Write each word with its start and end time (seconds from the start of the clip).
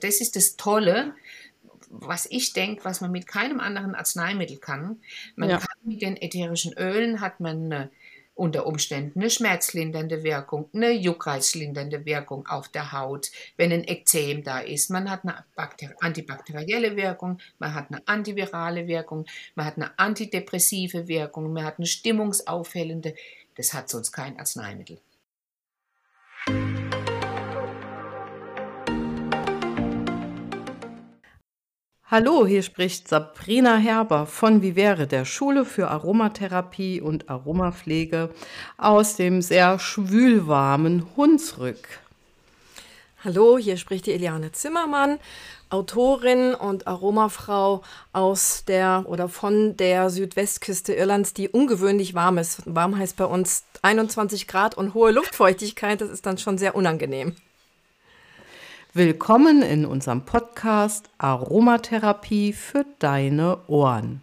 Das 0.00 0.20
ist 0.20 0.36
das 0.36 0.56
Tolle, 0.56 1.14
was 1.90 2.26
ich 2.30 2.52
denke, 2.52 2.84
was 2.84 3.00
man 3.00 3.10
mit 3.10 3.26
keinem 3.26 3.60
anderen 3.60 3.94
Arzneimittel 3.94 4.58
kann. 4.58 5.00
Man 5.36 5.50
Ja. 5.50 5.58
kann 5.58 5.68
mit 5.84 6.02
den 6.02 6.16
ätherischen 6.16 6.72
Ölen 6.74 7.20
hat 7.20 7.40
man 7.40 7.64
eine, 7.72 7.90
unter 8.34 8.66
Umständen 8.66 9.18
eine 9.20 9.30
schmerzlindernde 9.30 10.22
Wirkung, 10.22 10.70
eine 10.72 10.92
juckreislindernde 10.92 12.04
Wirkung 12.04 12.46
auf 12.46 12.68
der 12.68 12.92
Haut, 12.92 13.30
wenn 13.56 13.72
ein 13.72 13.84
Ekzem 13.84 14.44
da 14.44 14.60
ist. 14.60 14.90
Man 14.90 15.10
hat 15.10 15.24
eine 15.24 15.44
bakter 15.56 15.90
antibakterielle 16.00 16.94
Wirkung, 16.96 17.38
man 17.58 17.74
hat 17.74 17.90
eine 17.90 18.06
antivirale 18.06 18.86
Wirkung, 18.86 19.26
man 19.56 19.66
hat 19.66 19.76
eine 19.76 19.98
antidepressive 19.98 21.08
Wirkung, 21.08 21.52
man 21.52 21.64
hat 21.64 21.78
eine 21.78 21.86
stimmungsaufhellende. 21.86 23.14
Das 23.56 23.74
hat 23.74 23.88
sonst 23.88 24.12
kein 24.12 24.38
Arzneimittel. 24.38 25.00
Hallo, 32.10 32.46
hier 32.46 32.62
spricht 32.62 33.06
Sabrina 33.06 33.76
Herber 33.76 34.24
von 34.24 34.62
Vivere, 34.62 35.06
der 35.06 35.26
Schule 35.26 35.66
für 35.66 35.88
Aromatherapie 35.88 37.02
und 37.02 37.28
Aromapflege 37.28 38.30
aus 38.78 39.16
dem 39.16 39.42
sehr 39.42 39.78
schwülwarmen 39.78 41.04
Hunsrück. 41.18 42.00
Hallo, 43.22 43.58
hier 43.58 43.76
spricht 43.76 44.06
die 44.06 44.12
Eliane 44.12 44.52
Zimmermann, 44.52 45.18
Autorin 45.68 46.54
und 46.54 46.86
Aromafrau 46.86 47.82
aus 48.14 48.64
der 48.64 49.04
oder 49.06 49.28
von 49.28 49.76
der 49.76 50.08
Südwestküste 50.08 50.94
Irlands, 50.94 51.34
die 51.34 51.50
ungewöhnlich 51.50 52.14
warm 52.14 52.38
ist. 52.38 52.62
Warm 52.64 52.96
heißt 52.96 53.18
bei 53.18 53.26
uns 53.26 53.64
21 53.82 54.48
Grad 54.48 54.78
und 54.78 54.94
hohe 54.94 55.10
Luftfeuchtigkeit, 55.10 56.00
das 56.00 56.08
ist 56.08 56.24
dann 56.24 56.38
schon 56.38 56.56
sehr 56.56 56.74
unangenehm. 56.74 57.36
Willkommen 58.94 59.60
in 59.60 59.84
unserem 59.84 60.24
Podcast 60.24 61.10
Aromatherapie 61.18 62.54
für 62.54 62.86
deine 62.98 63.58
Ohren. 63.66 64.22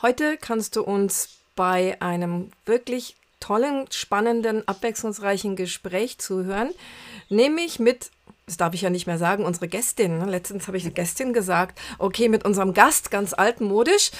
Heute 0.00 0.36
kannst 0.40 0.76
du 0.76 0.82
uns 0.82 1.40
bei 1.56 2.00
einem 2.00 2.52
wirklich 2.64 3.16
tollen, 3.40 3.90
spannenden, 3.90 4.66
abwechslungsreichen 4.68 5.56
Gespräch 5.56 6.18
zuhören, 6.18 6.70
nämlich 7.28 7.80
mit, 7.80 8.12
das 8.46 8.56
darf 8.56 8.72
ich 8.74 8.82
ja 8.82 8.90
nicht 8.90 9.08
mehr 9.08 9.18
sagen, 9.18 9.44
unsere 9.44 9.66
Gästin. 9.66 10.18
ne? 10.18 10.26
Letztens 10.26 10.68
habe 10.68 10.76
ich 10.76 10.94
Gästin 10.94 11.32
gesagt, 11.32 11.80
okay, 11.98 12.28
mit 12.28 12.44
unserem 12.44 12.72
Gast, 12.72 13.10
ganz 13.10 13.34
altmodisch 13.34 14.12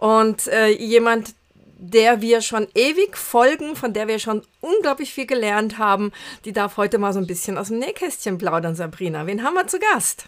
und 0.00 0.48
äh, 0.48 0.70
jemand, 0.70 1.34
der 1.80 2.20
wir 2.20 2.42
schon 2.42 2.68
ewig 2.74 3.16
folgen, 3.16 3.74
von 3.74 3.92
der 3.92 4.06
wir 4.06 4.18
schon 4.18 4.42
unglaublich 4.60 5.12
viel 5.12 5.26
gelernt 5.26 5.78
haben, 5.78 6.12
die 6.44 6.52
darf 6.52 6.76
heute 6.76 6.98
mal 6.98 7.12
so 7.12 7.18
ein 7.18 7.26
bisschen 7.26 7.56
aus 7.56 7.68
dem 7.68 7.78
Nähkästchen 7.78 8.38
plaudern, 8.38 8.74
Sabrina. 8.74 9.26
Wen 9.26 9.42
haben 9.42 9.54
wir 9.54 9.66
zu 9.66 9.78
Gast? 9.78 10.26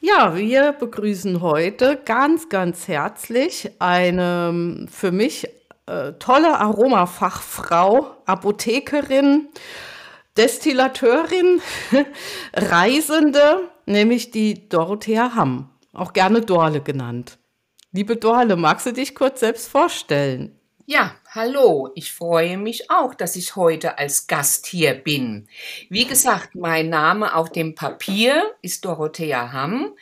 Ja, 0.00 0.36
wir 0.36 0.72
begrüßen 0.72 1.40
heute 1.40 2.00
ganz, 2.04 2.48
ganz 2.48 2.88
herzlich 2.88 3.70
eine 3.78 4.48
ähm, 4.50 4.88
für 4.90 5.12
mich 5.12 5.48
äh, 5.86 6.12
tolle 6.18 6.58
Aromafachfrau, 6.58 8.16
Apothekerin, 8.26 9.48
Destillateurin, 10.36 11.60
Reisende, 12.54 13.68
nämlich 13.86 14.30
die 14.30 14.68
Dorothea 14.68 15.34
Hamm, 15.34 15.70
auch 15.92 16.12
gerne 16.12 16.40
Dorle 16.40 16.80
genannt. 16.80 17.38
Liebe 17.94 18.16
Dorle, 18.16 18.56
magst 18.56 18.86
du 18.86 18.92
dich 18.92 19.14
kurz 19.14 19.40
selbst 19.40 19.68
vorstellen? 19.68 20.58
Ja, 20.86 21.14
hallo, 21.28 21.90
ich 21.94 22.10
freue 22.10 22.56
mich 22.56 22.90
auch, 22.90 23.14
dass 23.14 23.36
ich 23.36 23.54
heute 23.54 23.98
als 23.98 24.26
Gast 24.26 24.66
hier 24.66 24.94
bin. 24.94 25.46
Wie 25.90 26.06
gesagt, 26.06 26.54
mein 26.54 26.88
Name 26.88 27.36
auf 27.36 27.52
dem 27.52 27.74
Papier 27.74 28.42
ist 28.62 28.86
Dorothea 28.86 29.52
Hamm. 29.52 29.92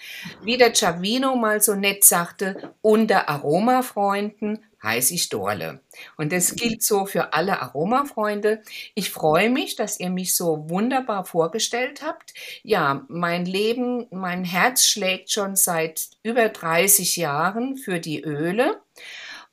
Wie 0.40 0.56
der 0.56 0.72
Chavino 0.72 1.34
mal 1.34 1.60
so 1.60 1.74
nett 1.74 2.04
sagte, 2.04 2.74
unter 2.80 3.28
Aromafreunden 3.28 4.64
heiße 4.82 5.14
ich 5.14 5.28
Dorle. 5.28 5.80
Und 6.16 6.32
das 6.32 6.54
gilt 6.56 6.82
so 6.82 7.06
für 7.06 7.32
alle 7.32 7.60
Aromafreunde. 7.60 8.62
Ich 8.94 9.10
freue 9.10 9.50
mich, 9.50 9.76
dass 9.76 10.00
ihr 10.00 10.10
mich 10.10 10.34
so 10.34 10.68
wunderbar 10.68 11.24
vorgestellt 11.24 12.02
habt. 12.02 12.34
Ja, 12.62 13.04
mein 13.08 13.44
Leben, 13.44 14.06
mein 14.10 14.44
Herz 14.44 14.84
schlägt 14.84 15.30
schon 15.30 15.56
seit 15.56 16.08
über 16.22 16.48
30 16.48 17.16
Jahren 17.16 17.76
für 17.76 18.00
die 18.00 18.22
Öle. 18.22 18.80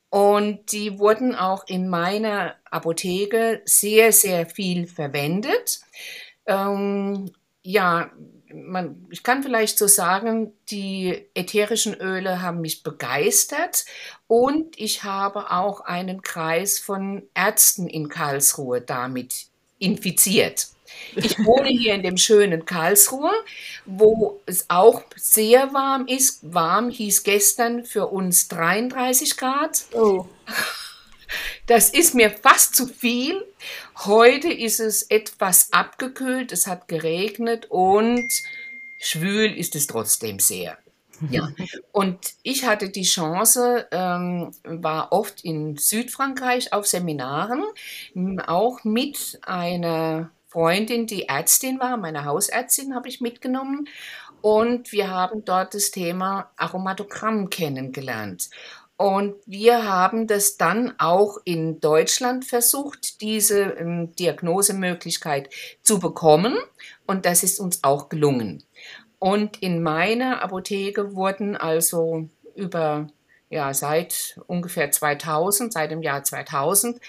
Und 0.09 0.71
die 0.71 0.99
wurden 0.99 1.35
auch 1.35 1.67
in 1.67 1.89
meiner 1.89 2.55
Apotheke 2.71 3.61
sehr, 3.65 4.13
sehr 4.13 4.45
viel 4.45 4.87
verwendet. 4.87 5.81
Ähm, 6.45 7.31
ja, 7.61 8.11
man, 8.53 9.05
ich 9.09 9.23
kann 9.23 9.43
vielleicht 9.43 9.77
so 9.77 9.87
sagen, 9.87 10.53
die 10.69 11.25
ätherischen 11.33 11.93
Öle 11.95 12.41
haben 12.41 12.61
mich 12.61 12.83
begeistert 12.83 13.85
und 14.27 14.79
ich 14.79 15.03
habe 15.03 15.51
auch 15.51 15.81
einen 15.81 16.21
Kreis 16.21 16.79
von 16.79 17.23
Ärzten 17.33 17.87
in 17.87 18.09
Karlsruhe 18.09 18.81
damit 18.81 19.47
infiziert. 19.79 20.67
Ich 21.15 21.37
wohne 21.45 21.69
hier 21.69 21.93
in 21.93 22.03
dem 22.03 22.17
schönen 22.17 22.65
Karlsruhe, 22.65 23.31
wo 23.85 24.41
es 24.45 24.65
auch 24.69 25.03
sehr 25.15 25.73
warm 25.73 26.07
ist. 26.07 26.53
Warm 26.53 26.89
hieß 26.89 27.23
gestern 27.23 27.85
für 27.85 28.07
uns 28.07 28.47
33 28.47 29.37
Grad. 29.37 29.85
Oh. 29.93 30.25
Das 31.65 31.89
ist 31.89 32.15
mir 32.15 32.29
fast 32.29 32.75
zu 32.75 32.87
viel. 32.87 33.45
Heute 34.05 34.51
ist 34.51 34.79
es 34.79 35.03
etwas 35.03 35.73
abgekühlt, 35.73 36.51
es 36.51 36.67
hat 36.67 36.87
geregnet 36.87 37.67
und 37.69 38.29
schwül 38.99 39.57
ist 39.57 39.75
es 39.75 39.87
trotzdem 39.87 40.39
sehr. 40.39 40.77
Ja, 41.31 41.49
und 41.91 42.19
ich 42.43 42.65
hatte 42.65 42.89
die 42.89 43.03
Chance, 43.03 43.87
ähm, 43.91 44.51
war 44.63 45.11
oft 45.11 45.43
in 45.43 45.75
Südfrankreich 45.75 46.73
auf 46.73 46.85
Seminaren, 46.85 47.63
auch 48.45 48.83
mit 48.83 49.39
einer 49.41 50.29
Freundin, 50.47 51.07
die 51.07 51.27
Ärztin 51.27 51.79
war, 51.79 51.97
meine 51.97 52.25
Hausärztin 52.25 52.93
habe 52.93 53.09
ich 53.09 53.19
mitgenommen. 53.19 53.87
Und 54.41 54.91
wir 54.91 55.09
haben 55.09 55.43
dort 55.43 55.73
das 55.73 55.89
Thema 55.89 56.51
Aromatogramm 56.55 57.49
kennengelernt. 57.49 58.49
Und 58.97 59.35
wir 59.45 59.87
haben 59.87 60.25
das 60.25 60.57
dann 60.57 60.95
auch 60.97 61.37
in 61.45 61.79
Deutschland 61.79 62.45
versucht, 62.45 63.21
diese 63.21 63.61
ähm, 63.61 64.15
Diagnosemöglichkeit 64.15 65.49
zu 65.83 65.99
bekommen. 65.99 66.57
Und 67.05 67.27
das 67.27 67.43
ist 67.43 67.59
uns 67.59 67.83
auch 67.83 68.09
gelungen. 68.09 68.63
Und 69.19 69.61
in 69.61 69.83
meiner 69.83 70.41
Apotheke 70.41 71.15
wurden 71.15 71.55
also 71.55 72.27
über, 72.55 73.07
ja, 73.49 73.71
seit 73.75 74.39
ungefähr 74.47 74.89
2000, 74.89 75.73
seit 75.73 75.91
dem 75.91 76.01
Jahr 76.01 76.23
2000, 76.23 76.99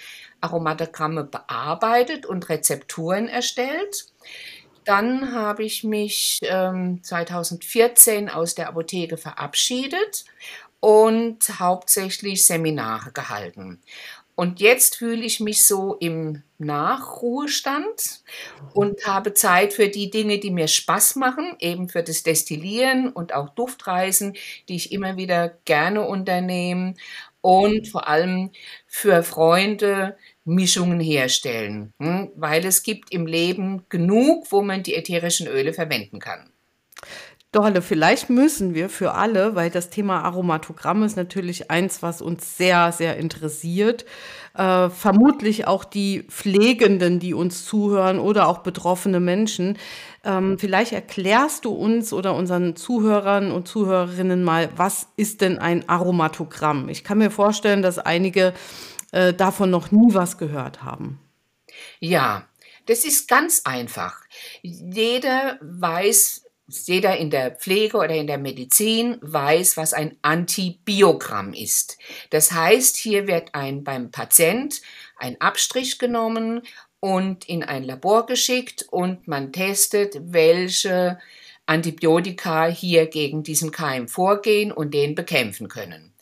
Aromatogramme 0.42 1.24
bearbeitet 1.24 2.26
und 2.26 2.50
Rezepturen 2.50 3.28
erstellt. 3.28 4.12
Dann 4.84 5.34
habe 5.34 5.64
ich 5.64 5.84
mich 5.84 6.38
ähm, 6.42 7.02
2014 7.02 8.28
aus 8.28 8.54
der 8.54 8.68
Apotheke 8.68 9.16
verabschiedet 9.16 10.24
und 10.80 11.38
hauptsächlich 11.58 12.46
Seminare 12.46 13.12
gehalten. 13.12 13.80
Und 14.34 14.60
jetzt 14.60 14.96
fühle 14.96 15.24
ich 15.24 15.40
mich 15.40 15.66
so 15.66 15.94
im 15.94 16.44
Nachruhestand 16.58 18.20
und 18.72 19.04
habe 19.04 19.34
Zeit 19.34 19.72
für 19.72 19.88
die 19.88 20.10
Dinge, 20.10 20.38
die 20.38 20.52
mir 20.52 20.68
Spaß 20.68 21.16
machen, 21.16 21.56
eben 21.58 21.88
für 21.88 22.04
das 22.04 22.22
Destillieren 22.22 23.08
und 23.12 23.34
auch 23.34 23.48
Duftreisen, 23.48 24.34
die 24.68 24.76
ich 24.76 24.92
immer 24.92 25.16
wieder 25.16 25.48
gerne 25.64 26.02
unternehme 26.06 26.94
und 27.40 27.88
vor 27.88 28.06
allem 28.06 28.50
für 28.86 29.24
Freunde 29.24 30.16
Mischungen 30.44 31.00
herstellen, 31.00 31.92
hm, 31.98 32.30
weil 32.36 32.64
es 32.64 32.84
gibt 32.84 33.12
im 33.12 33.26
Leben 33.26 33.84
genug, 33.88 34.52
wo 34.52 34.62
man 34.62 34.84
die 34.84 34.94
ätherischen 34.94 35.48
Öle 35.48 35.72
verwenden 35.72 36.20
kann. 36.20 36.52
Dorle, 37.50 37.80
vielleicht 37.80 38.28
müssen 38.28 38.74
wir 38.74 38.90
für 38.90 39.14
alle, 39.14 39.54
weil 39.54 39.70
das 39.70 39.88
Thema 39.88 40.22
Aromatogramm 40.22 41.02
ist 41.02 41.16
natürlich 41.16 41.70
eins, 41.70 42.02
was 42.02 42.20
uns 42.20 42.58
sehr, 42.58 42.92
sehr 42.92 43.16
interessiert, 43.16 44.04
äh, 44.54 44.90
vermutlich 44.90 45.66
auch 45.66 45.84
die 45.84 46.24
Pflegenden, 46.24 47.20
die 47.20 47.32
uns 47.32 47.64
zuhören 47.64 48.18
oder 48.18 48.48
auch 48.48 48.58
betroffene 48.58 49.18
Menschen. 49.18 49.78
Ähm, 50.24 50.58
vielleicht 50.58 50.92
erklärst 50.92 51.64
du 51.64 51.70
uns 51.70 52.12
oder 52.12 52.34
unseren 52.34 52.76
Zuhörern 52.76 53.50
und 53.50 53.66
Zuhörerinnen 53.66 54.44
mal, 54.44 54.68
was 54.76 55.06
ist 55.16 55.40
denn 55.40 55.58
ein 55.58 55.88
Aromatogramm? 55.88 56.90
Ich 56.90 57.02
kann 57.02 57.16
mir 57.16 57.30
vorstellen, 57.30 57.80
dass 57.80 57.98
einige 57.98 58.52
äh, 59.12 59.32
davon 59.32 59.70
noch 59.70 59.90
nie 59.90 60.12
was 60.12 60.36
gehört 60.36 60.82
haben. 60.82 61.18
Ja, 61.98 62.46
das 62.84 63.06
ist 63.06 63.26
ganz 63.26 63.62
einfach. 63.64 64.20
Jeder 64.60 65.58
weiß, 65.62 66.47
jeder 66.68 67.16
in 67.16 67.30
der 67.30 67.52
Pflege 67.52 67.96
oder 67.96 68.14
in 68.14 68.26
der 68.26 68.38
Medizin 68.38 69.16
weiß, 69.22 69.76
was 69.76 69.94
ein 69.94 70.16
Antibiogramm 70.22 71.52
ist. 71.54 71.98
Das 72.30 72.52
heißt, 72.52 72.96
hier 72.96 73.26
wird 73.26 73.54
ein 73.54 73.84
beim 73.84 74.10
Patient 74.10 74.80
ein 75.16 75.40
Abstrich 75.40 75.98
genommen 75.98 76.62
und 77.00 77.48
in 77.48 77.62
ein 77.64 77.84
Labor 77.84 78.26
geschickt 78.26 78.86
und 78.90 79.26
man 79.28 79.52
testet, 79.52 80.18
welche 80.20 81.18
Antibiotika 81.66 82.66
hier 82.66 83.06
gegen 83.06 83.42
diesen 83.42 83.70
Keim 83.70 84.08
vorgehen 84.08 84.72
und 84.72 84.94
den 84.94 85.14
bekämpfen 85.14 85.68
können. 85.68 86.14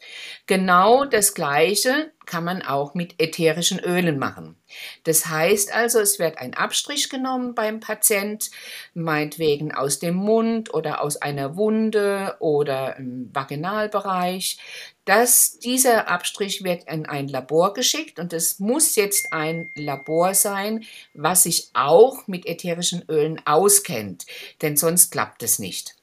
Genau 0.46 1.04
das 1.04 1.34
Gleiche 1.34 2.12
kann 2.24 2.44
man 2.44 2.62
auch 2.62 2.94
mit 2.94 3.20
ätherischen 3.20 3.78
Ölen 3.78 4.18
machen. 4.18 4.56
Das 5.04 5.26
heißt 5.26 5.72
also, 5.72 6.00
es 6.00 6.18
wird 6.18 6.38
ein 6.38 6.54
Abstrich 6.54 7.08
genommen 7.08 7.54
beim 7.54 7.80
Patient, 7.80 8.50
meinetwegen 8.94 9.72
aus 9.72 9.98
dem 9.98 10.14
Mund 10.14 10.74
oder 10.74 11.02
aus 11.02 11.16
einer 11.16 11.56
Wunde 11.56 12.36
oder 12.40 12.96
im 12.96 13.30
Vaginalbereich. 13.32 14.58
Das, 15.04 15.58
dieser 15.58 16.08
Abstrich 16.08 16.64
wird 16.64 16.84
in 16.90 17.06
ein 17.06 17.28
Labor 17.28 17.74
geschickt 17.74 18.18
und 18.18 18.32
es 18.32 18.58
muss 18.58 18.96
jetzt 18.96 19.32
ein 19.32 19.70
Labor 19.74 20.34
sein, 20.34 20.84
was 21.14 21.44
sich 21.44 21.70
auch 21.74 22.26
mit 22.26 22.46
ätherischen 22.46 23.04
Ölen 23.08 23.40
auskennt, 23.46 24.26
denn 24.62 24.76
sonst 24.76 25.12
klappt 25.12 25.42
es 25.42 25.58
nicht. 25.58 25.95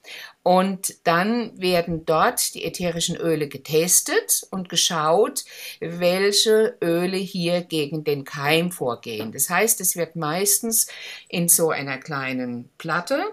Und 0.43 0.95
dann 1.05 1.59
werden 1.59 2.05
dort 2.05 2.53
die 2.53 2.65
ätherischen 2.65 3.15
Öle 3.15 3.47
getestet 3.47 4.45
und 4.51 4.67
geschaut, 4.67 5.45
welche 5.79 6.77
Öle 6.81 7.17
hier 7.17 7.61
gegen 7.61 8.03
den 8.03 8.25
Keim 8.25 8.71
vorgehen. 8.71 9.31
Das 9.31 9.49
heißt, 9.49 9.79
es 9.79 9.95
wird 9.95 10.17
meistens 10.17 10.87
in 11.29 11.47
so 11.47 11.69
einer 11.71 11.97
kleinen 11.97 12.69
Platte, 12.77 13.23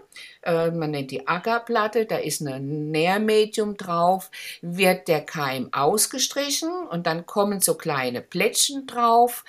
äh, 0.42 0.70
man 0.70 0.92
nennt 0.92 1.10
die 1.10 1.26
Agarplatte, 1.26 2.06
da 2.06 2.16
ist 2.16 2.40
ein 2.40 2.90
Nährmedium 2.90 3.76
drauf, 3.76 4.30
wird 4.62 5.08
der 5.08 5.20
Keim 5.20 5.72
ausgestrichen 5.72 6.70
und 6.90 7.06
dann 7.06 7.26
kommen 7.26 7.60
so 7.60 7.74
kleine 7.74 8.22
Plättchen 8.22 8.86
drauf. 8.86 9.44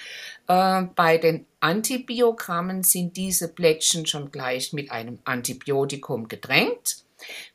Äh, 0.47 0.83
bei 0.95 1.17
den 1.17 1.45
Antibiogrammen 1.59 2.83
sind 2.83 3.15
diese 3.17 3.47
Plättchen 3.47 4.05
schon 4.05 4.31
gleich 4.31 4.73
mit 4.73 4.91
einem 4.91 5.19
Antibiotikum 5.23 6.27
gedrängt. 6.27 7.00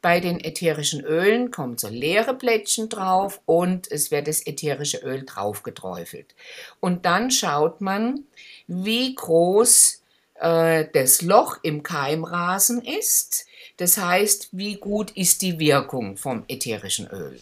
Bei 0.03 0.21
den 0.21 0.41
ätherischen 0.41 1.05
Ölen 1.05 1.51
kommen 1.51 1.79
so 1.79 1.89
leere 1.89 2.35
Plättchen 2.35 2.89
drauf 2.89 3.41
und 3.47 3.91
es 3.91 4.11
wird 4.11 4.29
das 4.29 4.47
ätherische 4.47 4.99
Öl 4.99 5.25
drauf 5.25 5.63
geträufelt. 5.63 6.35
Und 6.81 7.05
dann 7.05 7.31
schaut 7.31 7.81
man, 7.81 8.25
wie 8.67 9.15
groß 9.15 10.03
äh, 10.41 10.87
das 10.93 11.23
Loch 11.23 11.59
im 11.63 11.83
Keimrasen 11.83 12.83
ist. 12.83 13.47
Das 13.77 13.99
heißt, 13.99 14.49
wie 14.53 14.77
gut 14.77 15.11
ist 15.13 15.43
die 15.43 15.59
Wirkung 15.59 16.17
vom 16.17 16.45
ätherischen 16.49 17.09
Öl. 17.09 17.39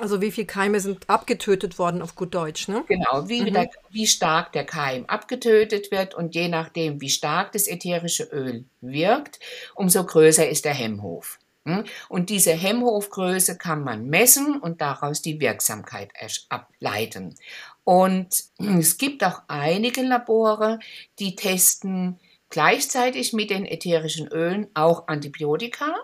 Also 0.00 0.20
wie 0.20 0.32
viele 0.32 0.46
Keime 0.46 0.80
sind 0.80 1.08
abgetötet 1.08 1.78
worden 1.78 2.02
auf 2.02 2.16
gut 2.16 2.34
Deutsch, 2.34 2.66
ne? 2.66 2.84
Genau, 2.88 3.28
wie, 3.28 3.42
mhm. 3.42 3.52
der, 3.52 3.70
wie 3.90 4.06
stark 4.06 4.52
der 4.52 4.64
Keim 4.64 5.04
abgetötet 5.06 5.92
wird 5.92 6.14
und 6.14 6.34
je 6.34 6.48
nachdem, 6.48 7.00
wie 7.00 7.10
stark 7.10 7.52
das 7.52 7.68
ätherische 7.68 8.24
Öl 8.24 8.64
wirkt, 8.80 9.38
umso 9.76 10.04
größer 10.04 10.48
ist 10.48 10.64
der 10.64 10.74
Hemmhof. 10.74 11.38
Hm? 11.66 11.84
Und 12.08 12.30
diese 12.30 12.52
Hemmhofgröße 12.52 13.56
kann 13.56 13.82
man 13.82 14.08
messen 14.08 14.60
und 14.60 14.80
daraus 14.80 15.22
die 15.22 15.40
Wirksamkeit 15.40 16.12
ableiten. 16.48 17.36
Und 17.84 18.34
es 18.78 18.98
gibt 18.98 19.24
auch 19.24 19.42
einige 19.48 20.02
Labore, 20.02 20.78
die 21.18 21.36
testen 21.36 22.18
gleichzeitig 22.50 23.32
mit 23.32 23.50
den 23.50 23.66
ätherischen 23.66 24.28
Ölen 24.28 24.68
auch 24.74 25.08
Antibiotika. 25.08 25.94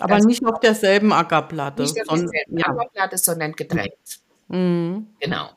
Aber 0.00 0.16
das 0.16 0.24
nicht 0.24 0.44
auf 0.44 0.60
derselben 0.60 1.12
Ackerplatte. 1.12 1.82
Nicht 1.82 2.08
auf 2.08 2.18
derselben 2.18 2.58
ja. 2.58 2.66
Ackerplatte, 2.66 3.18
sondern 3.18 3.52
getrennt. 3.52 4.20
Mhm. 4.48 5.08
Genau. 5.20 5.50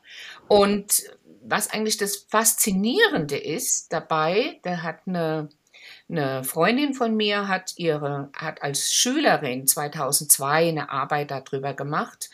Und 0.48 1.04
was 1.44 1.70
eigentlich 1.70 1.96
das 1.96 2.16
Faszinierende 2.28 3.36
ist 3.36 3.92
dabei, 3.92 4.60
der 4.64 4.82
hat 4.82 5.00
eine 5.06 5.48
eine 6.12 6.44
Freundin 6.44 6.94
von 6.94 7.16
mir 7.16 7.48
hat 7.48 7.72
ihre, 7.76 8.28
hat 8.36 8.62
als 8.62 8.92
Schülerin 8.92 9.66
2002 9.66 10.68
eine 10.68 10.90
Arbeit 10.90 11.30
darüber 11.30 11.72
gemacht 11.72 12.30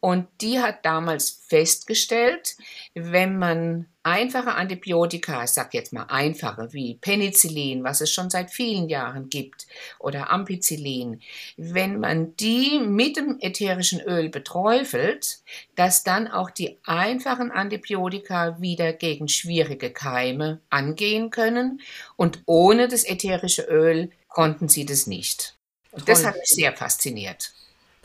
und 0.00 0.28
die 0.40 0.60
hat 0.60 0.84
damals 0.84 1.42
festgestellt, 1.48 2.56
wenn 2.94 3.36
man 3.36 3.86
einfache 4.04 4.54
Antibiotika, 4.54 5.42
ich 5.42 5.50
sag 5.50 5.74
jetzt 5.74 5.92
mal 5.92 6.04
einfache, 6.04 6.72
wie 6.72 6.94
Penicillin, 6.94 7.82
was 7.82 8.00
es 8.00 8.12
schon 8.12 8.30
seit 8.30 8.52
vielen 8.52 8.88
Jahren 8.88 9.28
gibt, 9.28 9.66
oder 9.98 10.30
Ampicillin, 10.30 11.20
wenn 11.56 11.98
man 11.98 12.36
die 12.36 12.78
mit 12.78 13.16
dem 13.16 13.38
ätherischen 13.40 14.00
Öl 14.00 14.28
beträufelt, 14.28 15.40
dass 15.74 16.04
dann 16.04 16.28
auch 16.28 16.50
die 16.50 16.78
einfachen 16.84 17.50
Antibiotika 17.50 18.60
wieder 18.60 18.92
gegen 18.92 19.26
schwierige 19.26 19.90
Keime 19.90 20.60
angehen 20.70 21.30
können 21.30 21.80
und 22.16 22.42
ohne 22.46 22.86
das 22.86 23.04
ätherische 23.04 23.62
Öl 23.62 24.10
konnten 24.28 24.68
sie 24.68 24.86
das 24.86 25.08
nicht. 25.08 25.56
Und 25.90 26.08
das 26.08 26.24
hat 26.24 26.36
mich 26.36 26.46
sehr 26.46 26.72
fasziniert. 26.76 27.52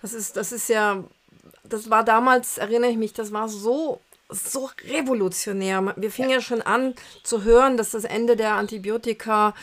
Das 0.02 0.14
ist, 0.14 0.36
das 0.36 0.52
ist 0.52 0.70
ja 0.70 1.04
das 1.64 1.90
war 1.90 2.04
damals, 2.04 2.58
erinnere 2.58 2.92
ich 2.92 2.98
mich, 2.98 3.14
das 3.14 3.32
war 3.32 3.48
so 3.50 4.00
so 4.30 4.70
revolutionär. 4.88 5.94
Wir 5.96 6.12
fingen 6.12 6.32
ja. 6.32 6.38
ja 6.38 6.42
schon 6.42 6.62
an 6.62 6.96
zu 7.24 7.44
hören, 7.44 7.78
dass 7.78 7.92
das 7.92 8.04
Ende 8.04 8.36
der 8.36 8.54
Antibiotika 8.54 9.54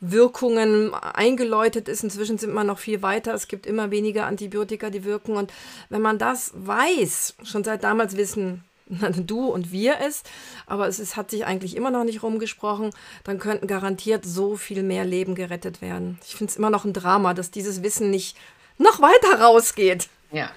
Wirkungen 0.00 0.94
eingeläutet 0.94 1.88
ist. 1.88 2.04
Inzwischen 2.04 2.38
sind 2.38 2.52
wir 2.52 2.64
noch 2.64 2.78
viel 2.78 3.02
weiter. 3.02 3.34
Es 3.34 3.48
gibt 3.48 3.66
immer 3.66 3.90
weniger 3.90 4.26
Antibiotika, 4.26 4.90
die 4.90 5.04
wirken. 5.04 5.36
Und 5.36 5.52
wenn 5.88 6.02
man 6.02 6.18
das 6.18 6.52
weiß, 6.54 7.34
schon 7.42 7.64
seit 7.64 7.84
damals 7.84 8.16
wissen 8.16 8.64
du 8.88 9.46
und 9.46 9.70
wir 9.70 9.96
es, 10.00 10.22
aber 10.66 10.88
es 10.88 10.98
ist, 10.98 11.16
hat 11.16 11.30
sich 11.30 11.44
eigentlich 11.44 11.76
immer 11.76 11.90
noch 11.90 12.04
nicht 12.04 12.22
rumgesprochen, 12.22 12.90
dann 13.24 13.38
könnten 13.38 13.66
garantiert 13.66 14.24
so 14.24 14.56
viel 14.56 14.82
mehr 14.82 15.04
Leben 15.04 15.34
gerettet 15.34 15.82
werden. 15.82 16.18
Ich 16.26 16.36
finde 16.36 16.50
es 16.52 16.56
immer 16.56 16.70
noch 16.70 16.86
ein 16.86 16.94
Drama, 16.94 17.34
dass 17.34 17.50
dieses 17.50 17.82
Wissen 17.82 18.10
nicht 18.10 18.36
noch 18.78 19.00
weiter 19.00 19.40
rausgeht. 19.42 20.08
Ja, 20.32 20.38
ja. 20.38 20.50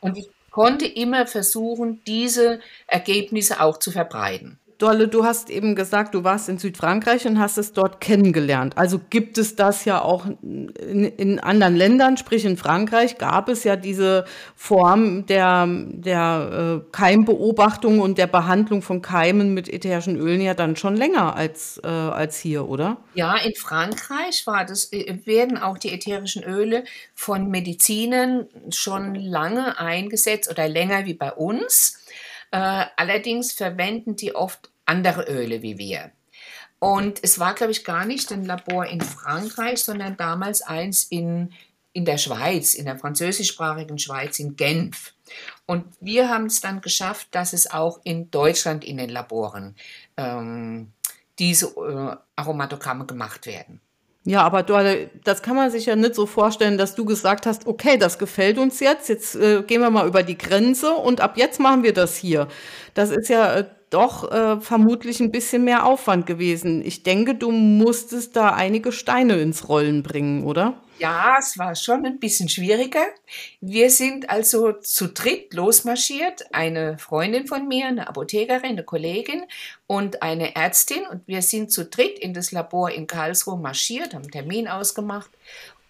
Und 0.00 0.18
ich 0.18 0.28
konnte 0.50 0.86
immer 0.86 1.26
versuchen, 1.26 2.02
diese 2.06 2.60
Ergebnisse 2.86 3.60
auch 3.60 3.78
zu 3.78 3.90
verbreiten. 3.90 4.58
Dolle, 4.78 5.08
du 5.08 5.24
hast 5.24 5.50
eben 5.50 5.74
gesagt, 5.74 6.14
du 6.14 6.22
warst 6.22 6.48
in 6.48 6.58
Südfrankreich 6.58 7.26
und 7.26 7.40
hast 7.40 7.58
es 7.58 7.72
dort 7.72 8.00
kennengelernt. 8.00 8.78
Also 8.78 9.00
gibt 9.10 9.36
es 9.36 9.56
das 9.56 9.84
ja 9.84 10.00
auch 10.00 10.26
in, 10.40 11.04
in 11.16 11.40
anderen 11.40 11.74
Ländern, 11.74 12.16
sprich 12.16 12.44
in 12.44 12.56
Frankreich 12.56 13.18
gab 13.18 13.48
es 13.48 13.64
ja 13.64 13.74
diese 13.74 14.24
Form 14.54 15.26
der, 15.26 15.66
der 15.68 16.82
äh, 16.86 16.90
Keimbeobachtung 16.92 17.98
und 17.98 18.18
der 18.18 18.28
Behandlung 18.28 18.82
von 18.82 19.02
Keimen 19.02 19.52
mit 19.52 19.68
ätherischen 19.68 20.16
Ölen 20.16 20.40
ja 20.40 20.54
dann 20.54 20.76
schon 20.76 20.94
länger 20.94 21.34
als, 21.34 21.80
äh, 21.82 21.88
als 21.88 22.38
hier, 22.38 22.68
oder? 22.68 22.98
Ja, 23.14 23.36
in 23.36 23.56
Frankreich 23.56 24.46
war 24.46 24.64
das, 24.64 24.92
äh, 24.92 25.18
werden 25.24 25.58
auch 25.58 25.78
die 25.78 25.92
ätherischen 25.92 26.44
Öle 26.44 26.84
von 27.16 27.48
Medizinern 27.48 28.46
schon 28.70 29.16
lange 29.16 29.76
eingesetzt 29.80 30.48
oder 30.48 30.68
länger 30.68 31.04
wie 31.04 31.14
bei 31.14 31.32
uns. 31.32 31.98
Äh, 32.50 32.86
allerdings 32.96 33.52
verwenden 33.52 34.16
die 34.16 34.34
oft 34.34 34.70
andere 34.86 35.24
Öle 35.24 35.62
wie 35.62 35.78
wir. 35.78 36.12
Und 36.78 37.22
es 37.22 37.38
war, 37.38 37.54
glaube 37.54 37.72
ich, 37.72 37.84
gar 37.84 38.04
nicht 38.04 38.32
ein 38.32 38.44
Labor 38.44 38.86
in 38.86 39.00
Frankreich, 39.00 39.82
sondern 39.82 40.16
damals 40.16 40.62
eins 40.62 41.04
in, 41.04 41.52
in 41.92 42.04
der 42.04 42.18
Schweiz, 42.18 42.74
in 42.74 42.84
der 42.84 42.98
französischsprachigen 42.98 43.98
Schweiz, 43.98 44.38
in 44.38 44.56
Genf. 44.56 45.14
Und 45.66 45.84
wir 46.00 46.28
haben 46.28 46.46
es 46.46 46.60
dann 46.60 46.80
geschafft, 46.80 47.28
dass 47.32 47.52
es 47.52 47.70
auch 47.70 48.00
in 48.04 48.30
Deutschland 48.30 48.84
in 48.84 48.96
den 48.96 49.10
Laboren 49.10 49.74
ähm, 50.16 50.92
diese 51.38 51.66
äh, 51.66 52.16
Aromatogramme 52.36 53.06
gemacht 53.06 53.46
werden. 53.46 53.80
Ja, 54.28 54.42
aber 54.42 54.62
du, 54.62 55.08
das 55.24 55.40
kann 55.40 55.56
man 55.56 55.70
sich 55.70 55.86
ja 55.86 55.96
nicht 55.96 56.14
so 56.14 56.26
vorstellen, 56.26 56.76
dass 56.76 56.94
du 56.94 57.06
gesagt 57.06 57.46
hast, 57.46 57.66
okay, 57.66 57.96
das 57.96 58.18
gefällt 58.18 58.58
uns 58.58 58.78
jetzt, 58.78 59.08
jetzt 59.08 59.34
äh, 59.36 59.62
gehen 59.62 59.80
wir 59.80 59.88
mal 59.88 60.06
über 60.06 60.22
die 60.22 60.36
Grenze 60.36 60.92
und 60.92 61.22
ab 61.22 61.38
jetzt 61.38 61.60
machen 61.60 61.82
wir 61.82 61.94
das 61.94 62.14
hier. 62.14 62.46
Das 62.92 63.10
ist 63.10 63.30
ja 63.30 63.54
äh, 63.54 63.64
doch 63.88 64.30
äh, 64.30 64.60
vermutlich 64.60 65.20
ein 65.20 65.30
bisschen 65.32 65.64
mehr 65.64 65.86
Aufwand 65.86 66.26
gewesen. 66.26 66.84
Ich 66.84 67.04
denke, 67.04 67.36
du 67.36 67.50
musstest 67.50 68.36
da 68.36 68.50
einige 68.50 68.92
Steine 68.92 69.40
ins 69.40 69.66
Rollen 69.70 70.02
bringen, 70.02 70.44
oder? 70.44 70.74
Ja, 70.98 71.36
es 71.38 71.58
war 71.58 71.74
schon 71.74 72.04
ein 72.04 72.18
bisschen 72.18 72.48
schwieriger. 72.48 73.06
Wir 73.60 73.90
sind 73.90 74.30
also 74.30 74.72
zu 74.72 75.08
dritt 75.08 75.54
losmarschiert. 75.54 76.52
Eine 76.52 76.98
Freundin 76.98 77.46
von 77.46 77.68
mir, 77.68 77.86
eine 77.86 78.08
Apothekerin, 78.08 78.70
eine 78.70 78.84
Kollegin 78.84 79.44
und 79.86 80.22
eine 80.22 80.56
Ärztin. 80.56 81.06
Und 81.06 81.26
wir 81.26 81.42
sind 81.42 81.70
zu 81.70 81.84
dritt 81.84 82.18
in 82.18 82.34
das 82.34 82.52
Labor 82.52 82.90
in 82.90 83.06
Karlsruhe 83.06 83.56
marschiert, 83.58 84.14
haben 84.14 84.22
einen 84.22 84.32
Termin 84.32 84.68
ausgemacht 84.68 85.30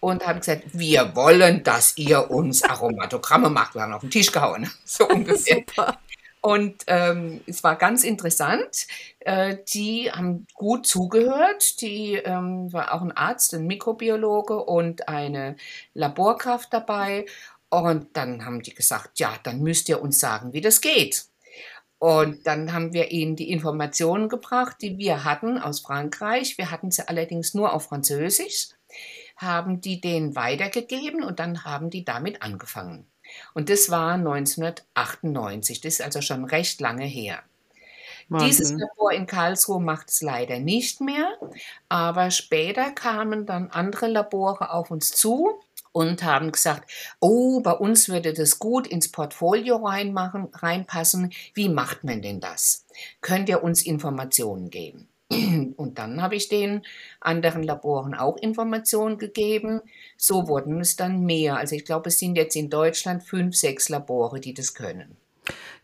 und 0.00 0.26
haben 0.26 0.40
gesagt, 0.40 0.62
wir 0.72 1.16
wollen, 1.16 1.64
dass 1.64 1.96
ihr 1.96 2.30
uns 2.30 2.62
Aromatogramme 2.62 3.50
macht. 3.50 3.74
Wir 3.74 3.82
haben 3.82 3.94
auf 3.94 4.02
den 4.02 4.10
Tisch 4.10 4.30
gehauen. 4.30 4.70
So 4.84 5.08
ungefähr. 5.08 5.64
Super. 5.66 5.98
Und 6.40 6.84
ähm, 6.86 7.40
es 7.46 7.64
war 7.64 7.76
ganz 7.76 8.04
interessant. 8.04 8.86
Äh, 9.20 9.58
die 9.72 10.10
haben 10.12 10.46
gut 10.54 10.86
zugehört. 10.86 11.80
Die 11.80 12.14
ähm, 12.14 12.72
war 12.72 12.94
auch 12.94 13.02
ein 13.02 13.12
Arzt, 13.12 13.54
ein 13.54 13.66
Mikrobiologe 13.66 14.64
und 14.64 15.08
eine 15.08 15.56
Laborkraft 15.94 16.72
dabei. 16.72 17.26
Und 17.70 18.16
dann 18.16 18.44
haben 18.44 18.62
die 18.62 18.74
gesagt, 18.74 19.18
ja, 19.18 19.34
dann 19.42 19.60
müsst 19.60 19.88
ihr 19.88 20.00
uns 20.00 20.20
sagen, 20.20 20.52
wie 20.52 20.60
das 20.60 20.80
geht. 20.80 21.26
Und 21.98 22.46
dann 22.46 22.72
haben 22.72 22.92
wir 22.92 23.10
ihnen 23.10 23.34
die 23.34 23.50
Informationen 23.50 24.28
gebracht, 24.28 24.76
die 24.80 24.98
wir 24.98 25.24
hatten 25.24 25.58
aus 25.58 25.80
Frankreich. 25.80 26.56
Wir 26.56 26.70
hatten 26.70 26.90
sie 26.92 27.06
allerdings 27.08 27.54
nur 27.54 27.72
auf 27.72 27.86
Französisch, 27.86 28.68
haben 29.36 29.80
die 29.80 30.00
denen 30.00 30.36
weitergegeben 30.36 31.24
und 31.24 31.40
dann 31.40 31.64
haben 31.64 31.90
die 31.90 32.04
damit 32.04 32.42
angefangen. 32.42 33.06
Und 33.54 33.70
das 33.70 33.90
war 33.90 34.14
1998, 34.14 35.80
das 35.80 35.94
ist 35.94 36.02
also 36.02 36.20
schon 36.20 36.44
recht 36.44 36.80
lange 36.80 37.04
her. 37.04 37.42
Wahnsinn. 38.28 38.48
Dieses 38.48 38.72
Labor 38.72 39.12
in 39.12 39.26
Karlsruhe 39.26 39.80
macht 39.80 40.10
es 40.10 40.20
leider 40.20 40.58
nicht 40.58 41.00
mehr, 41.00 41.38
aber 41.88 42.30
später 42.30 42.90
kamen 42.90 43.46
dann 43.46 43.70
andere 43.70 44.06
Labore 44.06 44.70
auf 44.70 44.90
uns 44.90 45.10
zu 45.12 45.60
und 45.92 46.22
haben 46.22 46.52
gesagt, 46.52 46.90
oh, 47.20 47.60
bei 47.60 47.72
uns 47.72 48.08
würde 48.08 48.32
das 48.34 48.58
gut 48.58 48.86
ins 48.86 49.10
Portfolio 49.10 49.76
reinmachen, 49.76 50.48
reinpassen. 50.52 51.32
Wie 51.54 51.68
macht 51.68 52.04
man 52.04 52.22
denn 52.22 52.40
das? 52.40 52.84
Könnt 53.20 53.48
ihr 53.48 53.62
uns 53.62 53.84
Informationen 53.84 54.70
geben? 54.70 55.07
Und 55.30 55.98
dann 55.98 56.22
habe 56.22 56.36
ich 56.36 56.48
den 56.48 56.82
anderen 57.20 57.62
Laboren 57.62 58.14
auch 58.14 58.36
Informationen 58.38 59.18
gegeben. 59.18 59.82
So 60.16 60.48
wurden 60.48 60.80
es 60.80 60.96
dann 60.96 61.24
mehr. 61.24 61.58
Also 61.58 61.74
ich 61.74 61.84
glaube, 61.84 62.08
es 62.08 62.18
sind 62.18 62.36
jetzt 62.36 62.56
in 62.56 62.70
Deutschland 62.70 63.22
fünf, 63.22 63.54
sechs 63.54 63.88
Labore, 63.90 64.40
die 64.40 64.54
das 64.54 64.74
können. 64.74 65.16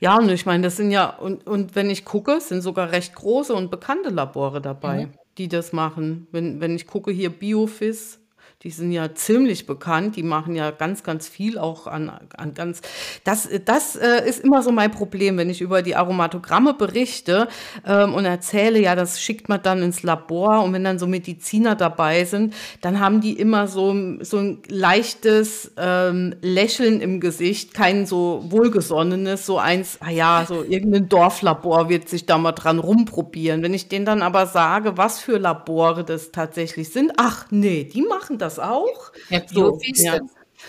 Ja, 0.01 0.19
und 0.19 0.31
ich 0.31 0.47
meine, 0.47 0.63
das 0.63 0.77
sind 0.77 0.91
ja, 0.91 1.11
und, 1.11 1.47
und 1.47 1.75
wenn 1.75 1.91
ich 1.91 2.05
gucke, 2.05 2.41
sind 2.41 2.63
sogar 2.63 2.93
recht 2.93 3.15
große 3.15 3.55
und 3.55 3.71
bekannte 3.71 4.11
Labore 4.11 4.61
dabei, 4.61 5.07
mhm. 5.07 5.13
die 5.39 5.49
das 5.49 5.73
machen. 5.73 6.27
Wenn, 6.33 6.61
wenn 6.61 6.75
ich 6.75 6.87
gucke 6.87 7.11
hier 7.11 7.31
Biofis, 7.31 8.21
die 8.65 8.71
sind 8.71 8.93
ja 8.93 9.15
ziemlich 9.15 9.67
bekannt, 9.67 10.17
die 10.17 10.23
machen 10.23 10.57
ja 10.57 10.71
ganz, 10.71 11.03
ganz 11.03 11.29
viel 11.29 11.59
auch 11.59 11.87
an, 11.87 12.11
an 12.35 12.55
ganz. 12.55 12.81
Das, 13.23 13.47
das 13.67 13.95
äh, 13.95 14.27
ist 14.27 14.43
immer 14.43 14.63
so 14.63 14.73
mein 14.73 14.91
Problem, 14.91 15.37
wenn 15.37 15.51
ich 15.51 15.61
über 15.61 15.83
die 15.83 15.97
Aromatogramme 15.97 16.73
berichte 16.73 17.49
ähm, 17.87 18.15
und 18.15 18.25
erzähle, 18.25 18.81
ja, 18.81 18.97
das 18.97 19.21
schickt 19.21 19.51
man 19.51 19.63
dann 19.63 19.83
ins 19.83 20.03
Labor 20.03 20.65
und 20.65 20.73
wenn 20.73 20.83
dann 20.83 20.99
so 20.99 21.07
Mediziner 21.07 21.75
dabei 21.75 22.25
sind, 22.25 22.55
dann 22.81 23.01
haben 23.01 23.21
die 23.21 23.35
immer 23.35 23.69
so, 23.69 23.95
so 24.21 24.39
ein 24.39 24.63
leichtes 24.69 25.73
ähm, 25.77 26.35
Lächeln 26.41 27.03
im 27.03 27.21
Gesicht, 27.21 27.75
kein 27.75 28.07
so 28.07 28.47
wohlgesonnenes, 28.49 29.45
so 29.45 29.59
eins, 29.59 29.99
ah 30.01 30.11
ja, 30.11 30.47
so 30.49 30.63
irgendein 30.63 31.11
Dorflabor 31.11 31.91
wird 31.91 32.09
sich 32.09 32.25
da 32.25 32.39
mal 32.39 32.53
dran 32.53 32.79
rumprobieren. 32.79 33.63
Wenn 33.63 33.75
ich 33.75 33.89
denen 33.89 34.07
dann 34.07 34.23
aber 34.23 34.47
sage, 34.47 34.97
was 34.97 35.21
für 35.21 35.37
Labore 35.37 36.03
das 36.03 36.33
tatsächlich 36.33 36.89
sind, 36.89 37.13
ach 37.19 37.45
nee, 37.51 37.85
die 37.85 38.01
machen 38.01 38.39
das 38.39 38.54
das 38.57 38.65
auch? 38.65 39.13
Herr 39.29 39.41
Biofis, 39.41 39.99
so, 39.99 40.05
ja. 40.05 40.21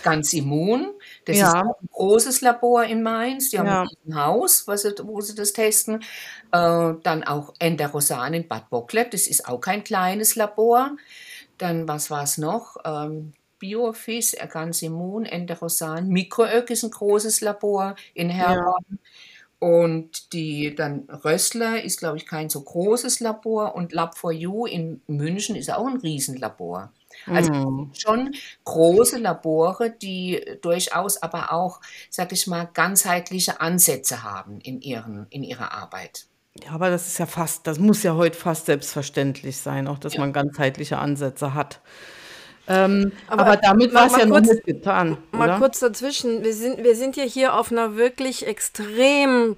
ganz 0.04 0.34
immun. 0.34 0.94
Das 1.25 1.38
ja. 1.38 1.48
ist 1.48 1.56
ein 1.56 1.89
großes 1.92 2.42
Labor 2.42 2.84
in 2.84 3.04
Mainz. 3.04 3.50
Die 3.50 3.60
haben 3.60 3.68
ja. 3.68 3.86
ein 4.08 4.15
Haus, 4.15 4.68
wo 4.68 4.75
sie, 4.75 4.94
wo 5.04 5.22
sie 5.22 5.36
das 5.36 5.54
testen. 5.54 6.04
Äh, 6.51 6.94
dann 7.04 7.24
auch 7.24 7.54
Enderosan 7.60 8.34
in 8.34 8.48
Bad 8.48 8.70
Bocklet. 8.70 9.13
Das 9.13 9.27
ist 9.27 9.48
auch 9.48 9.60
kein 9.60 9.84
kleines 9.84 10.36
Labor. 10.36 10.96
Dann, 11.58 11.88
was 11.88 12.12
war 12.12 12.24
es 12.24 12.38
noch? 12.38 12.77
Ähm, 12.84 13.34
Biofis, 13.60 14.36
ganz 14.51 14.82
immun, 14.82 15.25
Enderosan. 15.25 16.10
Mikroök 16.10 16.70
ist 16.70 16.84
ein 16.84 16.92
großes 16.92 17.42
Labor 17.42 17.96
in 18.13 18.30
Herborn. 18.30 18.84
Ja. 18.89 18.98
Und 19.60 20.34
die 20.34 20.75
dann 20.75 21.08
Rössler 21.10 21.82
ist, 21.82 22.00
glaube 22.00 22.18
ich, 22.18 22.27
kein 22.27 22.50
so 22.50 22.62
großes 22.62 23.22
Labor. 23.22 23.75
Und 23.75 23.94
Lab4U 23.94 24.68
in 24.68 25.01
München 25.08 25.56
ist 25.56 25.72
auch 25.72 25.88
ein 25.88 25.98
Riesenlabor. 25.98 26.92
Also 27.27 27.53
mhm. 27.53 27.91
schon 27.94 28.36
große 28.63 29.17
Labore, 29.17 29.91
die 29.91 30.44
durchaus 30.62 31.22
aber 31.22 31.51
auch, 31.51 31.82
sag 32.10 32.32
ich 32.32 32.48
mal, 32.48 32.70
ganzheitliche 32.74 33.62
Ansätze 33.62 34.24
haben 34.24 34.60
in, 34.62 34.82
ihren, 34.82 35.27
in 35.29 35.44
ihrer 35.44 35.72
Arbeit. 35.72 36.27
Ja, 36.63 36.72
aber 36.72 36.89
das 36.89 37.08
ist 37.08 37.17
ja 37.17 37.25
fast, 37.25 37.67
das 37.67 37.79
muss 37.79 38.03
ja 38.03 38.15
heute 38.15 38.38
fast 38.38 38.67
selbstverständlich 38.67 39.58
sein, 39.58 39.88
auch 39.88 40.00
dass 40.00 40.13
ja. 40.13 40.22
man 40.22 40.32
ganzheitliche 40.32 40.98
Ansätze 40.98 41.53
hat. 41.53 41.82
Ähm, 42.67 43.12
aber, 43.27 43.46
aber, 43.46 43.58
damit 43.58 43.94
war 43.94 44.08
es 44.08 44.13
ja 44.13 44.25
kurz, 44.25 44.48
noch 44.48 44.53
nicht 44.53 44.65
getan. 44.65 45.17
Mal 45.32 45.50
oder? 45.50 45.60
kurz 45.60 45.79
dazwischen. 45.79 46.44
Wir 46.44 46.53
sind, 46.53 46.84
wir 46.84 46.96
sind 46.96 47.15
ja 47.15 47.24
hier 47.24 47.53
auf 47.53 47.72
einer 47.72 47.96
wirklich 47.96 48.48
extrem 48.48 49.55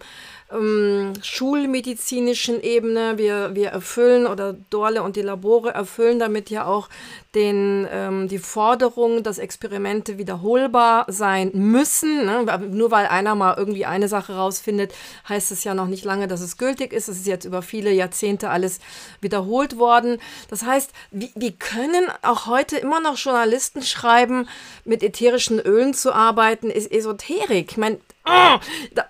ähm, 0.51 1.13
schulmedizinischen 1.21 2.61
Ebene. 2.61 3.17
Wir, 3.17 3.53
wir 3.53 3.69
erfüllen 3.69 4.27
oder 4.27 4.53
Dorle 4.69 5.03
und 5.03 5.15
die 5.15 5.21
Labore 5.21 5.73
erfüllen 5.73 6.19
damit 6.19 6.49
ja 6.49 6.65
auch 6.65 6.89
den, 7.35 7.87
ähm, 7.91 8.27
die 8.27 8.39
Forderung, 8.39 9.23
dass 9.23 9.37
Experimente 9.37 10.17
wiederholbar 10.17 11.05
sein 11.07 11.51
müssen. 11.53 12.25
Ne? 12.25 12.45
Nur 12.71 12.91
weil 12.91 13.07
einer 13.07 13.35
mal 13.35 13.55
irgendwie 13.57 13.85
eine 13.85 14.07
Sache 14.07 14.35
rausfindet, 14.35 14.93
heißt 15.27 15.51
es 15.51 15.63
ja 15.63 15.73
noch 15.73 15.87
nicht 15.87 16.05
lange, 16.05 16.27
dass 16.27 16.41
es 16.41 16.57
gültig 16.57 16.93
ist. 16.93 17.09
Es 17.09 17.17
ist 17.17 17.27
jetzt 17.27 17.45
über 17.45 17.61
viele 17.61 17.91
Jahrzehnte 17.91 18.49
alles 18.49 18.79
wiederholt 19.21 19.77
worden. 19.77 20.19
Das 20.49 20.63
heißt, 20.63 20.91
wir, 21.11 21.29
wir 21.35 21.51
können 21.51 22.07
auch 22.21 22.47
heute 22.47 22.77
immer 22.77 23.01
noch 23.01 23.17
Journalisten 23.17 23.83
schreiben, 23.83 24.47
mit 24.85 25.03
ätherischen 25.03 25.59
Ölen 25.59 25.93
zu 25.93 26.13
arbeiten, 26.13 26.69
ist 26.69 26.91
Esoterik. 26.91 27.71
Ich 27.71 27.77
meine, 27.77 27.99
Oh, 28.27 28.59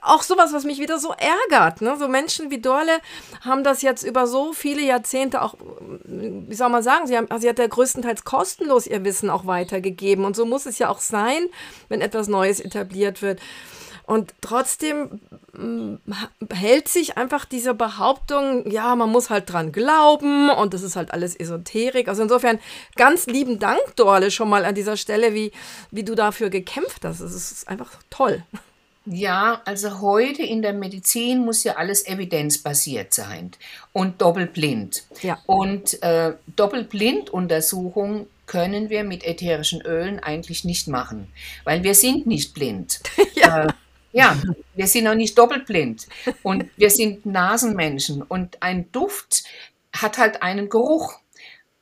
auch 0.02 0.22
sowas, 0.22 0.54
was 0.54 0.64
mich 0.64 0.80
wieder 0.80 1.00
so 1.00 1.14
ärgert. 1.14 1.82
Ne? 1.82 1.98
So 1.98 2.08
Menschen 2.08 2.52
wie 2.52 2.60
Dorle 2.60 3.00
haben 3.42 3.64
das 3.64 3.82
jetzt 3.82 4.04
über 4.04 4.28
so 4.28 4.54
viele 4.54 4.82
Jahrzehnte 4.82 5.42
auch, 5.42 5.56
wie 6.06 6.56
soll 6.56 6.70
man 6.70 6.84
sagen, 6.84 7.08
sie, 7.08 7.18
haben, 7.18 7.28
sie 7.40 7.50
hat 7.50 7.60
ja 7.60 7.68
größtenteils 7.68 8.24
kostenlos 8.24 8.88
ihr 8.88 9.04
Wissen 9.04 9.30
auch 9.30 9.46
weitergegeben. 9.46 10.26
Und 10.26 10.36
so 10.36 10.46
muss 10.46 10.66
es 10.66 10.80
ja 10.80 10.90
auch 10.90 11.00
sein, 11.00 11.48
wenn 11.90 12.02
etwas 12.02 12.28
Neues 12.28 12.60
etabliert 12.60 13.22
wird. 13.22 13.40
Und 14.08 14.34
trotzdem 14.40 15.20
mm, 15.52 15.96
hält 16.54 16.88
sich 16.88 17.18
einfach 17.18 17.44
diese 17.44 17.74
Behauptung, 17.74 18.72
ja, 18.72 18.96
man 18.96 19.10
muss 19.10 19.30
halt 19.30 19.52
dran 19.52 19.74
glauben 19.74 20.50
und 20.50 20.74
das 20.74 20.82
ist 20.82 20.96
halt 20.96 21.12
alles 21.12 21.36
Esoterik. 21.36 22.08
Also 22.08 22.24
insofern 22.24 22.58
ganz 22.96 23.26
lieben 23.26 23.60
Dank, 23.60 23.82
Dorle, 23.98 24.32
schon 24.32 24.48
mal 24.48 24.64
an 24.64 24.76
dieser 24.76 24.96
Stelle, 24.96 25.34
wie, 25.34 25.52
wie 25.92 26.04
du 26.04 26.16
dafür 26.16 26.50
gekämpft 26.50 27.04
hast. 27.04 27.20
Es 27.20 27.34
ist 27.34 27.68
einfach 27.68 27.92
toll. 28.10 28.44
Ja, 29.10 29.62
also 29.64 30.02
heute 30.02 30.44
in 30.44 30.62
der 30.62 30.74
Medizin 30.74 31.46
muss 31.46 31.64
ja 31.64 31.78
alles 31.78 32.06
evidenzbasiert 32.06 33.14
sein 33.14 33.52
und 33.94 34.22
doppelblind. 34.22 35.04
Ja. 35.22 35.40
Und 35.46 36.02
äh, 36.04 36.34
Doppelblinduntersuchung 36.58 38.28
können 38.48 38.90
wir 38.90 39.06
mit 39.06 39.24
ätherischen 39.24 39.82
Ölen 39.82 40.20
eigentlich 40.20 40.66
nicht 40.66 40.90
machen, 40.90 41.30
weil 41.64 41.84
wir 41.84 41.96
sind 41.96 42.28
nicht 42.28 42.54
blind. 42.54 43.00
ja. 43.36 43.66
Äh, 43.66 43.68
ja, 44.14 44.36
wir 44.76 44.88
sind 44.88 45.08
auch 45.08 45.16
nicht 45.16 45.38
doppelblind 45.38 46.08
und 46.42 46.66
wir 46.76 46.90
sind 46.90 47.26
Nasenmenschen 47.26 48.22
und 48.24 48.62
ein 48.64 48.92
Duft 48.92 49.44
hat 49.94 50.18
halt 50.18 50.42
einen 50.42 50.70
Geruch 50.70 51.20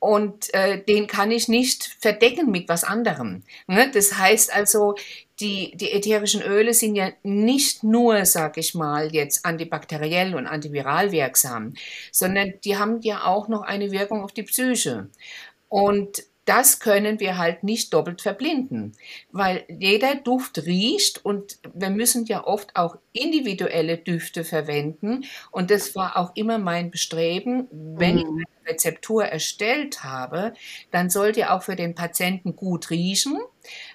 und 0.06 0.54
äh, 0.54 0.84
den 0.84 1.08
kann 1.08 1.32
ich 1.32 1.48
nicht 1.48 1.98
verdecken 2.00 2.52
mit 2.52 2.70
was 2.70 2.84
anderem. 2.84 3.42
Ne? 3.66 3.90
Das 3.92 4.20
heißt 4.20 4.54
also, 4.54 4.94
die, 5.40 5.76
die 5.76 5.92
ätherischen 5.94 6.44
Öle 6.44 6.76
sind 6.76 6.96
ja 6.96 7.10
nicht 7.24 7.84
nur, 7.84 8.24
sag 8.26 8.60
ich 8.60 8.76
mal, 8.76 9.12
jetzt 9.16 9.46
antibakteriell 9.46 10.36
und 10.36 10.46
antiviral 10.46 11.12
wirksam, 11.12 11.74
sondern 12.12 12.54
die 12.64 12.78
haben 12.78 13.02
ja 13.02 13.26
auch 13.26 13.48
noch 13.48 13.64
eine 13.64 13.90
Wirkung 13.90 14.24
auf 14.24 14.32
die 14.32 14.44
Psyche. 14.44 15.10
Und 15.70 16.22
das 16.46 16.80
können 16.80 17.20
wir 17.20 17.38
halt 17.38 17.64
nicht 17.64 17.94
doppelt 17.94 18.22
verblinden, 18.22 18.94
weil 19.32 19.66
jeder 19.68 20.16
Duft 20.16 20.66
riecht 20.66 21.26
und 21.26 21.58
wir 21.74 21.90
müssen 21.90 22.26
ja 22.26 22.46
oft 22.46 22.76
auch 22.76 22.98
individuelle 23.14 23.98
Düfte 23.98 24.44
verwenden. 24.44 25.26
Und 25.52 25.72
das 25.72 25.96
war 25.96 26.18
auch 26.18 26.32
immer 26.36 26.60
mein 26.60 26.92
Bestreben, 26.92 27.68
wenn 27.72 28.20
ich 28.20 28.26
mhm. 28.26 28.38
eine 28.38 28.72
Rezeptur 28.74 29.26
erstellt 29.26 30.04
habe, 30.04 30.54
dann 30.92 31.10
soll 31.10 31.32
die 31.32 31.46
auch 31.46 31.64
für 31.64 31.76
den 31.76 31.96
Patienten 31.96 32.56
gut 32.56 32.90
riechen. 32.90 33.40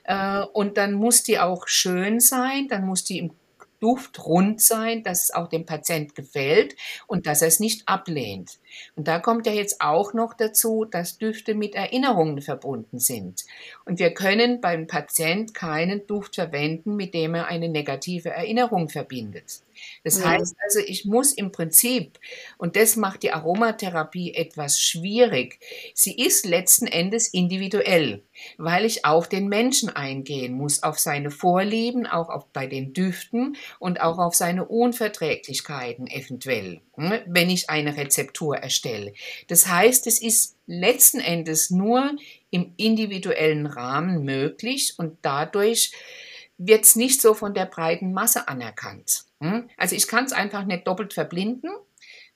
Äh, 0.04 0.40
und 0.52 0.76
dann 0.76 0.94
muss 0.94 1.22
die 1.22 1.38
auch 1.38 1.68
schön 1.68 2.20
sein, 2.20 2.68
dann 2.68 2.84
muss 2.84 3.04
die 3.04 3.18
im 3.18 3.32
Duft 3.80 4.24
rund 4.24 4.60
sein, 4.60 5.02
dass 5.02 5.24
es 5.24 5.34
auch 5.34 5.48
dem 5.48 5.66
Patient 5.66 6.14
gefällt 6.14 6.76
und 7.06 7.26
dass 7.26 7.42
er 7.42 7.48
es 7.48 7.60
nicht 7.60 7.88
ablehnt. 7.88 8.58
Und 8.94 9.08
da 9.08 9.18
kommt 9.18 9.46
ja 9.46 9.52
jetzt 9.52 9.80
auch 9.80 10.12
noch 10.12 10.34
dazu, 10.34 10.84
dass 10.84 11.18
Düfte 11.18 11.54
mit 11.54 11.74
Erinnerungen 11.74 12.40
verbunden 12.40 12.98
sind. 12.98 13.44
Und 13.84 13.98
wir 13.98 14.14
können 14.14 14.60
beim 14.60 14.86
Patient 14.86 15.54
keinen 15.54 16.06
Duft 16.06 16.36
verwenden, 16.36 16.96
mit 16.96 17.14
dem 17.14 17.34
er 17.34 17.46
eine 17.46 17.68
negative 17.68 18.30
Erinnerung 18.30 18.88
verbindet. 18.88 19.62
Das 20.04 20.18
ja. 20.18 20.30
heißt 20.30 20.56
also, 20.62 20.80
ich 20.86 21.04
muss 21.04 21.32
im 21.32 21.52
Prinzip, 21.52 22.18
und 22.58 22.76
das 22.76 22.96
macht 22.96 23.22
die 23.22 23.32
Aromatherapie 23.32 24.34
etwas 24.34 24.80
schwierig, 24.80 25.58
sie 25.94 26.16
ist 26.16 26.46
letzten 26.46 26.86
Endes 26.86 27.28
individuell, 27.28 28.22
weil 28.58 28.84
ich 28.84 29.04
auf 29.04 29.28
den 29.28 29.48
Menschen 29.48 29.90
eingehen 29.90 30.54
muss, 30.54 30.82
auf 30.82 30.98
seine 30.98 31.30
Vorlieben, 31.30 32.06
auch 32.06 32.28
auf, 32.28 32.46
bei 32.52 32.66
den 32.66 32.92
Düften 32.92 33.56
und 33.78 34.00
auch 34.00 34.18
auf 34.18 34.34
seine 34.34 34.64
Unverträglichkeiten 34.66 36.06
eventuell, 36.06 36.80
hm, 36.94 37.12
wenn 37.26 37.50
ich 37.50 37.70
eine 37.70 37.96
Rezeptur 37.96 38.56
erstelle. 38.56 39.12
Das 39.48 39.66
heißt, 39.66 40.06
es 40.06 40.20
ist 40.20 40.56
letzten 40.66 41.20
Endes 41.20 41.70
nur 41.70 42.16
im 42.50 42.72
individuellen 42.76 43.66
Rahmen 43.66 44.24
möglich 44.24 44.94
und 44.98 45.18
dadurch 45.22 45.92
wird 46.58 46.84
es 46.84 46.96
nicht 46.96 47.20
so 47.20 47.34
von 47.34 47.54
der 47.54 47.66
breiten 47.66 48.12
Masse 48.12 48.48
anerkannt. 48.48 49.24
Hm? 49.40 49.68
Also 49.76 49.96
ich 49.96 50.06
kann 50.06 50.24
es 50.24 50.32
einfach 50.32 50.64
nicht 50.64 50.86
doppelt 50.86 51.12
verblinden. 51.14 51.70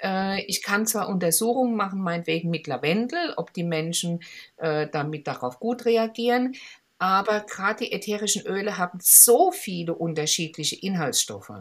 Äh, 0.02 0.42
ich 0.44 0.62
kann 0.62 0.86
zwar 0.86 1.08
Untersuchungen 1.08 1.76
machen, 1.76 2.00
meinetwegen 2.00 2.50
mit 2.50 2.66
Lavendel, 2.66 3.34
ob 3.36 3.52
die 3.52 3.64
Menschen 3.64 4.22
äh, 4.56 4.88
damit 4.90 5.26
darauf 5.26 5.60
gut 5.60 5.84
reagieren, 5.84 6.54
aber 6.98 7.40
gerade 7.40 7.84
die 7.84 7.92
ätherischen 7.92 8.46
Öle 8.46 8.78
haben 8.78 8.98
so 9.02 9.50
viele 9.52 9.94
unterschiedliche 9.94 10.76
Inhaltsstoffe. 10.76 11.52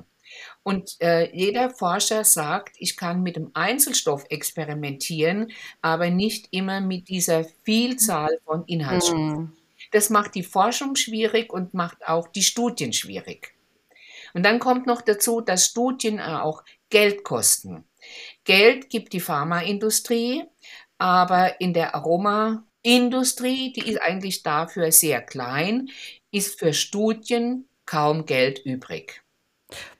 Und 0.64 0.96
äh, 1.00 1.30
jeder 1.36 1.70
Forscher 1.70 2.24
sagt, 2.24 2.76
ich 2.80 2.98
kann 2.98 3.24
mit 3.24 3.36
dem 3.36 3.52
Einzelstoff 3.54 4.26
experimentieren, 4.30 5.52
aber 5.82 6.10
nicht 6.10 6.48
immer 6.52 6.82
mit 6.82 7.10
dieser 7.10 7.46
Vielzahl 7.64 8.40
von 8.46 8.64
Inhaltsstoffen. 8.66 9.28
Mhm. 9.28 9.52
Das 9.92 10.10
macht 10.10 10.34
die 10.36 10.44
Forschung 10.44 10.96
schwierig 10.96 11.52
und 11.52 11.74
macht 11.74 12.08
auch 12.08 12.28
die 12.30 12.42
Studien 12.42 12.94
schwierig. 12.94 13.54
Und 14.34 14.44
dann 14.44 14.60
kommt 14.60 14.88
noch 14.88 15.02
dazu, 15.02 15.42
dass 15.42 15.68
Studien 15.68 16.20
auch 16.20 16.64
Geld 16.90 17.24
kosten. 17.24 17.86
Geld 18.44 18.90
gibt 18.90 19.14
die 19.14 19.20
Pharmaindustrie, 19.20 20.44
aber 20.98 21.60
in 21.62 21.74
der 21.74 21.96
Aromaindustrie, 21.96 23.74
die 23.74 23.90
ist 23.90 24.02
eigentlich 24.02 24.44
dafür 24.44 24.92
sehr 24.92 25.22
klein, 25.22 25.90
ist 26.32 26.60
für 26.60 26.74
Studien 26.74 27.68
kaum 27.86 28.26
Geld 28.26 28.60
übrig. 28.66 29.24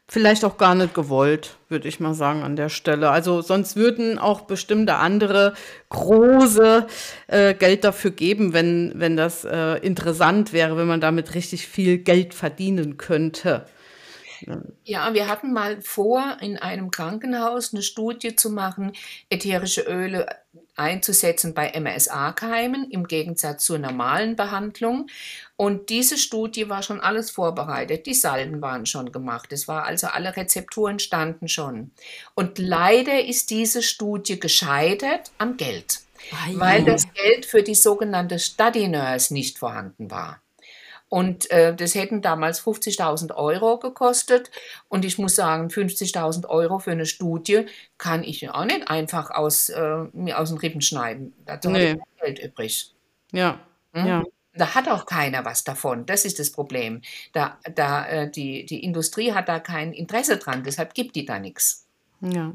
Vielleicht 0.08 0.46
auch 0.46 0.58
gar 0.58 0.76
nicht 0.76 0.94
gewollt, 0.94 1.56
würde 1.70 1.88
ich 1.88 2.00
mal 2.00 2.14
sagen 2.14 2.44
an 2.44 2.56
der 2.56 2.70
Stelle. 2.70 3.10
Also 3.10 3.42
sonst 3.42 3.76
würden 3.76 4.20
auch 4.20 4.42
bestimmte 4.42 4.96
andere 4.96 5.54
große 5.90 6.86
äh, 7.28 7.54
Geld 7.56 7.84
dafür 7.84 8.12
geben, 8.12 8.54
wenn, 8.54 8.92
wenn 8.96 9.18
das 9.18 9.46
äh, 9.46 9.78
interessant 9.78 10.54
wäre, 10.54 10.78
wenn 10.78 10.88
man 10.88 11.02
damit 11.02 11.34
richtig 11.34 11.68
viel 11.68 11.98
Geld 11.98 12.34
verdienen 12.34 12.98
könnte. 12.98 13.66
Ja, 14.84 15.14
wir 15.14 15.28
hatten 15.28 15.54
mal 15.54 15.82
vor, 15.82 16.38
in 16.42 16.58
einem 16.58 16.92
Krankenhaus 16.92 17.74
eine 17.74 17.84
Studie 17.84 18.36
zu 18.36 18.50
machen, 18.50 18.94
ätherische 19.30 19.82
Öle 19.82 20.28
einzusetzen 20.76 21.54
bei 21.54 21.72
MSA-Keimen 21.80 22.90
im 22.90 23.08
Gegensatz 23.08 23.66
zur 23.66 23.78
normalen 23.78 24.36
Behandlung. 24.36 25.08
Und 25.56 25.90
diese 25.90 26.18
Studie 26.18 26.70
war 26.70 26.84
schon 26.84 27.00
alles 27.00 27.32
vorbereitet. 27.32 28.06
Die 28.06 28.14
Salben 28.14 28.62
waren 28.62 28.86
schon 28.86 29.12
gemacht. 29.12 29.52
Es 29.52 29.68
war 29.68 29.86
also 29.86 30.08
alle 30.08 30.36
Rezepturen 30.36 31.00
standen 31.00 31.48
schon. 31.48 31.92
Und 32.34 32.58
leider 32.58 33.24
ist 33.24 33.50
diese 33.50 33.84
Studie 33.84 34.40
gescheitert 34.40 35.32
am 35.38 35.58
Geld, 35.58 36.00
ah, 36.32 36.50
weil 36.54 36.84
das 36.84 37.12
Geld 37.14 37.46
für 37.46 37.64
die 37.64 37.76
sogenannte 37.76 38.40
Study 38.40 38.88
Nurse 38.88 39.34
nicht 39.34 39.60
vorhanden 39.60 40.10
war. 40.10 40.43
Und 41.14 41.52
äh, 41.52 41.76
das 41.76 41.94
hätten 41.94 42.24
damals 42.24 42.60
50.000 42.66 43.36
Euro 43.36 43.78
gekostet. 43.78 44.50
Und 44.90 45.06
ich 45.06 45.20
muss 45.20 45.36
sagen, 45.36 45.68
50.000 45.68 46.48
Euro 46.48 46.80
für 46.80 46.90
eine 46.90 47.06
Studie 47.06 47.68
kann 48.00 48.24
ich 48.24 48.50
auch 48.50 48.66
nicht 48.66 48.90
einfach 48.90 49.30
aus, 49.30 49.70
äh, 49.70 50.06
mir 50.12 50.40
aus 50.40 50.50
den 50.50 50.58
Rippen 50.58 50.82
schneiden. 50.82 51.36
Da 51.46 51.60
nee. 51.66 51.92
habe 51.92 52.00
ich 52.00 52.20
Geld 52.20 52.40
übrig. 52.40 52.96
Ja, 53.32 53.60
hm? 53.94 54.08
ja. 54.08 54.24
Da 54.56 54.74
hat 54.74 54.88
auch 54.88 55.06
keiner 55.06 55.46
was 55.46 55.64
davon. 55.64 56.08
Das 56.08 56.26
ist 56.26 56.40
das 56.40 56.52
Problem. 56.52 57.04
Da, 57.32 57.60
da, 57.76 58.08
äh, 58.08 58.32
die, 58.32 58.66
die 58.66 58.84
Industrie 58.84 59.34
hat 59.34 59.48
da 59.48 59.60
kein 59.60 59.94
Interesse 59.94 60.38
dran, 60.38 60.64
deshalb 60.64 60.96
gibt 60.96 61.16
die 61.16 61.26
da 61.26 61.38
nichts. 61.38 61.86
Ja, 62.22 62.54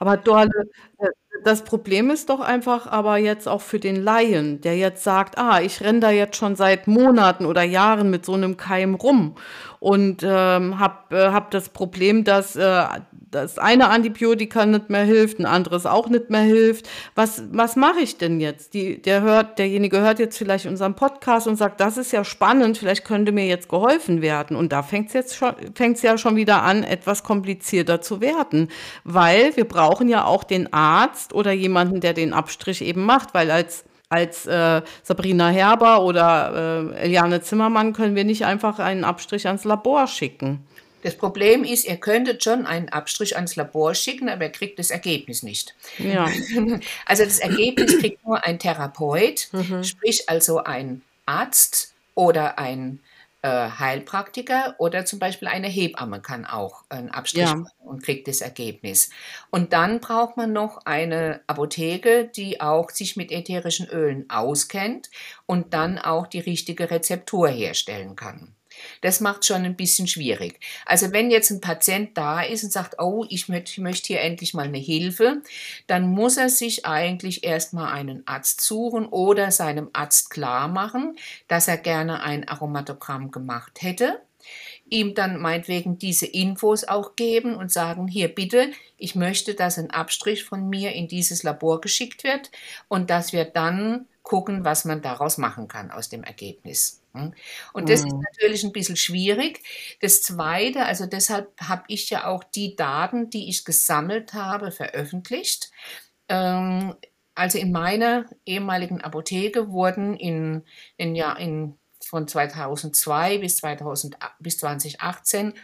aber 0.00 0.16
Dorle, 0.16 0.68
äh, 0.98 1.06
das 1.44 1.62
Problem 1.62 2.10
ist 2.10 2.28
doch 2.28 2.40
einfach 2.40 2.86
aber 2.86 3.16
jetzt 3.16 3.48
auch 3.48 3.60
für 3.60 3.78
den 3.78 3.96
Laien, 3.96 4.60
der 4.60 4.76
jetzt 4.76 5.04
sagt, 5.04 5.38
ah, 5.38 5.60
ich 5.60 5.80
renne 5.80 6.00
da 6.00 6.10
jetzt 6.10 6.36
schon 6.36 6.56
seit 6.56 6.86
Monaten 6.86 7.46
oder 7.46 7.62
Jahren 7.62 8.10
mit 8.10 8.24
so 8.24 8.34
einem 8.34 8.56
Keim 8.56 8.94
rum 8.94 9.36
und 9.78 10.22
ähm, 10.22 10.78
habe 10.78 11.16
äh, 11.16 11.30
hab 11.30 11.50
das 11.50 11.70
Problem, 11.70 12.24
dass 12.24 12.56
äh, 12.56 12.84
das 13.30 13.58
eine 13.58 13.88
Antibiotika 13.88 14.66
nicht 14.66 14.90
mehr 14.90 15.04
hilft, 15.04 15.38
ein 15.38 15.46
anderes 15.46 15.86
auch 15.86 16.08
nicht 16.08 16.30
mehr 16.30 16.40
hilft. 16.40 16.88
Was, 17.14 17.42
was 17.52 17.76
mache 17.76 18.00
ich 18.00 18.18
denn 18.18 18.40
jetzt? 18.40 18.74
Die, 18.74 19.00
der 19.00 19.22
hört, 19.22 19.58
derjenige 19.58 20.00
hört 20.00 20.18
jetzt 20.18 20.36
vielleicht 20.36 20.66
unseren 20.66 20.94
Podcast 20.94 21.46
und 21.46 21.56
sagt, 21.56 21.80
das 21.80 21.96
ist 21.96 22.12
ja 22.12 22.24
spannend, 22.24 22.78
vielleicht 22.78 23.04
könnte 23.04 23.32
mir 23.32 23.46
jetzt 23.46 23.68
geholfen 23.68 24.22
werden. 24.22 24.56
Und 24.56 24.72
da 24.72 24.82
fängt 24.82 25.08
es 25.08 25.14
jetzt 25.14 25.36
schon, 25.36 25.54
fängt's 25.74 26.02
ja 26.02 26.18
schon 26.18 26.36
wieder 26.36 26.62
an, 26.62 26.82
etwas 26.82 27.22
komplizierter 27.22 28.00
zu 28.00 28.20
werden. 28.20 28.68
Weil 29.04 29.56
wir 29.56 29.66
brauchen 29.66 30.08
ja 30.08 30.24
auch 30.24 30.44
den 30.44 30.72
Arzt 30.72 31.32
oder 31.32 31.52
jemanden, 31.52 32.00
der 32.00 32.14
den 32.14 32.32
Abstrich 32.32 32.82
eben 32.82 33.04
macht, 33.04 33.34
weil 33.34 33.50
als 33.50 33.84
als 34.10 34.44
äh, 34.44 34.82
Sabrina 35.04 35.48
Herber 35.50 36.02
oder 36.02 36.90
äh, 36.96 37.04
Eliane 37.04 37.42
Zimmermann 37.42 37.92
können 37.92 38.16
wir 38.16 38.24
nicht 38.24 38.44
einfach 38.44 38.80
einen 38.80 39.04
Abstrich 39.04 39.46
ans 39.46 39.64
Labor 39.64 40.08
schicken. 40.08 40.66
Das 41.02 41.16
Problem 41.16 41.64
ist, 41.64 41.86
ihr 41.86 41.96
könntet 41.96 42.44
schon 42.44 42.66
einen 42.66 42.88
Abstrich 42.90 43.36
ans 43.36 43.56
Labor 43.56 43.94
schicken, 43.94 44.28
aber 44.28 44.44
ihr 44.44 44.52
kriegt 44.52 44.78
das 44.78 44.90
Ergebnis 44.90 45.42
nicht. 45.42 45.74
Ja. 45.98 46.28
Also 47.06 47.24
das 47.24 47.38
Ergebnis 47.38 47.98
kriegt 47.98 48.24
nur 48.26 48.44
ein 48.44 48.58
Therapeut, 48.58 49.48
mhm. 49.52 49.82
sprich 49.82 50.28
also 50.28 50.58
ein 50.62 51.02
Arzt 51.26 51.92
oder 52.14 52.58
ein 52.58 53.00
äh, 53.42 53.48
Heilpraktiker 53.48 54.74
oder 54.78 55.04
zum 55.06 55.18
Beispiel 55.18 55.48
eine 55.48 55.68
Hebamme 55.68 56.20
kann 56.20 56.44
auch 56.44 56.84
einen 56.88 57.10
Abstrich 57.10 57.44
ja. 57.44 57.54
machen 57.54 57.72
und 57.80 58.02
kriegt 58.02 58.28
das 58.28 58.40
Ergebnis. 58.40 59.10
Und 59.50 59.72
dann 59.72 60.00
braucht 60.00 60.36
man 60.36 60.52
noch 60.52 60.84
eine 60.84 61.40
Apotheke, 61.46 62.30
die 62.34 62.60
auch 62.60 62.90
sich 62.90 63.16
mit 63.16 63.32
ätherischen 63.32 63.88
Ölen 63.88 64.28
auskennt 64.28 65.10
und 65.46 65.72
dann 65.72 65.98
auch 65.98 66.26
die 66.26 66.40
richtige 66.40 66.90
Rezeptur 66.90 67.48
herstellen 67.48 68.14
kann. 68.14 68.54
Das 69.00 69.20
macht 69.20 69.44
schon 69.44 69.64
ein 69.64 69.76
bisschen 69.76 70.06
schwierig. 70.06 70.60
Also 70.86 71.12
wenn 71.12 71.30
jetzt 71.30 71.50
ein 71.50 71.60
Patient 71.60 72.16
da 72.16 72.42
ist 72.42 72.64
und 72.64 72.72
sagt, 72.72 72.96
oh, 72.98 73.24
ich 73.28 73.48
möchte, 73.48 73.80
möchte 73.80 74.08
hier 74.08 74.20
endlich 74.20 74.54
mal 74.54 74.66
eine 74.66 74.78
Hilfe, 74.78 75.42
dann 75.86 76.10
muss 76.10 76.36
er 76.36 76.48
sich 76.48 76.86
eigentlich 76.86 77.44
erstmal 77.44 77.92
einen 77.92 78.26
Arzt 78.26 78.60
suchen 78.60 79.06
oder 79.06 79.50
seinem 79.50 79.90
Arzt 79.92 80.30
klar 80.30 80.68
machen, 80.68 81.16
dass 81.48 81.68
er 81.68 81.76
gerne 81.76 82.22
ein 82.22 82.48
Aromatogramm 82.48 83.30
gemacht 83.30 83.82
hätte 83.82 84.20
ihm 84.90 85.14
dann 85.14 85.40
meinetwegen 85.40 85.98
diese 85.98 86.26
Infos 86.26 86.84
auch 86.84 87.16
geben 87.16 87.54
und 87.54 87.72
sagen, 87.72 88.08
hier 88.08 88.28
bitte, 88.28 88.70
ich 88.98 89.14
möchte, 89.14 89.54
dass 89.54 89.78
ein 89.78 89.90
Abstrich 89.90 90.44
von 90.44 90.68
mir 90.68 90.92
in 90.92 91.08
dieses 91.08 91.42
Labor 91.42 91.80
geschickt 91.80 92.24
wird 92.24 92.50
und 92.88 93.08
dass 93.10 93.32
wir 93.32 93.44
dann 93.44 94.06
gucken, 94.22 94.64
was 94.64 94.84
man 94.84 95.00
daraus 95.00 95.38
machen 95.38 95.68
kann 95.68 95.90
aus 95.90 96.08
dem 96.08 96.24
Ergebnis. 96.24 96.99
Hm? 97.12 97.34
Und 97.72 97.88
das 97.88 98.00
ist 98.00 98.12
mhm. 98.12 98.22
natürlich 98.32 98.64
ein 98.64 98.72
bisschen 98.72 98.96
schwierig. 98.96 99.62
Das 100.00 100.22
Zweite, 100.22 100.84
also 100.84 101.06
deshalb 101.06 101.48
habe 101.60 101.84
ich 101.88 102.10
ja 102.10 102.26
auch 102.26 102.44
die 102.44 102.76
Daten, 102.76 103.30
die 103.30 103.48
ich 103.48 103.64
gesammelt 103.64 104.34
habe, 104.34 104.70
veröffentlicht. 104.70 105.70
Ähm, 106.28 106.94
also 107.34 107.58
in 107.58 107.72
meiner 107.72 108.26
ehemaligen 108.44 109.00
Apotheke 109.00 109.70
wurden 109.70 110.16
in, 110.16 110.64
in, 110.96 111.14
ja, 111.14 111.32
in 111.32 111.78
von 112.02 112.26
2002 112.26 113.38
bis, 113.38 113.56
2000, 113.56 114.16
bis 114.38 114.58
2018 114.58 115.54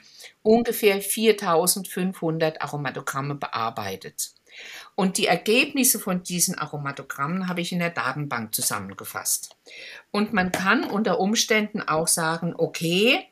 ungefähr 0.42 1.00
4500 1.00 2.62
Aromatogramme 2.62 3.34
bearbeitet. 3.34 4.35
Und 4.94 5.18
die 5.18 5.26
Ergebnisse 5.26 5.98
von 5.98 6.22
diesen 6.22 6.56
Aromatogrammen 6.56 7.48
habe 7.48 7.60
ich 7.60 7.72
in 7.72 7.80
der 7.80 7.90
Datenbank 7.90 8.54
zusammengefasst. 8.54 9.56
Und 10.10 10.32
man 10.32 10.52
kann 10.52 10.84
unter 10.84 11.20
Umständen 11.20 11.82
auch 11.82 12.08
sagen, 12.08 12.54
okay, 12.56 13.24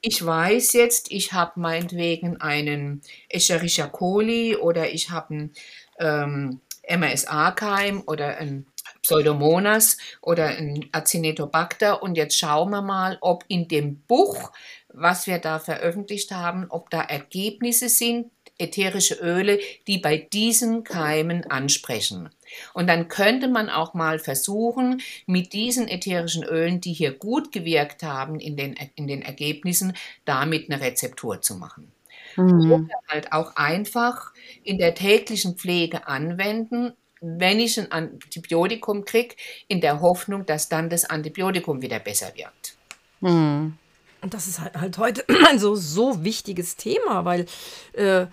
ich 0.00 0.24
weiß 0.24 0.72
jetzt, 0.72 1.10
ich 1.12 1.32
habe 1.32 1.60
meinetwegen 1.60 2.40
einen 2.40 3.02
Escherichia 3.28 3.86
coli 3.86 4.56
oder 4.56 4.90
ich 4.90 5.10
habe 5.10 5.34
einen 5.34 5.52
ähm, 5.98 6.60
MRSA-Keim 6.88 8.02
oder 8.06 8.38
ein 8.38 8.66
Pseudomonas 9.02 9.98
oder 10.20 10.46
ein 10.46 10.88
Acinetobacter 10.92 12.02
und 12.02 12.16
jetzt 12.16 12.36
schauen 12.36 12.70
wir 12.70 12.82
mal, 12.82 13.18
ob 13.20 13.44
in 13.48 13.68
dem 13.68 14.00
Buch, 14.02 14.50
was 14.88 15.26
wir 15.26 15.38
da 15.38 15.58
veröffentlicht 15.58 16.32
haben, 16.32 16.66
ob 16.68 16.90
da 16.90 17.00
Ergebnisse 17.02 17.88
sind, 17.88 18.31
ätherische 18.58 19.14
Öle, 19.14 19.58
die 19.86 19.98
bei 19.98 20.16
diesen 20.16 20.84
Keimen 20.84 21.50
ansprechen. 21.50 22.30
Und 22.74 22.86
dann 22.86 23.08
könnte 23.08 23.48
man 23.48 23.70
auch 23.70 23.94
mal 23.94 24.18
versuchen, 24.18 25.00
mit 25.26 25.52
diesen 25.52 25.88
ätherischen 25.88 26.44
Ölen, 26.44 26.80
die 26.80 26.92
hier 26.92 27.12
gut 27.12 27.52
gewirkt 27.52 28.02
haben 28.02 28.38
in 28.38 28.56
den, 28.56 28.74
in 28.94 29.06
den 29.06 29.22
Ergebnissen, 29.22 29.94
damit 30.24 30.70
eine 30.70 30.82
Rezeptur 30.82 31.40
zu 31.40 31.56
machen. 31.56 31.92
Mhm. 32.36 32.72
Oder 32.72 32.88
halt 33.08 33.32
auch 33.32 33.56
einfach 33.56 34.32
in 34.62 34.78
der 34.78 34.94
täglichen 34.94 35.56
Pflege 35.56 36.06
anwenden, 36.06 36.92
wenn 37.20 37.60
ich 37.60 37.78
ein 37.78 37.92
Antibiotikum 37.92 39.04
kriege, 39.04 39.36
in 39.68 39.80
der 39.80 40.00
Hoffnung, 40.00 40.44
dass 40.44 40.68
dann 40.68 40.90
das 40.90 41.04
Antibiotikum 41.04 41.80
wieder 41.80 42.00
besser 42.00 42.32
wirkt. 42.34 42.76
Mhm. 43.20 43.78
Und 44.22 44.34
das 44.34 44.46
ist 44.46 44.60
halt, 44.60 44.76
halt 44.76 44.98
heute 44.98 45.24
ein 45.48 45.58
so, 45.58 45.74
so 45.74 46.24
wichtiges 46.24 46.76
Thema, 46.76 47.24
weil 47.24 47.46
äh, 47.92 48.26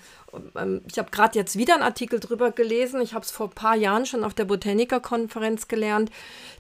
ähm, 0.55 0.81
ich 0.87 0.97
habe 0.99 1.09
gerade 1.11 1.37
jetzt 1.37 1.57
wieder 1.57 1.73
einen 1.73 1.83
Artikel 1.83 2.19
drüber 2.19 2.51
gelesen. 2.51 3.01
Ich 3.01 3.13
habe 3.13 3.25
es 3.25 3.31
vor 3.31 3.47
ein 3.47 3.55
paar 3.55 3.75
Jahren 3.75 4.05
schon 4.05 4.23
auf 4.23 4.33
der 4.33 4.45
Botanikerkonferenz 4.45 5.67
gelernt. 5.67 6.11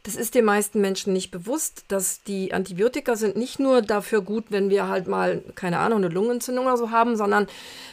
Das 0.03 0.15
ist 0.15 0.35
den 0.35 0.45
meisten 0.45 0.81
Menschen 0.81 1.13
nicht 1.13 1.31
bewusst, 1.31 1.85
dass 1.89 2.23
die 2.23 2.53
Antibiotika 2.53 3.15
sind 3.15 3.35
nicht 3.35 3.59
nur 3.59 3.81
dafür 3.81 4.21
gut, 4.21 4.45
wenn 4.49 4.69
wir 4.69 4.87
halt 4.87 5.07
mal, 5.07 5.43
keine 5.55 5.79
Ahnung, 5.79 5.99
eine 5.99 6.09
Lungenentzündung 6.09 6.65
oder 6.65 6.77
so 6.77 6.91
haben, 6.91 7.15
sondern 7.15 7.47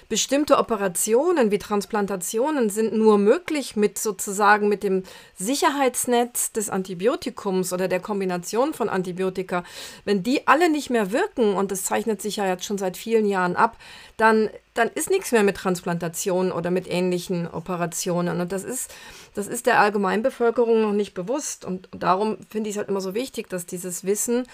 bestimmte 0.08 0.58
Operationen 0.58 1.50
wie 1.50 1.58
Transplantationen 1.58 2.70
sind 2.70 2.92
nur 2.92 3.18
möglich 3.18 3.76
mit 3.76 3.98
sozusagen 3.98 4.68
mit 4.68 4.82
dem 4.82 5.02
Sicherheitsnetz 5.36 6.52
des 6.52 6.70
Antibiotikums 6.70 7.72
oder 7.72 7.88
der 7.88 8.00
Kombination 8.00 8.74
von 8.74 8.88
Antibiotika. 8.88 9.64
Wenn 10.04 10.22
die 10.22 10.46
alle 10.46 10.70
nicht 10.70 10.90
mehr 10.90 11.12
wirken, 11.12 11.54
und 11.54 11.72
das 11.72 11.84
zeichnet 11.84 12.22
sich 12.22 12.36
ja 12.36 12.46
jetzt 12.46 12.64
schon 12.64 12.78
seit 12.78 12.96
vielen 12.96 13.26
Jahren 13.26 13.56
ab, 13.56 13.76
dann, 14.16 14.50
dann 14.74 14.88
ist 14.88 15.10
nichts 15.10 15.32
mehr 15.32 15.42
mit 15.42 15.56
Transplantationen 15.56 16.52
oder 16.52 16.70
mit 16.70 16.88
ähnlichen 16.88 17.48
Operationen. 17.48 18.40
Und 18.40 18.52
das 18.52 18.64
ist, 18.64 18.94
das 19.34 19.46
ist 19.46 19.66
der 19.66 19.80
Allgemeinbevölkerung 19.80 20.82
noch 20.82 20.92
nicht 20.92 21.14
bewusst. 21.14 21.64
Und 21.64 21.88
darum 21.92 22.38
finde 22.48 22.70
ich 22.70 22.76
es 22.76 22.78
halt 22.78 22.88
immer 22.88 23.00
so 23.00 23.14
wichtig, 23.14 23.48
dass 23.48 23.66
dieses 23.66 24.04
Wissen 24.04 24.46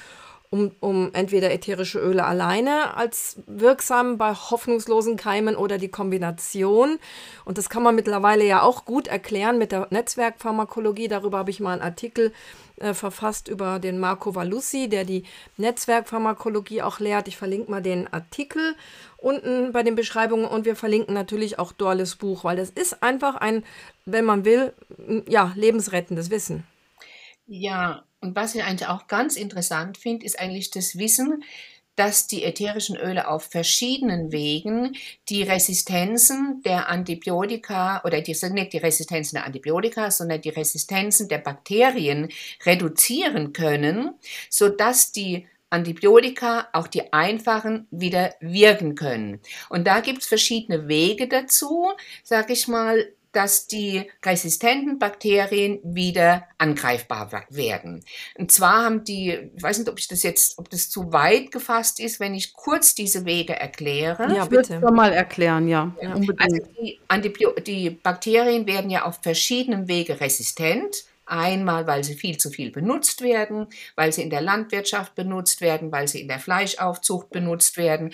um, 0.53 0.71
um 0.81 1.11
entweder 1.15 1.51
ätherische 1.51 1.99
Öle 1.99 2.25
alleine 2.25 2.95
als 2.95 3.39
wirksam 3.47 4.19
bei 4.19 4.35
hoffnungslosen 4.35 5.17
Keimen 5.17 5.57
oder 5.57 5.79
die 5.79 5.89
Kombination. 5.89 6.99
Und 7.47 7.57
das 7.57 7.71
kann 7.71 7.83
man 7.83 7.95
mittlerweile 7.95 8.45
ja 8.45 8.61
auch 8.61 8.85
gut 8.85 9.09
erklären 9.09 9.57
mit 9.57 9.73
der 9.73 9.89
Netzwerkpharmakologie. 9.91 11.09
Darüber 11.09 11.39
habe 11.39 11.51
ich 11.51 11.61
mal 11.61 11.73
einen 11.73 11.81
Artikel 11.81 12.35
äh, 12.77 12.93
verfasst 12.93 13.49
über 13.49 13.79
den 13.79 13.99
Marco 13.99 14.35
Valussi, 14.35 14.91
der 14.91 15.07
die 15.07 15.25
Netzwerkpharmakologie 15.57 16.83
auch 16.83 17.01
lehrt. 17.01 17.29
Ich 17.29 17.39
verlinke 17.39 17.71
mal 17.71 17.83
den 17.83 18.13
Artikel 18.13 18.75
unten 19.17 19.73
bei 19.73 19.83
den 19.83 19.95
Beschreibungen 19.95 20.45
und 20.45 20.67
wir 20.67 20.77
verlinken 20.77 21.15
natürlich 21.15 21.59
auch 21.59 21.73
Dorles 21.73 22.17
Buch, 22.17 22.45
weil 22.45 22.59
das 22.59 22.69
ist 22.69 23.03
einfach 23.03 23.37
ein, 23.37 23.65
wenn 24.05 24.27
man 24.27 24.45
will, 24.45 24.75
ja, 25.27 25.53
lebensrettendes 25.57 26.29
Wissen. 26.29 26.65
Ja, 27.47 28.05
und 28.23 28.37
was 28.37 28.55
ich 28.55 28.63
eigentlich 28.63 28.89
auch 28.89 29.09
ganz 29.09 29.37
interessant 29.37 29.99
finde, 29.99 30.25
ist 30.25 30.39
eigentlich 30.39 30.71
das 30.71 30.97
Wissen, 30.97 31.45
dass 31.97 32.27
die 32.27 32.45
ätherischen 32.45 32.97
Öle 32.97 33.29
auf 33.29 33.45
verschiedenen 33.45 34.33
Wegen 34.33 34.97
die 35.29 35.43
Resistenzen 35.43 36.63
der 36.65 36.89
Antibiotika 36.89 38.03
oder 38.05 38.23
die, 38.23 38.37
nicht 38.51 38.73
die 38.73 38.79
Resistenzen 38.79 39.37
der 39.37 39.45
Antibiotika, 39.45 40.11
sondern 40.11 40.41
die 40.41 40.49
Resistenzen 40.49 41.29
der 41.29 41.39
Bakterien 41.39 42.29
reduzieren 42.65 43.53
können, 43.53 44.15
sodass 44.49 45.13
die 45.13 45.47
Antibiotika, 45.69 46.69
auch 46.73 46.87
die 46.87 47.13
einfachen, 47.13 47.87
wieder 47.91 48.35
wirken 48.41 48.95
können. 48.95 49.41
Und 49.69 49.87
da 49.87 50.01
gibt 50.01 50.21
es 50.21 50.27
verschiedene 50.27 50.87
Wege 50.89 51.29
dazu, 51.29 51.89
sage 52.23 52.53
ich 52.53 52.69
mal, 52.69 53.07
dass 53.33 53.67
die 53.67 54.11
resistenten 54.25 54.99
Bakterien 54.99 55.81
wieder 55.83 56.47
angreifbar 56.59 57.31
werden. 57.49 58.05
Und 58.37 58.53
zwar 58.53 58.85
haben 58.85 59.05
die, 59.05 59.51
ich 59.57 59.63
weiß 59.63 59.79
nicht, 59.79 59.89
ob 59.89 59.99
ich 59.99 60.09
das 60.09 60.23
jetzt, 60.23 60.59
ob 60.59 60.69
das 60.71 60.91
zu 60.91 61.13
weit 61.13 61.51
gefasst 61.51 61.99
ist, 61.99 62.21
wenn 62.21 62.35
ich 62.35 62.53
kurz 62.53 62.95
diese 62.95 63.25
Wege 63.25 63.59
erkläre. 63.59 64.35
Ja, 64.35 64.45
bitte. 64.45 64.81
Ich 64.85 64.91
mal 64.91 65.13
erklären, 65.13 65.67
ja. 65.69 65.95
ja. 66.01 66.13
Also 66.13 66.59
die, 66.81 67.01
Antibio 67.09 67.53
die 67.53 67.91
Bakterien 67.91 68.67
werden 68.67 68.91
ja 68.91 69.05
auf 69.05 69.21
verschiedenen 69.23 69.89
Wege 69.89 70.21
resistent. 70.21 71.05
Einmal, 71.25 71.87
weil 71.87 72.03
sie 72.03 72.15
viel 72.15 72.37
zu 72.37 72.51
viel 72.51 72.73
benutzt 72.73 73.23
werden, 73.23 73.69
weil 73.95 74.13
sie 74.13 74.23
in 74.23 74.29
der 74.29 74.43
Landwirtschaft 74.43 75.15
benutzt 75.15 75.61
werden, 75.61 75.93
weil 75.93 76.09
sie 76.09 76.21
in 76.21 76.29
der 76.29 76.41
Fleischaufzucht 76.41 77.31
benutzt 77.31 77.77
werden. 77.77 78.13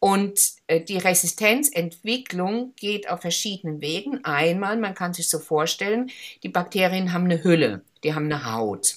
Und 0.00 0.40
äh, 0.66 0.80
die 0.80 0.96
Resistenzentwicklung 0.96 2.72
geht 2.76 3.10
auf 3.10 3.20
verschiedenen 3.20 3.82
Wegen. 3.82 4.24
Einmal, 4.24 4.78
man 4.78 4.94
kann 4.94 5.12
sich 5.12 5.28
so 5.28 5.38
vorstellen, 5.38 6.10
die 6.42 6.48
Bakterien 6.48 7.12
haben 7.12 7.26
eine 7.26 7.44
Hülle, 7.44 7.82
die 8.02 8.14
haben 8.14 8.24
eine 8.24 8.50
Haut. 8.50 8.96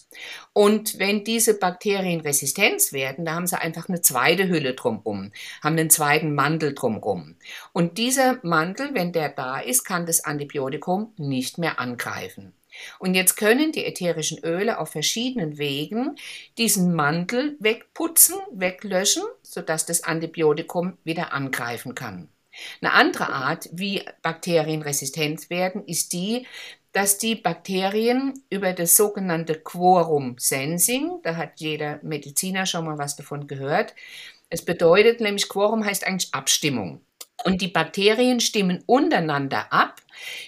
Und 0.54 0.98
wenn 1.00 1.26
diese 1.26 1.60
Bakterien 1.60 2.22
resistent 2.22 2.94
werden, 2.94 3.26
da 3.26 3.34
haben 3.36 3.48
sie 3.48 3.60
einfach 3.60 3.89
eine 3.89 4.02
zweite 4.02 4.48
Hülle 4.48 4.76
drumherum, 4.76 5.34
haben 5.62 5.78
einen 5.78 5.89
zweiten 5.89 6.34
Mantel 6.34 6.74
drumherum. 6.74 7.36
Und 7.74 7.98
dieser 7.98 8.39
Mantel, 8.42 8.92
wenn 8.94 9.12
der 9.12 9.28
da 9.28 9.60
ist, 9.60 9.84
kann 9.84 10.06
das 10.06 10.24
Antibiotikum 10.24 11.12
nicht 11.18 11.58
mehr 11.58 11.80
angreifen. 11.80 12.54
Und 13.00 13.16
jetzt 13.16 13.36
können 13.36 13.72
die 13.72 13.86
ätherischen 13.86 14.40
Öle 14.44 14.80
auf 14.80 14.92
verschiedenen 14.92 15.58
Wegen 15.58 16.16
diesen 16.58 16.94
Mantel 16.94 17.56
wegputzen, 17.60 18.36
weglöschen, 18.52 19.24
sodass 19.42 19.86
das 19.86 20.04
Antibiotikum 20.04 20.98
wieder 21.04 21.34
angreifen 21.34 21.96
kann. 21.96 22.30
Eine 22.82 22.94
andere 22.94 23.30
Art, 23.30 23.70
wie 23.72 24.04
Bakterien 24.22 24.82
resistent 24.82 25.50
werden, 25.50 25.86
ist 25.86 26.14
die, 26.14 26.46
dass 26.92 27.18
die 27.18 27.36
Bakterien 27.36 28.34
über 28.50 28.74
das 28.74 28.96
sogenannte 28.96 29.56
Quorum 29.56 30.36
Sensing, 30.38 31.20
da 31.24 31.36
hat 31.36 31.60
jeder 31.60 32.00
Mediziner 32.04 32.68
schon 32.68 32.86
mal 32.86 33.00
was 33.00 33.16
davon 33.16 33.48
gehört, 33.48 33.96
es 34.50 34.64
bedeutet 34.64 35.20
nämlich, 35.20 35.50
Quorum 35.50 35.84
heißt 35.84 36.06
eigentlich 36.06 36.32
Abstimmung. 36.32 37.02
Und 37.43 37.62
die 37.62 37.67
Bakterien 37.67 38.39
stimmen 38.39 38.84
untereinander 38.86 39.72
ab, 39.72 40.02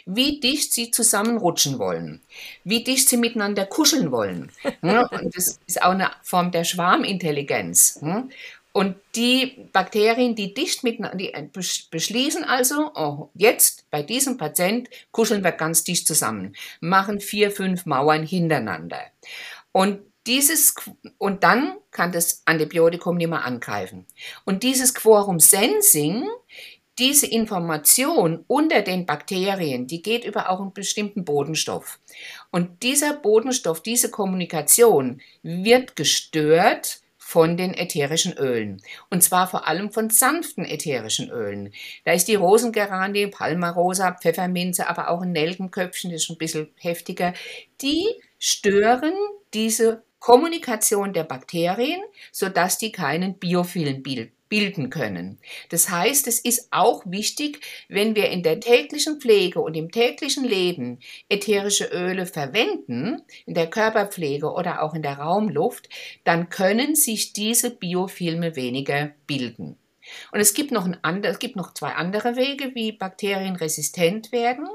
wie 0.06 0.40
dicht 0.40 0.74
sie 0.74 0.92
zusammenrutschen 0.92 1.80
wollen, 1.80 2.22
wie 2.64 2.84
dicht 2.84 3.10
sie 3.10 3.18
miteinander 3.18 3.66
kuscheln 3.66 4.12
wollen. 4.12 4.52
Und 4.82 5.36
das 5.36 5.60
ist 5.66 5.82
auch 5.82 5.92
eine 5.92 6.12
Form 6.22 6.52
der 6.52 6.64
Schwarmintelligenz. 6.64 8.00
Und 8.72 8.96
die 9.16 9.70
Bakterien, 9.72 10.36
die 10.36 10.54
dicht 10.54 10.84
miteinander, 10.84 11.18
die 11.18 11.32
beschließen 11.92 12.44
also, 12.44 12.92
oh, 12.94 13.30
jetzt 13.34 13.90
bei 13.90 14.04
diesem 14.04 14.38
Patient 14.38 14.90
kuscheln 15.12 15.44
wir 15.44 15.54
ganz 15.54 15.84
dicht 15.84 16.06
zusammen, 16.06 16.56
machen 16.82 17.20
vier, 17.20 17.52
fünf 17.52 17.86
Mauern 17.86 18.26
hintereinander. 18.26 19.00
Und 19.72 20.00
dieses, 20.28 20.76
und 21.18 21.44
dann 21.44 21.78
kann 21.92 22.12
das 22.12 22.42
Antibiotikum 22.46 23.16
nicht 23.16 23.30
mehr 23.30 23.46
angreifen. 23.46 24.06
Und 24.44 24.64
dieses 24.64 24.94
Quorum 24.94 25.40
Sensing 25.40 26.28
diese 26.98 27.28
Information 27.28 28.44
unter 28.48 28.82
den 28.82 29.06
Bakterien, 29.06 29.88
die 29.88 30.02
geht 30.02 30.24
über 30.24 30.50
auch 30.50 30.62
einen 30.62 30.74
bestimmten 30.74 31.26
Bodenstoff. 31.26 32.00
Und 32.52 32.84
dieser 32.84 33.14
Bodenstoff, 33.14 33.82
diese 33.82 34.10
Kommunikation 34.10 35.22
wird 35.44 35.96
gestört 35.96 37.02
von 37.18 37.58
den 37.58 37.74
ätherischen 37.74 38.34
Ölen. 38.38 38.82
Und 39.10 39.24
zwar 39.24 39.48
vor 39.48 39.68
allem 39.68 39.92
von 39.92 40.12
sanften 40.12 40.64
ätherischen 40.64 41.32
Ölen. 41.32 41.74
Da 42.06 42.14
ist 42.14 42.28
die 42.28 42.36
Rosengeranie, 42.36 43.28
Palmarosa, 43.28 44.12
Pfefferminze, 44.14 44.88
aber 44.88 45.10
auch 45.10 45.22
ein 45.22 45.32
Nelkenköpfchen, 45.32 46.12
das 46.12 46.24
ist 46.24 46.30
ein 46.30 46.38
bisschen 46.38 46.70
heftiger. 46.78 47.34
Die 47.82 48.06
stören 48.38 49.16
diese 49.56 50.04
Kommunikation 50.20 51.14
der 51.14 51.24
Bakterien, 51.24 52.02
sodass 52.32 52.78
die 52.78 52.92
keinen 52.92 53.40
Biophilen 53.40 54.04
bilden 54.50 54.90
können. 54.90 55.40
Das 55.70 55.90
heißt, 55.90 56.28
es 56.28 56.40
ist 56.40 56.68
auch 56.72 57.04
wichtig, 57.06 57.62
wenn 57.90 58.16
wir 58.16 58.30
in 58.30 58.44
der 58.44 58.60
täglichen 58.60 59.20
Pflege 59.20 59.60
und 59.60 59.76
im 59.76 59.92
täglichen 59.92 60.44
Leben 60.44 61.00
ätherische 61.30 61.86
Öle 61.86 62.26
verwenden, 62.26 63.22
in 63.46 63.54
der 63.54 63.70
Körperpflege 63.70 64.52
oder 64.52 64.82
auch 64.82 64.94
in 64.94 65.02
der 65.02 65.18
Raumluft, 65.18 65.90
dann 66.24 66.50
können 66.50 66.96
sich 66.96 67.34
diese 67.34 67.72
Biofilme 67.72 68.56
weniger 68.56 69.12
bilden. 69.28 69.78
Und 70.32 70.40
es 70.40 70.54
gibt 70.54 70.72
noch, 70.72 70.86
ein 70.86 70.98
andre, 71.02 71.32
es 71.32 71.40
gibt 71.40 71.56
noch 71.56 71.74
zwei 71.74 71.94
andere 71.94 72.36
Wege, 72.36 72.76
wie 72.76 72.92
Bakterien 72.92 73.56
resistent 73.56 74.32
werden. 74.32 74.68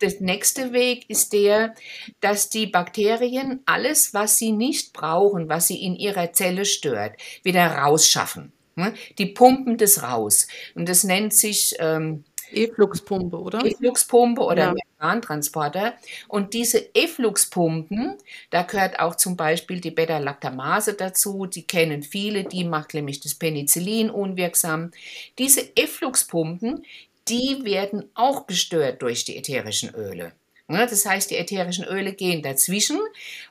Der 0.00 0.12
nächste 0.20 0.72
Weg 0.72 1.08
ist 1.08 1.32
der, 1.32 1.74
dass 2.20 2.48
die 2.48 2.66
Bakterien 2.66 3.60
alles, 3.66 4.14
was 4.14 4.38
sie 4.38 4.52
nicht 4.52 4.92
brauchen, 4.94 5.48
was 5.48 5.68
sie 5.68 5.82
in 5.82 5.94
ihrer 5.94 6.32
Zelle 6.32 6.64
stört, 6.64 7.16
wieder 7.42 7.66
rausschaffen. 7.66 8.52
Ne? 8.80 8.94
Die 9.18 9.26
pumpen 9.26 9.76
das 9.76 10.02
raus. 10.02 10.48
Und 10.74 10.88
das 10.88 11.04
nennt 11.04 11.34
sich 11.34 11.74
ähm, 11.78 12.24
Effluxpumpe, 12.52 13.38
oder? 13.38 13.64
Effluxpumpe 13.64 14.42
oder 14.42 14.62
ja. 14.62 14.74
Membrantransporter. 14.74 15.94
Und 16.28 16.54
diese 16.54 16.94
Effluxpumpen, 16.94 18.16
da 18.50 18.62
gehört 18.62 18.98
auch 18.98 19.16
zum 19.16 19.36
Beispiel 19.36 19.80
die 19.80 19.90
Beta-Lactamase 19.90 20.94
dazu. 20.94 21.46
Die 21.46 21.62
kennen 21.62 22.02
viele, 22.02 22.44
die 22.44 22.64
macht 22.64 22.94
nämlich 22.94 23.20
das 23.20 23.34
Penicillin 23.34 24.10
unwirksam. 24.10 24.90
Diese 25.38 25.76
Effluxpumpen, 25.76 26.84
die 27.28 27.60
werden 27.62 28.10
auch 28.14 28.46
gestört 28.46 29.02
durch 29.02 29.24
die 29.24 29.36
ätherischen 29.36 29.94
Öle. 29.94 30.32
Ne? 30.68 30.86
Das 30.88 31.04
heißt, 31.04 31.30
die 31.30 31.36
ätherischen 31.36 31.84
Öle 31.84 32.12
gehen 32.12 32.42
dazwischen 32.42 32.98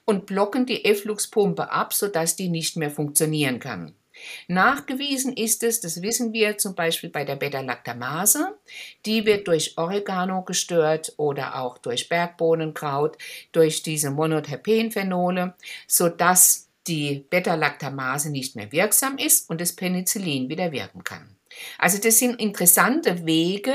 und 0.05 0.25
blocken 0.25 0.65
die 0.65 0.85
Effluxpumpe 0.85 1.71
ab, 1.71 1.93
sodass 1.93 2.35
die 2.35 2.49
nicht 2.49 2.77
mehr 2.77 2.91
funktionieren 2.91 3.59
kann. 3.59 3.93
Nachgewiesen 4.47 5.33
ist 5.33 5.63
es, 5.63 5.79
das 5.81 6.01
wissen 6.01 6.33
wir 6.33 6.57
zum 6.57 6.75
Beispiel 6.75 7.09
bei 7.09 7.25
der 7.25 7.35
Beta-Lactamase, 7.35 8.57
die 9.05 9.25
wird 9.25 9.47
durch 9.47 9.77
Oregano 9.77 10.43
gestört 10.43 11.13
oder 11.17 11.59
auch 11.59 11.77
durch 11.77 12.09
Bergbohnenkraut, 12.09 13.17
durch 13.51 13.83
diese 13.83 14.11
Monoterpenphenole, 14.11 15.55
sodass 15.87 16.69
die 16.87 17.25
Beta-Lactamase 17.29 18.31
nicht 18.31 18.55
mehr 18.55 18.71
wirksam 18.71 19.17
ist 19.17 19.49
und 19.49 19.61
das 19.61 19.73
Penicillin 19.73 20.49
wieder 20.49 20.71
wirken 20.71 21.03
kann. 21.03 21.35
Also 21.77 21.97
das 21.99 22.19
sind 22.19 22.39
interessante 22.39 23.25
Wege 23.25 23.73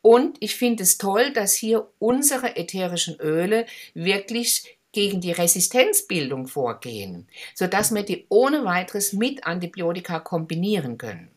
und 0.00 0.36
ich 0.40 0.56
finde 0.56 0.82
es 0.82 0.98
toll, 0.98 1.32
dass 1.32 1.54
hier 1.54 1.88
unsere 1.98 2.56
ätherischen 2.56 3.18
Öle 3.20 3.66
wirklich 3.94 4.78
gegen 4.92 5.20
die 5.20 5.32
Resistenzbildung 5.32 6.46
vorgehen, 6.46 7.28
sodass 7.54 7.94
wir 7.94 8.02
die 8.02 8.26
ohne 8.28 8.64
weiteres 8.64 9.12
mit 9.12 9.46
Antibiotika 9.46 10.20
kombinieren 10.20 10.98
können. 10.98 11.30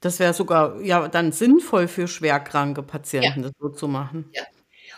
Das 0.00 0.20
wäre 0.20 0.32
sogar 0.32 0.80
ja 0.80 1.08
dann 1.08 1.32
sinnvoll 1.32 1.88
für 1.88 2.06
schwerkranke 2.06 2.82
Patienten, 2.82 3.40
ja. 3.40 3.48
das 3.48 3.52
so 3.58 3.68
zu 3.70 3.88
machen. 3.88 4.30
Ja. 4.32 4.42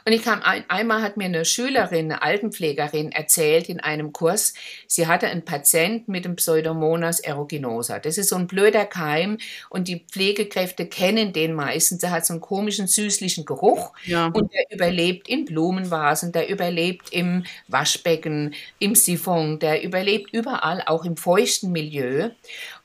Und 0.05 0.13
ich 0.13 0.23
kam 0.23 0.43
ein, 0.43 0.65
einmal 0.69 1.03
hat 1.03 1.17
mir 1.17 1.25
eine 1.25 1.45
Schülerin, 1.45 2.07
eine 2.07 2.23
Altenpflegerin 2.23 3.13
erzählt 3.13 3.69
in 3.69 3.81
einem 3.81 4.13
Kurs, 4.13 4.55
sie 4.87 5.07
hatte 5.07 5.29
einen 5.29 5.45
Patient 5.45 6.09
mit 6.09 6.25
dem 6.25 6.37
Pseudomonas 6.37 7.23
aeruginosa. 7.25 7.99
Das 7.99 8.19
ist 8.19 8.29
so 8.29 8.37
ein 8.37 8.47
blöder 8.47 8.85
Keim 8.85 9.39
und 9.69 9.89
die 9.89 10.05
Pflegekräfte 10.11 10.87
kennen 10.87 11.33
den 11.33 11.55
meistens. 11.55 12.01
Der 12.01 12.11
hat 12.11 12.27
so 12.27 12.35
einen 12.35 12.41
komischen 12.41 12.87
süßlichen 12.87 13.45
Geruch 13.45 13.93
ja. 14.05 14.27
und 14.27 14.53
der 14.53 14.65
überlebt 14.71 15.29
in 15.29 15.45
Blumenvasen, 15.45 16.33
der 16.33 16.49
überlebt 16.49 17.13
im 17.13 17.45
Waschbecken, 17.69 18.55
im 18.79 18.95
Siphon, 18.95 19.59
der 19.59 19.83
überlebt 19.83 20.33
überall, 20.33 20.83
auch 20.87 21.05
im 21.05 21.17
feuchten 21.17 21.73
Milieu. 21.73 22.31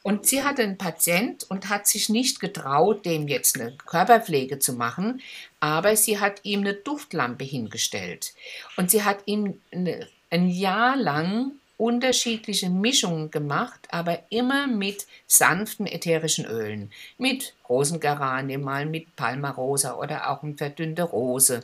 Und 0.03 0.27
sie 0.27 0.43
hatte 0.43 0.61
einen 0.61 0.77
Patient 0.77 1.45
und 1.49 1.69
hat 1.69 1.87
sich 1.87 2.09
nicht 2.09 2.39
getraut, 2.39 3.07
dem 3.07 3.27
jetzt 3.27 3.59
eine 3.59 3.75
Körperpflege 3.87 4.59
zu 4.59 4.73
machen, 4.73 5.19
aber 5.65 5.95
sie 5.95 6.19
hat 6.19 6.41
ihm 6.43 6.59
eine 6.59 6.75
Duftlampe 6.75 7.43
hingestellt. 7.43 8.35
Und 8.77 8.91
sie 8.91 9.03
hat 9.03 9.23
ihm 9.25 9.59
eine, 9.71 10.07
ein 10.29 10.47
Jahr 10.47 10.95
lang 10.95 11.53
unterschiedliche 11.77 12.69
Mischungen 12.69 13.31
gemacht, 13.31 13.79
aber 13.89 14.19
immer 14.29 14.67
mit 14.67 15.07
sanften 15.25 15.87
ätherischen 15.87 16.45
Ölen. 16.45 16.91
Mit 17.17 17.55
Rosengeranie, 17.67 18.59
mal 18.59 18.85
mit 18.85 19.15
Palmarosa 19.15 19.95
oder 19.95 20.29
auch 20.29 20.43
eine 20.43 20.53
verdünnte 20.53 21.01
Rose. 21.01 21.63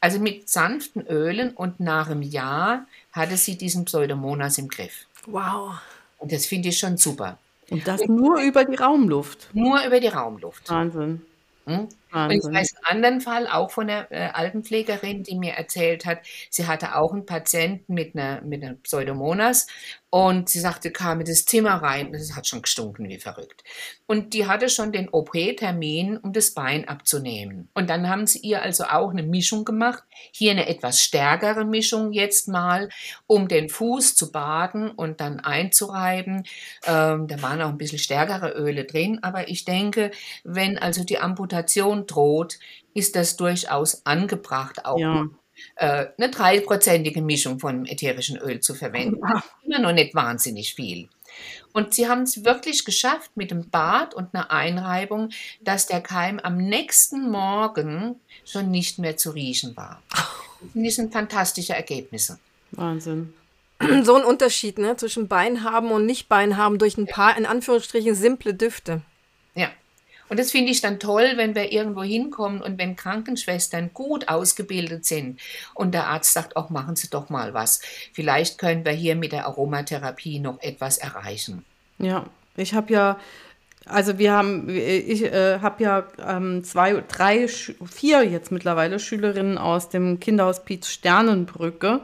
Also 0.00 0.20
mit 0.20 0.48
sanften 0.48 1.04
Ölen 1.08 1.50
und 1.50 1.80
nach 1.80 2.08
einem 2.08 2.22
Jahr 2.22 2.86
hatte 3.10 3.36
sie 3.36 3.58
diesen 3.58 3.84
Pseudomonas 3.84 4.58
im 4.58 4.68
Griff. 4.68 5.06
Wow. 5.26 5.74
Und 6.18 6.30
das 6.30 6.46
finde 6.46 6.68
ich 6.68 6.78
schon 6.78 6.96
super. 6.96 7.36
Und 7.68 7.86
das 7.86 8.06
nur 8.06 8.40
über 8.40 8.64
die 8.64 8.76
Raumluft. 8.76 9.48
Nur 9.54 9.84
über 9.84 9.98
die 9.98 10.06
Raumluft. 10.06 10.70
Wahnsinn. 10.70 11.22
Hm? 11.66 11.88
Und 12.12 12.30
ich 12.32 12.42
weiß 12.42 12.74
einen 12.84 13.04
anderen 13.04 13.20
Fall 13.20 13.46
auch 13.46 13.70
von 13.70 13.88
einer 13.88 14.10
äh, 14.10 14.30
Altenpflegerin, 14.32 15.22
die 15.22 15.36
mir 15.36 15.52
erzählt 15.52 16.06
hat, 16.06 16.20
sie 16.50 16.66
hatte 16.66 16.96
auch 16.96 17.12
einen 17.12 17.26
Patienten 17.26 17.94
mit 17.94 18.14
einer, 18.14 18.42
mit 18.42 18.62
einer 18.62 18.74
Pseudomonas 18.74 19.66
und 20.10 20.48
sie 20.48 20.58
sagte, 20.58 20.90
kam 20.90 21.20
in 21.20 21.26
das 21.26 21.44
Zimmer 21.44 21.74
rein, 21.74 22.12
das 22.12 22.34
hat 22.34 22.48
schon 22.48 22.62
gestunken 22.62 23.08
wie 23.08 23.18
verrückt. 23.18 23.62
Und 24.08 24.34
die 24.34 24.48
hatte 24.48 24.68
schon 24.68 24.90
den 24.90 25.08
OP-Termin, 25.08 26.16
um 26.16 26.32
das 26.32 26.50
Bein 26.50 26.88
abzunehmen. 26.88 27.68
Und 27.74 27.88
dann 27.88 28.08
haben 28.08 28.26
sie 28.26 28.40
ihr 28.40 28.60
also 28.60 28.84
auch 28.84 29.10
eine 29.10 29.22
Mischung 29.22 29.64
gemacht. 29.64 30.02
Hier 30.32 30.50
eine 30.50 30.68
etwas 30.68 31.00
stärkere 31.00 31.64
Mischung 31.64 32.10
jetzt 32.10 32.48
mal, 32.48 32.88
um 33.28 33.46
den 33.46 33.68
Fuß 33.68 34.16
zu 34.16 34.32
baden 34.32 34.90
und 34.90 35.20
dann 35.20 35.38
einzureiben. 35.38 36.42
Ähm, 36.86 37.28
da 37.28 37.40
waren 37.40 37.62
auch 37.62 37.68
ein 37.68 37.78
bisschen 37.78 38.00
stärkere 38.00 38.50
Öle 38.50 38.84
drin, 38.86 39.20
aber 39.22 39.48
ich 39.48 39.64
denke, 39.64 40.10
wenn 40.42 40.76
also 40.76 41.04
die 41.04 41.20
Amputation 41.20 41.99
droht, 42.06 42.58
ist 42.94 43.16
das 43.16 43.36
durchaus 43.36 44.04
angebracht, 44.04 44.84
auch 44.84 44.98
ja 44.98 45.28
äh, 45.76 46.06
eine 46.16 46.30
dreiprozentige 46.30 47.22
Mischung 47.22 47.58
von 47.58 47.86
ätherischen 47.86 48.38
Öl 48.38 48.60
zu 48.60 48.74
verwenden. 48.74 49.20
Ja. 49.22 49.42
Immer 49.62 49.78
noch 49.80 49.92
nicht 49.92 50.14
wahnsinnig 50.14 50.74
viel. 50.74 51.08
Und 51.72 51.94
sie 51.94 52.08
haben 52.08 52.22
es 52.22 52.44
wirklich 52.44 52.84
geschafft 52.84 53.30
mit 53.36 53.50
dem 53.50 53.70
Bad 53.70 54.14
und 54.14 54.34
einer 54.34 54.50
Einreibung, 54.50 55.30
dass 55.60 55.86
der 55.86 56.00
Keim 56.00 56.40
am 56.40 56.56
nächsten 56.56 57.30
Morgen 57.30 58.16
schon 58.44 58.70
nicht 58.70 58.98
mehr 58.98 59.16
zu 59.16 59.30
riechen 59.30 59.76
war. 59.76 60.02
Das 60.74 60.96
sind 60.96 61.12
fantastische 61.12 61.74
Ergebnisse. 61.74 62.38
Wahnsinn. 62.72 63.32
So 64.02 64.14
ein 64.14 64.24
Unterschied 64.24 64.78
ne, 64.78 64.96
zwischen 64.96 65.26
Bein 65.26 65.64
haben 65.64 65.90
und 65.90 66.04
nicht 66.04 66.28
Bein 66.28 66.58
haben 66.58 66.78
durch 66.78 66.98
ein 66.98 67.06
paar, 67.06 67.38
in 67.38 67.46
Anführungsstrichen, 67.46 68.14
simple 68.14 68.52
Düfte. 68.52 69.00
Und 70.30 70.38
das 70.38 70.52
finde 70.52 70.70
ich 70.70 70.80
dann 70.80 70.98
toll, 70.98 71.32
wenn 71.34 71.54
wir 71.54 71.72
irgendwo 71.72 72.02
hinkommen 72.02 72.62
und 72.62 72.78
wenn 72.78 72.96
Krankenschwestern 72.96 73.90
gut 73.92 74.28
ausgebildet 74.28 75.04
sind 75.04 75.40
und 75.74 75.92
der 75.92 76.06
Arzt 76.06 76.32
sagt, 76.32 76.56
auch 76.56 76.70
machen 76.70 76.96
Sie 76.96 77.10
doch 77.10 77.28
mal 77.28 77.52
was. 77.52 77.80
Vielleicht 78.12 78.58
können 78.58 78.84
wir 78.84 78.92
hier 78.92 79.16
mit 79.16 79.32
der 79.32 79.46
Aromatherapie 79.46 80.38
noch 80.38 80.62
etwas 80.62 80.98
erreichen. 80.98 81.64
Ja, 81.98 82.26
ich 82.56 82.72
habe 82.74 82.92
ja 82.92 83.18
also 83.86 84.18
wir 84.18 84.32
haben, 84.32 84.68
ich 84.68 85.24
äh, 85.24 85.58
habe 85.60 85.82
ja 85.82 86.06
ähm, 86.24 86.62
zwei, 86.62 87.02
drei, 87.08 87.48
vier 87.48 88.22
jetzt 88.24 88.52
mittlerweile 88.52 89.00
Schülerinnen 89.00 89.58
aus 89.58 89.88
dem 89.88 90.20
Kinderhospiz 90.20 90.88
Sternenbrücke 90.88 92.00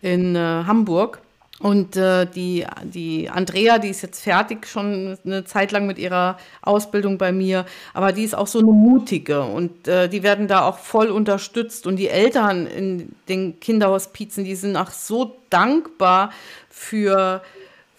in 0.00 0.36
äh, 0.36 0.38
Hamburg. 0.38 1.20
Und 1.64 1.96
äh, 1.96 2.26
die, 2.26 2.66
die 2.82 3.30
Andrea, 3.30 3.78
die 3.78 3.88
ist 3.88 4.02
jetzt 4.02 4.22
fertig 4.22 4.66
schon 4.66 5.16
eine 5.24 5.46
Zeit 5.46 5.72
lang 5.72 5.86
mit 5.86 5.96
ihrer 5.98 6.36
Ausbildung 6.60 7.16
bei 7.16 7.32
mir, 7.32 7.64
aber 7.94 8.12
die 8.12 8.22
ist 8.22 8.34
auch 8.34 8.48
so 8.48 8.58
eine 8.58 8.70
mutige 8.70 9.40
und 9.40 9.88
äh, 9.88 10.10
die 10.10 10.22
werden 10.22 10.46
da 10.46 10.68
auch 10.68 10.76
voll 10.76 11.06
unterstützt. 11.06 11.86
Und 11.86 11.96
die 11.96 12.08
Eltern 12.08 12.66
in 12.66 13.14
den 13.30 13.60
Kinderhospizen, 13.60 14.44
die 14.44 14.56
sind 14.56 14.76
auch 14.76 14.90
so 14.90 15.36
dankbar 15.48 16.32
für 16.68 17.40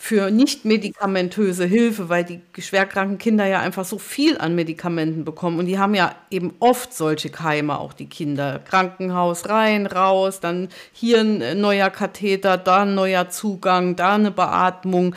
für 0.05 0.29
nicht 0.29 0.65
medikamentöse 0.65 1.65
Hilfe, 1.65 2.09
weil 2.09 2.23
die 2.23 2.39
schwerkranken 2.61 3.17
Kinder 3.17 3.47
ja 3.47 3.61
einfach 3.61 3.85
so 3.85 3.97
viel 3.97 4.37
an 4.37 4.53
Medikamenten 4.53 5.25
bekommen. 5.25 5.57
Und 5.57 5.65
die 5.65 5.79
haben 5.79 5.95
ja 5.95 6.13
eben 6.29 6.53
oft 6.59 6.93
solche 6.93 7.31
Keime, 7.31 7.79
auch 7.79 7.91
die 7.91 8.05
Kinder. 8.05 8.59
Krankenhaus 8.59 9.49
rein, 9.49 9.87
raus, 9.87 10.41
dann 10.41 10.69
hier 10.93 11.21
ein 11.21 11.59
neuer 11.59 11.89
Katheter, 11.89 12.57
da 12.57 12.83
ein 12.83 12.93
neuer 12.93 13.31
Zugang, 13.31 13.95
da 13.95 14.13
eine 14.13 14.29
Beatmung. 14.29 15.15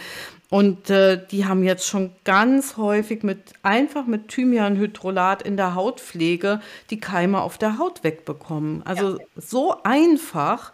Und 0.50 0.88
äh, 0.88 1.20
die 1.30 1.44
haben 1.44 1.62
jetzt 1.62 1.86
schon 1.86 2.10
ganz 2.24 2.78
häufig 2.78 3.22
mit 3.22 3.52
einfach 3.62 4.06
mit 4.06 4.28
Thymianhydrolat 4.28 5.42
in 5.42 5.58
der 5.58 5.74
Hautpflege 5.74 6.60
die 6.88 7.00
Keime 7.00 7.42
auf 7.42 7.58
der 7.58 7.78
Haut 7.78 8.02
wegbekommen. 8.02 8.82
Also 8.86 9.18
ja. 9.18 9.24
so 9.36 9.82
einfach, 9.82 10.72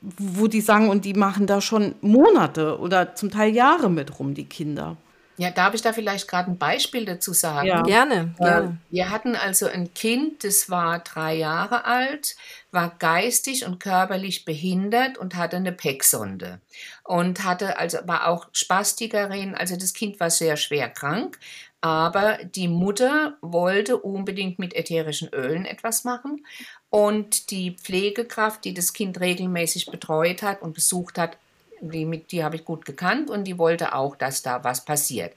wo 0.00 0.46
die 0.46 0.62
sagen, 0.62 0.88
und 0.88 1.04
die 1.04 1.12
machen 1.12 1.46
da 1.46 1.60
schon 1.60 1.94
Monate 2.00 2.78
oder 2.78 3.14
zum 3.14 3.30
Teil 3.30 3.54
Jahre 3.54 3.90
mit 3.90 4.18
rum, 4.18 4.32
die 4.32 4.46
Kinder. 4.46 4.96
Ja, 5.36 5.50
darf 5.50 5.74
ich 5.74 5.82
da 5.82 5.92
vielleicht 5.92 6.28
gerade 6.28 6.50
ein 6.50 6.58
Beispiel 6.58 7.04
dazu 7.04 7.32
sagen? 7.32 7.66
Ja, 7.66 7.82
gerne. 7.82 8.34
Äh, 8.38 8.44
gerne. 8.44 8.78
Wir 8.90 9.10
hatten 9.10 9.34
also 9.34 9.66
ein 9.66 9.92
Kind, 9.92 10.44
das 10.44 10.70
war 10.70 11.00
drei 11.00 11.34
Jahre 11.34 11.84
alt, 11.84 12.36
war 12.72 12.96
geistig 12.98 13.64
und 13.64 13.78
körperlich 13.78 14.44
behindert 14.44 15.18
und 15.18 15.36
hatte 15.36 15.56
eine 15.56 15.72
PEC-Sonde 15.72 16.60
und 17.04 17.44
hatte 17.44 17.78
also 17.78 17.98
war 18.06 18.26
auch 18.28 18.48
Spastikerin. 18.52 19.54
Also 19.54 19.76
das 19.76 19.92
Kind 19.92 20.18
war 20.20 20.30
sehr 20.30 20.56
schwer 20.56 20.88
krank, 20.88 21.38
aber 21.82 22.38
die 22.44 22.68
Mutter 22.68 23.36
wollte 23.42 23.98
unbedingt 23.98 24.58
mit 24.58 24.74
ätherischen 24.74 25.28
Ölen 25.28 25.66
etwas 25.66 26.04
machen 26.04 26.44
und 26.88 27.50
die 27.50 27.72
Pflegekraft, 27.72 28.64
die 28.64 28.74
das 28.74 28.92
Kind 28.92 29.20
regelmäßig 29.20 29.86
betreut 29.86 30.42
hat 30.42 30.62
und 30.62 30.74
besucht 30.74 31.18
hat, 31.18 31.36
die, 31.80 32.24
die 32.30 32.44
habe 32.44 32.56
ich 32.56 32.64
gut 32.64 32.84
gekannt 32.84 33.28
und 33.28 33.44
die 33.44 33.58
wollte 33.58 33.94
auch, 33.94 34.16
dass 34.16 34.42
da 34.42 34.64
was 34.64 34.84
passiert. 34.84 35.34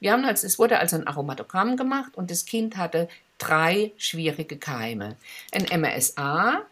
Wir 0.00 0.12
haben 0.12 0.24
also, 0.24 0.46
es 0.46 0.58
wurde 0.58 0.78
also 0.78 0.96
ein 0.96 1.06
Aromatogramm 1.06 1.76
gemacht 1.76 2.16
und 2.16 2.30
das 2.30 2.44
Kind 2.44 2.76
hatte 2.76 3.08
drei 3.38 3.92
schwierige 3.96 4.58
Keime. 4.58 5.16
Ein 5.52 5.80
MRSA, 5.80 6.62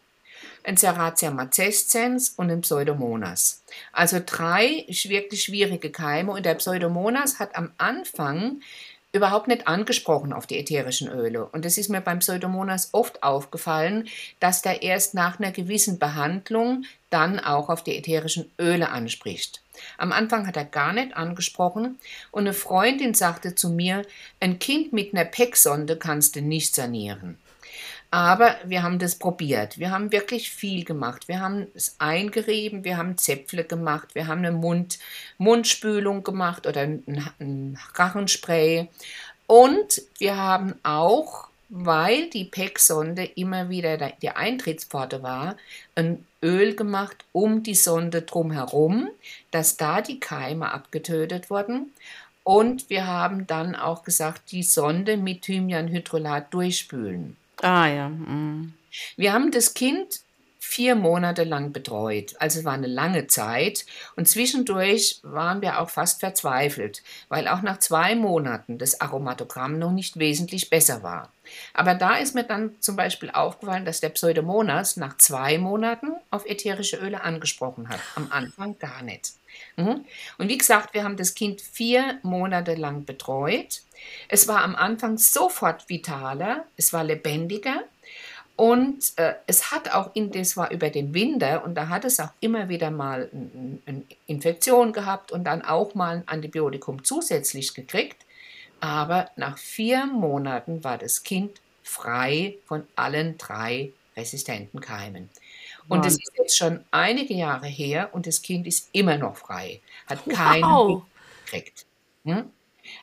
ein 0.64 0.76
Serratia 0.76 1.30
macescens 1.30 2.30
und 2.30 2.50
ein 2.50 2.60
Pseudomonas. 2.60 3.62
Also 3.92 4.20
drei 4.24 4.86
wirklich 4.88 5.44
schwierige 5.44 5.90
Keime 5.90 6.32
und 6.32 6.46
der 6.46 6.54
Pseudomonas 6.54 7.38
hat 7.38 7.56
am 7.56 7.72
Anfang 7.78 8.60
überhaupt 9.12 9.46
nicht 9.46 9.68
angesprochen 9.68 10.32
auf 10.32 10.46
die 10.46 10.58
ätherischen 10.58 11.08
Öle. 11.08 11.44
Und 11.44 11.66
es 11.66 11.76
ist 11.76 11.90
mir 11.90 12.00
beim 12.00 12.20
Pseudomonas 12.20 12.90
oft 12.92 13.22
aufgefallen, 13.22 14.08
dass 14.40 14.62
der 14.62 14.82
erst 14.82 15.14
nach 15.14 15.38
einer 15.38 15.52
gewissen 15.52 15.98
Behandlung 15.98 16.84
dann 17.10 17.38
auch 17.38 17.68
auf 17.68 17.84
die 17.84 17.96
ätherischen 17.96 18.50
Öle 18.58 18.88
anspricht. 18.88 19.62
Am 19.98 20.12
Anfang 20.12 20.46
hat 20.46 20.56
er 20.56 20.64
gar 20.64 20.94
nicht 20.94 21.14
angesprochen 21.14 21.98
und 22.30 22.42
eine 22.42 22.54
Freundin 22.54 23.12
sagte 23.12 23.54
zu 23.54 23.68
mir, 23.68 24.06
ein 24.40 24.58
Kind 24.58 24.92
mit 24.92 25.12
einer 25.12 25.26
PEC-Sonde 25.26 25.96
kannst 25.96 26.36
du 26.36 26.40
nicht 26.40 26.74
sanieren. 26.74 27.38
Aber 28.12 28.56
wir 28.66 28.82
haben 28.82 28.98
das 28.98 29.14
probiert. 29.14 29.78
Wir 29.78 29.90
haben 29.90 30.12
wirklich 30.12 30.50
viel 30.50 30.84
gemacht. 30.84 31.28
Wir 31.28 31.40
haben 31.40 31.68
es 31.74 31.96
eingerieben, 31.98 32.84
wir 32.84 32.98
haben 32.98 33.16
Zäpfle 33.16 33.64
gemacht, 33.64 34.14
wir 34.14 34.26
haben 34.26 34.40
eine 34.40 34.52
Mund, 34.52 34.98
Mundspülung 35.38 36.22
gemacht 36.22 36.66
oder 36.66 36.82
ein, 36.82 37.02
ein 37.40 37.78
Rachenspray. 37.94 38.90
Und 39.46 40.02
wir 40.18 40.36
haben 40.36 40.74
auch, 40.82 41.48
weil 41.70 42.28
die 42.28 42.44
PEC-Sonde 42.44 43.24
immer 43.24 43.70
wieder 43.70 43.96
die 44.20 44.30
Eintrittspforte 44.30 45.22
war, 45.22 45.56
ein 45.94 46.26
Öl 46.42 46.76
gemacht 46.76 47.24
um 47.32 47.62
die 47.62 47.74
Sonde 47.74 48.20
drumherum, 48.20 49.08
dass 49.52 49.78
da 49.78 50.02
die 50.02 50.20
Keime 50.20 50.70
abgetötet 50.74 51.48
wurden 51.48 51.92
Und 52.44 52.90
wir 52.90 53.06
haben 53.06 53.46
dann 53.46 53.74
auch 53.74 54.02
gesagt, 54.02 54.52
die 54.52 54.64
Sonde 54.64 55.16
mit 55.16 55.42
Thymianhydrolat 55.42 56.52
durchspülen. 56.52 57.38
Ah 57.62 57.86
ja. 57.86 58.08
Mm. 58.08 58.74
Wir 59.16 59.32
haben 59.32 59.50
das 59.50 59.72
Kind 59.74 60.20
vier 60.72 60.94
Monate 60.94 61.44
lang 61.44 61.72
betreut. 61.72 62.34
Also 62.38 62.64
war 62.64 62.72
eine 62.72 62.86
lange 62.86 63.26
Zeit. 63.26 63.84
Und 64.16 64.26
zwischendurch 64.26 65.20
waren 65.22 65.60
wir 65.60 65.78
auch 65.78 65.90
fast 65.90 66.20
verzweifelt, 66.20 67.02
weil 67.28 67.46
auch 67.46 67.62
nach 67.62 67.78
zwei 67.78 68.14
Monaten 68.14 68.78
das 68.78 69.00
Aromatogramm 69.00 69.78
noch 69.78 69.92
nicht 69.92 70.18
wesentlich 70.18 70.70
besser 70.70 71.02
war. 71.02 71.30
Aber 71.74 71.94
da 71.94 72.16
ist 72.16 72.34
mir 72.34 72.44
dann 72.44 72.74
zum 72.80 72.96
Beispiel 72.96 73.30
aufgefallen, 73.30 73.84
dass 73.84 74.00
der 74.00 74.08
Pseudomonas 74.08 74.96
nach 74.96 75.18
zwei 75.18 75.58
Monaten 75.58 76.12
auf 76.30 76.46
ätherische 76.46 76.96
Öle 76.96 77.22
angesprochen 77.22 77.90
hat. 77.90 78.00
Am 78.14 78.28
Anfang 78.30 78.78
gar 78.78 79.02
nicht. 79.02 79.32
Mhm. 79.76 80.04
Und 80.38 80.48
wie 80.48 80.58
gesagt, 80.58 80.94
wir 80.94 81.04
haben 81.04 81.16
das 81.16 81.34
Kind 81.34 81.60
vier 81.60 82.18
Monate 82.22 82.74
lang 82.74 83.04
betreut. 83.04 83.82
Es 84.28 84.48
war 84.48 84.62
am 84.62 84.74
Anfang 84.74 85.18
sofort 85.18 85.88
vitaler, 85.88 86.64
es 86.76 86.92
war 86.92 87.04
lebendiger 87.04 87.84
und 88.56 89.12
äh, 89.16 89.34
es 89.46 89.70
hat 89.70 89.92
auch, 89.92 90.10
in, 90.14 90.30
das 90.30 90.56
war 90.56 90.70
über 90.70 90.90
den 90.90 91.14
Winter 91.14 91.64
und 91.64 91.74
da 91.74 91.88
hat 91.88 92.04
es 92.04 92.20
auch 92.20 92.32
immer 92.40 92.68
wieder 92.68 92.90
mal 92.90 93.30
eine 93.86 94.02
Infektion 94.26 94.92
gehabt 94.92 95.32
und 95.32 95.44
dann 95.44 95.62
auch 95.62 95.94
mal 95.94 96.16
ein 96.16 96.28
Antibiotikum 96.28 97.04
zusätzlich 97.04 97.74
gekriegt. 97.74 98.16
Aber 98.80 99.30
nach 99.36 99.58
vier 99.58 100.06
Monaten 100.06 100.84
war 100.84 100.98
das 100.98 101.22
Kind 101.22 101.60
frei 101.82 102.56
von 102.66 102.84
allen 102.96 103.38
drei 103.38 103.92
resistenten 104.16 104.80
Keimen. 104.80 105.30
Und 105.88 106.06
es 106.06 106.14
ist 106.14 106.32
jetzt 106.38 106.56
schon 106.56 106.84
einige 106.90 107.34
Jahre 107.34 107.66
her 107.66 108.10
und 108.12 108.26
das 108.26 108.42
Kind 108.42 108.66
ist 108.66 108.88
immer 108.92 109.18
noch 109.18 109.36
frei, 109.36 109.80
hat 110.06 110.24
keinen 110.28 110.62
wow. 110.62 111.02
gekriegt. 111.44 111.86
Hm? 112.24 112.50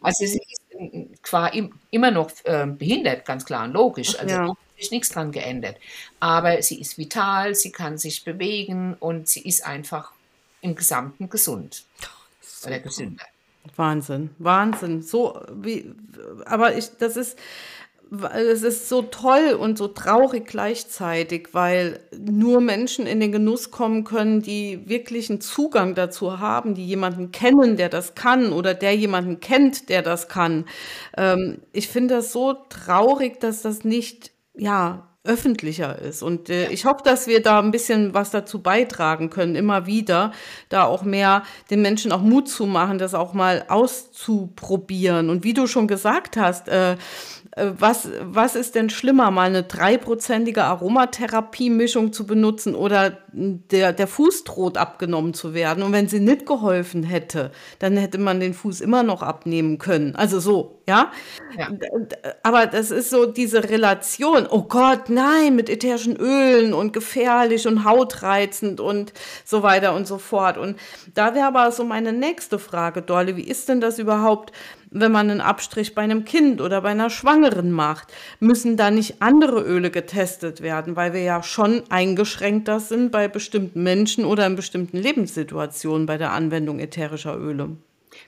Also 0.01 0.25
es 0.25 0.35
ist 0.35 0.61
äh, 0.71 1.05
quasi 1.21 1.69
immer 1.91 2.11
noch 2.11 2.31
äh, 2.43 2.65
behindert, 2.65 3.25
ganz 3.25 3.45
klar 3.45 3.65
und 3.65 3.73
logisch. 3.73 4.17
Also 4.17 4.35
ja. 4.35 4.53
sich 4.77 4.91
nichts 4.91 5.09
dran 5.09 5.31
geändert. 5.31 5.77
Aber 6.19 6.61
sie 6.61 6.79
ist 6.79 6.97
vital, 6.97 7.55
sie 7.55 7.71
kann 7.71 7.97
sich 7.97 8.23
bewegen 8.23 8.95
und 8.99 9.27
sie 9.27 9.41
ist 9.41 9.65
einfach 9.65 10.11
im 10.61 10.75
Gesamten 10.75 11.29
gesund. 11.29 11.85
Oder 12.65 12.79
gesünder. 12.79 13.25
Wahnsinn, 13.75 14.31
Wahnsinn. 14.39 15.01
So 15.01 15.41
wie, 15.51 15.93
aber 16.45 16.75
ich, 16.75 16.89
das 16.97 17.15
ist, 17.15 17.37
es 18.33 18.63
ist 18.63 18.89
so 18.89 19.03
toll 19.03 19.53
und 19.59 19.77
so 19.77 19.87
traurig 19.87 20.45
gleichzeitig, 20.45 21.49
weil 21.51 21.99
nur 22.17 22.59
Menschen 22.59 23.05
in 23.05 23.19
den 23.19 23.31
Genuss 23.31 23.69
kommen 23.69 24.03
können, 24.03 24.41
die 24.41 24.89
wirklich 24.89 25.29
einen 25.29 25.41
Zugang 25.41 25.93
dazu 25.93 26.39
haben, 26.39 26.73
die 26.73 26.85
jemanden 26.85 27.31
kennen, 27.31 27.77
der 27.77 27.89
das 27.89 28.15
kann 28.15 28.51
oder 28.51 28.73
der 28.73 28.95
jemanden 28.95 29.39
kennt, 29.39 29.89
der 29.89 30.01
das 30.01 30.27
kann. 30.27 30.65
Ähm, 31.17 31.59
ich 31.71 31.87
finde 31.87 32.15
das 32.15 32.31
so 32.31 32.53
traurig, 32.69 33.39
dass 33.39 33.61
das 33.61 33.83
nicht, 33.83 34.31
ja, 34.55 35.09
öffentlicher 35.25 35.99
ist. 35.99 36.23
Und 36.23 36.49
äh, 36.49 36.69
ich 36.69 36.85
hoffe, 36.85 37.03
dass 37.03 37.27
wir 37.27 37.41
da 37.41 37.59
ein 37.59 37.71
bisschen 37.71 38.13
was 38.13 38.31
dazu 38.31 38.61
beitragen 38.61 39.29
können, 39.29 39.55
immer 39.55 39.85
wieder, 39.85 40.31
da 40.69 40.85
auch 40.85 41.03
mehr 41.03 41.43
den 41.69 41.81
Menschen 41.81 42.11
auch 42.11 42.21
Mut 42.21 42.47
zu 42.47 42.65
machen, 42.65 42.97
das 42.97 43.13
auch 43.13 43.33
mal 43.33 43.65
auszuprobieren. 43.67 45.29
Und 45.29 45.43
wie 45.43 45.53
du 45.53 45.67
schon 45.67 45.87
gesagt 45.87 46.37
hast, 46.37 46.69
äh, 46.69 46.95
was, 47.55 48.09
was 48.21 48.55
ist 48.55 48.75
denn 48.75 48.89
schlimmer, 48.89 49.31
mal 49.31 49.47
eine 49.47 49.63
dreiprozentige 49.63 50.63
Aromatherapie-Mischung 50.65 52.13
zu 52.13 52.25
benutzen 52.27 52.75
oder 52.75 53.17
der, 53.31 53.91
der 53.91 54.07
Fuß 54.07 54.43
droht 54.43 54.77
abgenommen 54.77 55.33
zu 55.33 55.53
werden? 55.53 55.83
Und 55.83 55.91
wenn 55.91 56.07
sie 56.07 56.19
nicht 56.19 56.45
geholfen 56.45 57.03
hätte, 57.03 57.51
dann 57.79 57.97
hätte 57.97 58.19
man 58.19 58.39
den 58.39 58.53
Fuß 58.53 58.81
immer 58.81 59.01
noch 59.01 59.23
abnehmen 59.23 59.79
können. 59.79 60.15
Also 60.15 60.39
so, 60.39 60.81
ja? 60.87 61.11
ja. 61.57 61.69
Aber 62.43 62.67
das 62.67 62.91
ist 62.91 63.09
so 63.09 63.25
diese 63.25 63.63
Relation, 63.63 64.45
oh 64.49 64.63
Gott, 64.63 65.09
nein, 65.09 65.55
mit 65.55 65.69
ätherischen 65.69 66.17
Ölen 66.17 66.73
und 66.73 66.93
gefährlich 66.93 67.67
und 67.67 67.83
hautreizend 67.83 68.79
und 68.79 69.11
so 69.43 69.63
weiter 69.63 69.95
und 69.95 70.05
so 70.07 70.19
fort. 70.19 70.57
Und 70.57 70.77
da 71.15 71.33
wäre 71.33 71.47
aber 71.47 71.71
so 71.71 71.83
meine 71.83 72.13
nächste 72.13 72.59
Frage, 72.59 73.01
Dorle, 73.01 73.35
wie 73.35 73.43
ist 73.43 73.69
denn 73.69 73.81
das 73.81 73.97
überhaupt? 73.97 74.51
Wenn 74.91 75.11
man 75.11 75.29
einen 75.29 75.41
Abstrich 75.41 75.95
bei 75.95 76.01
einem 76.01 76.25
Kind 76.25 76.61
oder 76.61 76.81
bei 76.81 76.89
einer 76.89 77.09
Schwangeren 77.09 77.71
macht, 77.71 78.13
müssen 78.39 78.77
da 78.77 78.91
nicht 78.91 79.21
andere 79.21 79.61
Öle 79.61 79.91
getestet 79.91 80.61
werden, 80.61 80.95
weil 80.95 81.13
wir 81.13 81.21
ja 81.21 81.43
schon 81.43 81.83
eingeschränkter 81.89 82.79
sind 82.79 83.11
bei 83.11 83.27
bestimmten 83.27 83.83
Menschen 83.83 84.25
oder 84.25 84.45
in 84.45 84.55
bestimmten 84.55 84.97
Lebenssituationen 84.97 86.05
bei 86.05 86.17
der 86.17 86.31
Anwendung 86.31 86.79
ätherischer 86.79 87.37
Öle. 87.37 87.77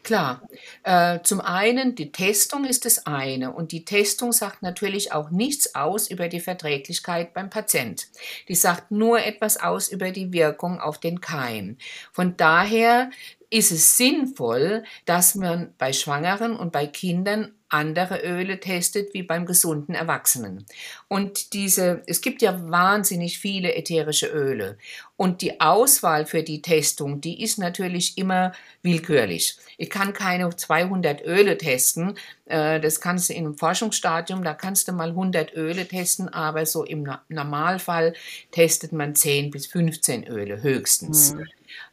Klar, 0.04 0.48
äh, 0.84 1.20
zum 1.24 1.42
einen, 1.42 1.96
die 1.96 2.12
Testung 2.12 2.66
ist 2.66 2.86
das 2.86 3.06
eine 3.06 3.52
und 3.52 3.72
die 3.72 3.86
Testung 3.86 4.32
sagt 4.32 4.62
natürlich 4.62 5.12
auch 5.12 5.30
nichts 5.30 5.76
aus 5.76 6.10
über 6.10 6.28
die 6.28 6.40
Verträglichkeit 6.40 7.34
beim 7.34 7.50
Patient. 7.50 8.08
Die 8.48 8.56
sagt 8.56 8.92
nur 8.92 9.24
etwas 9.24 9.58
aus 9.58 9.90
über 9.90 10.12
die 10.12 10.34
Wirkung 10.34 10.80
auf 10.80 11.00
den 11.00 11.22
Keim. 11.22 11.78
Von 12.12 12.38
daher 12.38 13.10
ist 13.52 13.72
es 13.72 13.98
sinnvoll, 13.98 14.84
dass 15.06 15.36
man 15.36 15.74
bei 15.78 15.94
Schwangeren 15.94 16.56
und 16.56 16.72
bei 16.72 16.88
Kindern 16.88 17.54
andere 17.68 18.20
Öle 18.20 18.60
testet 18.60 19.14
wie 19.14 19.24
beim 19.24 19.46
gesunden 19.46 19.96
Erwachsenen. 19.96 20.66
Und 21.08 21.54
diese, 21.54 22.02
es 22.06 22.22
gibt 22.22 22.42
ja 22.42 22.70
wahnsinnig 22.70 23.40
viele 23.40 23.76
ätherische 23.76 24.28
Öle. 24.28 24.78
Und 25.16 25.42
die 25.42 25.62
Auswahl 25.62 26.26
für 26.26 26.44
die 26.44 26.62
Testung, 26.62 27.22
die 27.22 27.42
ist 27.42 27.60
natürlich 27.60 28.18
immer 28.18 28.52
willkürlich. 28.84 29.58
Ich 29.78 29.90
kann 29.90 30.14
keine 30.14 30.50
200 30.56 31.24
Öle 31.26 31.58
testen. 31.58 32.18
Äh, 32.46 32.82
das 32.82 33.00
kannst 33.00 33.30
du 33.30 33.34
in 33.34 33.46
einem 33.46 33.58
Forschungsstadium, 33.58 34.44
da 34.44 34.54
kannst 34.54 34.88
du 34.88 34.92
mal 34.92 35.10
100 35.10 35.54
Öle 35.56 35.88
testen, 35.88 36.28
aber 36.28 36.66
so 36.66 36.84
im 36.84 37.08
Normalfall 37.30 38.14
testet 38.52 38.92
man 38.92 39.16
10 39.16 39.52
bis 39.52 39.68
15 39.68 40.28
Öle 40.28 40.62
höchstens. 40.62 41.34
Mhm. 41.34 41.48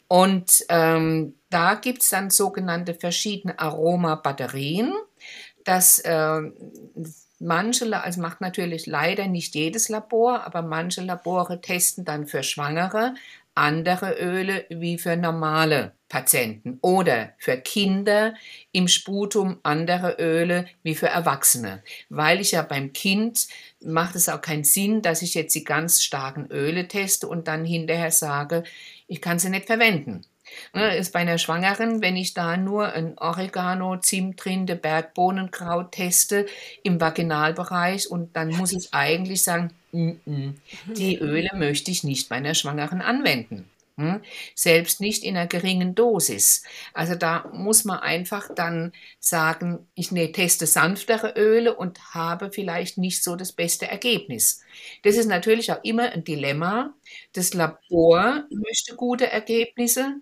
Und 0.08 0.64
ähm, 0.70 1.34
da 1.50 1.74
gibt 1.74 2.02
es 2.02 2.08
dann 2.08 2.30
sogenannte 2.30 2.94
verschiedene 2.94 3.58
Aromabatterien. 3.58 4.92
Das 5.64 5.98
äh, 5.98 6.40
manche, 7.38 8.02
also 8.02 8.20
macht 8.20 8.40
natürlich 8.40 8.86
leider 8.86 9.26
nicht 9.26 9.54
jedes 9.54 9.88
Labor, 9.88 10.44
aber 10.44 10.62
manche 10.62 11.02
Labore 11.02 11.60
testen 11.60 12.04
dann 12.04 12.26
für 12.26 12.42
Schwangere 12.42 13.14
andere 13.58 14.12
Öle 14.20 14.66
wie 14.70 14.98
für 14.98 15.16
normale 15.16 15.92
Patienten 16.08 16.78
oder 16.80 17.34
für 17.38 17.56
Kinder 17.56 18.34
im 18.70 18.86
Sputum 18.86 19.58
andere 19.64 20.16
Öle 20.20 20.66
wie 20.84 20.94
für 20.94 21.08
Erwachsene, 21.08 21.82
weil 22.08 22.40
ich 22.40 22.52
ja 22.52 22.62
beim 22.62 22.92
Kind 22.92 23.48
macht 23.80 24.14
es 24.14 24.28
auch 24.28 24.40
keinen 24.40 24.64
Sinn, 24.64 25.02
dass 25.02 25.22
ich 25.22 25.34
jetzt 25.34 25.54
die 25.54 25.64
ganz 25.64 26.00
starken 26.02 26.46
Öle 26.52 26.86
teste 26.86 27.26
und 27.26 27.48
dann 27.48 27.64
hinterher 27.64 28.12
sage, 28.12 28.62
ich 29.08 29.20
kann 29.20 29.38
sie 29.38 29.50
nicht 29.50 29.66
verwenden. 29.66 30.24
Ne, 30.72 30.96
ist 30.96 31.12
bei 31.12 31.20
einer 31.20 31.38
Schwangeren, 31.38 32.00
wenn 32.00 32.16
ich 32.16 32.32
da 32.34 32.56
nur 32.56 32.92
ein 32.92 33.18
Oregano, 33.18 33.98
Zimtrinde, 33.98 34.76
Bergbohnenkraut 34.76 35.92
teste 35.92 36.46
im 36.82 37.00
Vaginalbereich 37.00 38.10
und 38.10 38.34
dann 38.36 38.54
muss 38.54 38.72
ich 38.72 38.94
eigentlich 38.94 39.42
sagen, 39.42 39.72
n 39.92 40.20
-n, 40.26 40.54
die 40.86 41.16
Öle 41.20 41.50
möchte 41.54 41.90
ich 41.90 42.04
nicht 42.04 42.28
bei 42.28 42.36
einer 42.36 42.54
Schwangeren 42.54 43.02
anwenden. 43.02 43.68
Hm? 43.98 44.22
Selbst 44.54 45.00
nicht 45.00 45.24
in 45.24 45.36
einer 45.36 45.48
geringen 45.48 45.96
Dosis. 45.96 46.62
Also 46.94 47.16
da 47.16 47.50
muss 47.52 47.84
man 47.84 47.98
einfach 47.98 48.48
dann 48.54 48.92
sagen, 49.18 49.88
ich 49.94 50.12
ne, 50.12 50.30
teste 50.30 50.66
sanftere 50.68 51.34
Öle 51.36 51.74
und 51.74 52.14
habe 52.14 52.52
vielleicht 52.52 52.96
nicht 52.96 53.24
so 53.24 53.34
das 53.34 53.50
beste 53.52 53.88
Ergebnis. 53.88 54.62
Das 55.02 55.16
ist 55.16 55.26
natürlich 55.26 55.72
auch 55.72 55.82
immer 55.82 56.12
ein 56.12 56.22
Dilemma. 56.22 56.94
Das 57.32 57.54
Labor 57.54 58.44
möchte 58.50 58.94
gute 58.94 59.32
Ergebnisse, 59.32 60.14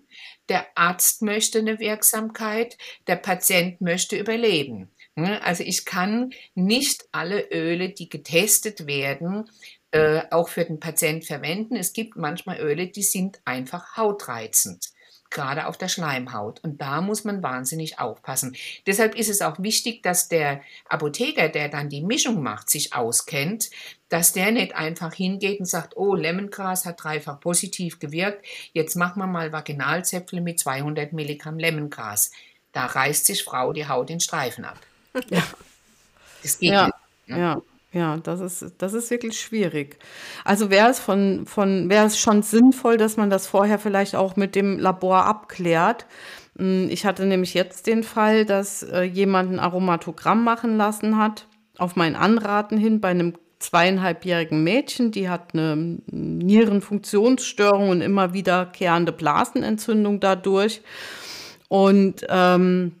der 0.49 0.65
Arzt 0.75 1.21
möchte 1.21 1.59
eine 1.59 1.79
Wirksamkeit, 1.79 2.77
der 3.05 3.17
Patient 3.17 3.79
möchte 3.79 4.17
überleben. 4.17 4.89
Hm? 5.15 5.37
Also 5.43 5.63
ich 5.63 5.85
kann 5.85 6.31
nicht 6.55 7.05
alle 7.11 7.51
Öle, 7.51 7.89
die 7.89 8.09
getestet 8.09 8.87
werden, 8.87 9.49
äh, 9.91 10.23
auch 10.31 10.49
für 10.49 10.65
den 10.65 10.79
Patient 10.79 11.25
verwenden. 11.25 11.75
Es 11.75 11.93
gibt 11.93 12.15
manchmal 12.15 12.59
Öle, 12.59 12.87
die 12.87 13.03
sind 13.03 13.39
einfach 13.45 13.95
hautreizend, 13.95 14.89
gerade 15.29 15.67
auf 15.67 15.77
der 15.77 15.87
Schleimhaut. 15.87 16.61
Und 16.63 16.81
da 16.81 17.01
muss 17.01 17.23
man 17.23 17.41
wahnsinnig 17.41 17.99
aufpassen. 17.99 18.55
Deshalb 18.85 19.15
ist 19.15 19.29
es 19.29 19.41
auch 19.41 19.59
wichtig, 19.59 20.03
dass 20.03 20.27
der 20.27 20.61
Apotheker, 20.89 21.49
der 21.49 21.69
dann 21.69 21.89
die 21.89 22.01
Mischung 22.01 22.43
macht, 22.43 22.69
sich 22.69 22.93
auskennt, 22.93 23.69
dass 24.09 24.33
der 24.33 24.51
nicht 24.51 24.75
einfach 24.75 25.13
hingeht 25.13 25.59
und 25.59 25.65
sagt, 25.65 25.95
oh, 25.95 26.15
Lemongras 26.15 26.85
hat 26.85 27.03
dreifach 27.03 27.39
positiv 27.39 27.99
gewirkt, 27.99 28.45
jetzt 28.73 28.95
machen 28.95 29.19
wir 29.19 29.27
mal 29.27 29.51
Vaginalzäpfle 29.51 30.41
mit 30.41 30.59
200 30.59 31.13
Milligramm 31.13 31.59
Lemongras. 31.59 32.31
Da 32.73 32.85
reißt 32.85 33.25
sich 33.25 33.43
Frau 33.43 33.73
die 33.73 33.87
Haut 33.87 34.09
in 34.09 34.19
Streifen 34.19 34.65
ab. 34.65 34.79
Ja. 35.29 35.43
Das 36.43 36.59
geht 36.59 36.71
ja. 36.71 36.85
nicht. 36.85 36.95
Ne? 37.27 37.39
Ja. 37.39 37.61
Ja, 37.97 38.17
das 38.17 38.41
ist, 38.41 38.75
das 38.77 38.93
ist 38.93 39.09
wirklich 39.09 39.39
schwierig. 39.39 39.97
Also 40.43 40.69
wäre 40.69 40.89
es 40.89 40.99
von, 40.99 41.45
von, 41.45 41.89
wäre 41.89 42.05
es 42.05 42.19
schon 42.19 42.43
sinnvoll, 42.43 42.97
dass 42.97 43.17
man 43.17 43.29
das 43.29 43.47
vorher 43.47 43.79
vielleicht 43.79 44.15
auch 44.15 44.35
mit 44.35 44.55
dem 44.55 44.77
Labor 44.77 45.25
abklärt, 45.25 46.05
Hm, 46.57 46.89
ich 46.89 47.05
hatte 47.05 47.25
nämlich 47.25 47.53
jetzt 47.53 47.87
den 47.87 48.03
Fall, 48.03 48.45
dass 48.45 48.83
äh, 48.83 49.03
jemand 49.03 49.51
ein 49.51 49.59
Aromatogramm 49.59 50.43
machen 50.43 50.77
lassen 50.77 51.17
hat, 51.17 51.47
auf 51.77 51.95
mein 51.95 52.15
Anraten 52.15 52.77
hin 52.77 52.99
bei 52.99 53.09
einem 53.09 53.33
zweieinhalbjährigen 53.59 54.63
Mädchen, 54.63 55.11
die 55.11 55.29
hat 55.29 55.53
eine 55.53 55.97
Nierenfunktionsstörung 56.07 57.89
und 57.89 58.01
immer 58.01 58.33
wiederkehrende 58.33 59.11
Blasenentzündung 59.11 60.19
dadurch. 60.19 60.81
Und 61.67 62.25
ähm, 62.29 62.93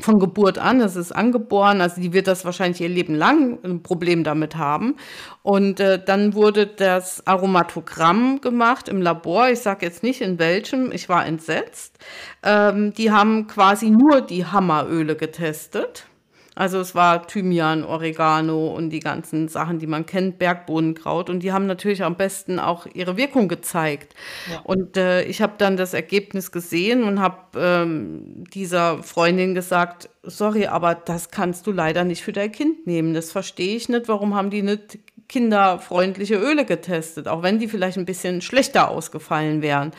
von 0.00 0.18
Geburt 0.18 0.58
an, 0.58 0.80
das 0.80 0.96
ist 0.96 1.12
angeboren, 1.12 1.80
also 1.80 2.00
die 2.00 2.12
wird 2.12 2.26
das 2.26 2.44
wahrscheinlich 2.44 2.80
ihr 2.80 2.88
Leben 2.88 3.14
lang 3.14 3.58
ein 3.64 3.82
Problem 3.82 4.24
damit 4.24 4.56
haben. 4.56 4.96
Und 5.42 5.78
äh, 5.78 6.02
dann 6.04 6.34
wurde 6.34 6.66
das 6.66 7.26
Aromatogramm 7.26 8.40
gemacht 8.40 8.88
im 8.88 9.00
Labor, 9.00 9.48
ich 9.50 9.60
sage 9.60 9.86
jetzt 9.86 10.02
nicht 10.02 10.20
in 10.20 10.38
welchem, 10.38 10.90
ich 10.90 11.08
war 11.08 11.24
entsetzt. 11.26 11.98
Ähm, 12.42 12.92
die 12.92 13.12
haben 13.12 13.46
quasi 13.46 13.90
nur 13.90 14.20
die 14.20 14.44
Hammeröle 14.44 15.16
getestet 15.16 16.06
also 16.54 16.78
es 16.78 16.94
war 16.94 17.26
Thymian, 17.26 17.84
Oregano 17.84 18.68
und 18.68 18.90
die 18.90 19.00
ganzen 19.00 19.48
Sachen, 19.48 19.78
die 19.78 19.86
man 19.86 20.06
kennt, 20.06 20.38
Bergbohnenkraut. 20.38 21.28
Und 21.28 21.40
die 21.40 21.52
haben 21.52 21.66
natürlich 21.66 22.04
am 22.04 22.16
besten 22.16 22.60
auch 22.60 22.86
ihre 22.94 23.16
Wirkung 23.16 23.48
gezeigt. 23.48 24.14
Ja. 24.50 24.60
Und 24.60 24.96
äh, 24.96 25.24
ich 25.24 25.42
habe 25.42 25.54
dann 25.58 25.76
das 25.76 25.94
Ergebnis 25.94 26.52
gesehen 26.52 27.02
und 27.02 27.20
habe 27.20 27.38
ähm, 27.56 28.44
dieser 28.54 29.02
Freundin 29.02 29.54
gesagt, 29.54 30.08
sorry, 30.22 30.66
aber 30.66 30.94
das 30.94 31.30
kannst 31.30 31.66
du 31.66 31.72
leider 31.72 32.04
nicht 32.04 32.22
für 32.22 32.32
dein 32.32 32.52
Kind 32.52 32.86
nehmen. 32.86 33.14
Das 33.14 33.32
verstehe 33.32 33.76
ich 33.76 33.88
nicht. 33.88 34.08
Warum 34.08 34.34
haben 34.34 34.50
die 34.50 34.62
nicht 34.62 34.98
kinderfreundliche 35.28 36.36
Öle 36.36 36.64
getestet, 36.64 37.28
auch 37.28 37.42
wenn 37.42 37.58
die 37.58 37.68
vielleicht 37.68 37.96
ein 37.96 38.04
bisschen 38.04 38.40
schlechter 38.40 38.90
ausgefallen 38.90 39.62
wären. 39.62 39.92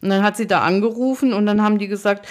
Und 0.00 0.10
dann 0.10 0.22
hat 0.22 0.36
sie 0.36 0.46
da 0.46 0.60
angerufen 0.60 1.32
und 1.32 1.46
dann 1.46 1.62
haben 1.62 1.78
die 1.78 1.88
gesagt, 1.88 2.26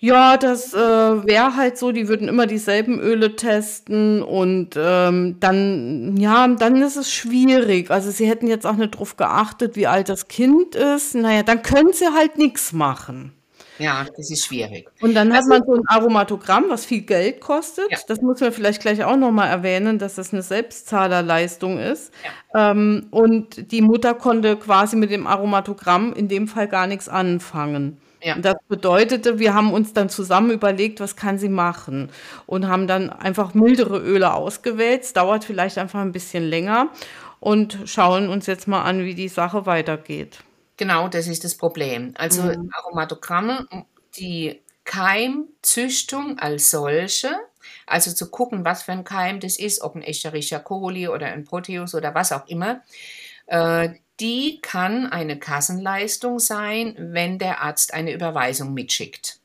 ja, 0.00 0.36
das 0.36 0.74
äh, 0.74 0.78
wäre 0.78 1.56
halt 1.56 1.76
so, 1.76 1.90
die 1.90 2.06
würden 2.06 2.28
immer 2.28 2.46
dieselben 2.46 3.00
Öle 3.00 3.34
testen 3.34 4.22
und 4.22 4.70
ähm, 4.76 5.36
dann, 5.40 6.16
ja, 6.16 6.46
dann 6.46 6.80
ist 6.80 6.96
es 6.96 7.12
schwierig. 7.12 7.90
Also 7.90 8.12
sie 8.12 8.28
hätten 8.28 8.46
jetzt 8.46 8.64
auch 8.64 8.76
nicht 8.76 8.92
drauf 8.92 9.16
geachtet, 9.16 9.74
wie 9.74 9.88
alt 9.88 10.08
das 10.08 10.28
Kind 10.28 10.76
ist. 10.76 11.16
Naja, 11.16 11.42
dann 11.42 11.62
können 11.62 11.92
sie 11.92 12.14
halt 12.14 12.38
nichts 12.38 12.72
machen. 12.72 13.32
Ja, 13.78 14.06
das 14.16 14.30
ist 14.30 14.44
schwierig. 14.44 14.88
Und 15.00 15.14
dann 15.14 15.32
also, 15.32 15.52
hat 15.52 15.60
man 15.60 15.66
so 15.66 15.74
ein 15.74 15.86
Aromatogramm, 15.88 16.66
was 16.68 16.84
viel 16.84 17.02
Geld 17.02 17.40
kostet. 17.40 17.90
Ja. 17.90 17.98
Das 18.06 18.20
muss 18.20 18.40
man 18.40 18.52
vielleicht 18.52 18.80
gleich 18.80 19.02
auch 19.04 19.16
nochmal 19.16 19.48
erwähnen, 19.48 19.98
dass 19.98 20.14
das 20.14 20.32
eine 20.32 20.42
Selbstzahlerleistung 20.42 21.78
ist. 21.78 22.12
Ja. 22.54 22.70
Ähm, 22.70 23.06
und 23.10 23.72
die 23.72 23.82
Mutter 23.82 24.14
konnte 24.14 24.56
quasi 24.56 24.94
mit 24.94 25.10
dem 25.10 25.26
Aromatogramm 25.26 26.12
in 26.12 26.28
dem 26.28 26.46
Fall 26.46 26.68
gar 26.68 26.86
nichts 26.86 27.08
anfangen. 27.08 27.98
Ja. 28.22 28.36
Das 28.36 28.56
bedeutete, 28.68 29.38
wir 29.38 29.54
haben 29.54 29.72
uns 29.72 29.92
dann 29.92 30.08
zusammen 30.08 30.50
überlegt, 30.50 31.00
was 31.00 31.14
kann 31.14 31.38
sie 31.38 31.48
machen 31.48 32.10
und 32.46 32.66
haben 32.66 32.86
dann 32.86 33.10
einfach 33.10 33.54
mildere 33.54 33.98
Öle 33.98 34.34
ausgewählt. 34.34 35.02
Es 35.02 35.12
dauert 35.12 35.44
vielleicht 35.44 35.78
einfach 35.78 36.00
ein 36.00 36.12
bisschen 36.12 36.44
länger 36.44 36.88
und 37.40 37.78
schauen 37.84 38.28
uns 38.28 38.46
jetzt 38.46 38.66
mal 38.66 38.82
an, 38.82 39.04
wie 39.04 39.14
die 39.14 39.28
Sache 39.28 39.66
weitergeht. 39.66 40.38
Genau, 40.76 41.08
das 41.08 41.26
ist 41.26 41.44
das 41.44 41.56
Problem. 41.56 42.12
Also 42.16 42.42
mhm. 42.42 42.70
Aromatogramme, 42.72 43.66
die 44.16 44.60
Keimzüchtung 44.84 46.38
als 46.38 46.70
solche, 46.70 47.30
also 47.86 48.12
zu 48.12 48.30
gucken, 48.30 48.64
was 48.64 48.84
für 48.84 48.92
ein 48.92 49.04
Keim 49.04 49.40
das 49.40 49.58
ist, 49.58 49.82
ob 49.82 49.96
ein 49.96 50.02
Escherichia 50.02 50.58
coli 50.58 51.08
oder 51.08 51.26
ein 51.26 51.44
Proteus 51.44 51.94
oder 51.94 52.14
was 52.14 52.32
auch 52.32 52.46
immer, 52.46 52.82
äh, 53.46 53.90
die 54.20 54.60
kann 54.60 55.06
eine 55.06 55.38
Kassenleistung 55.38 56.38
sein, 56.38 56.94
wenn 56.98 57.38
der 57.38 57.62
Arzt 57.62 57.94
eine 57.94 58.12
Überweisung 58.12 58.74
mitschickt. 58.74 59.38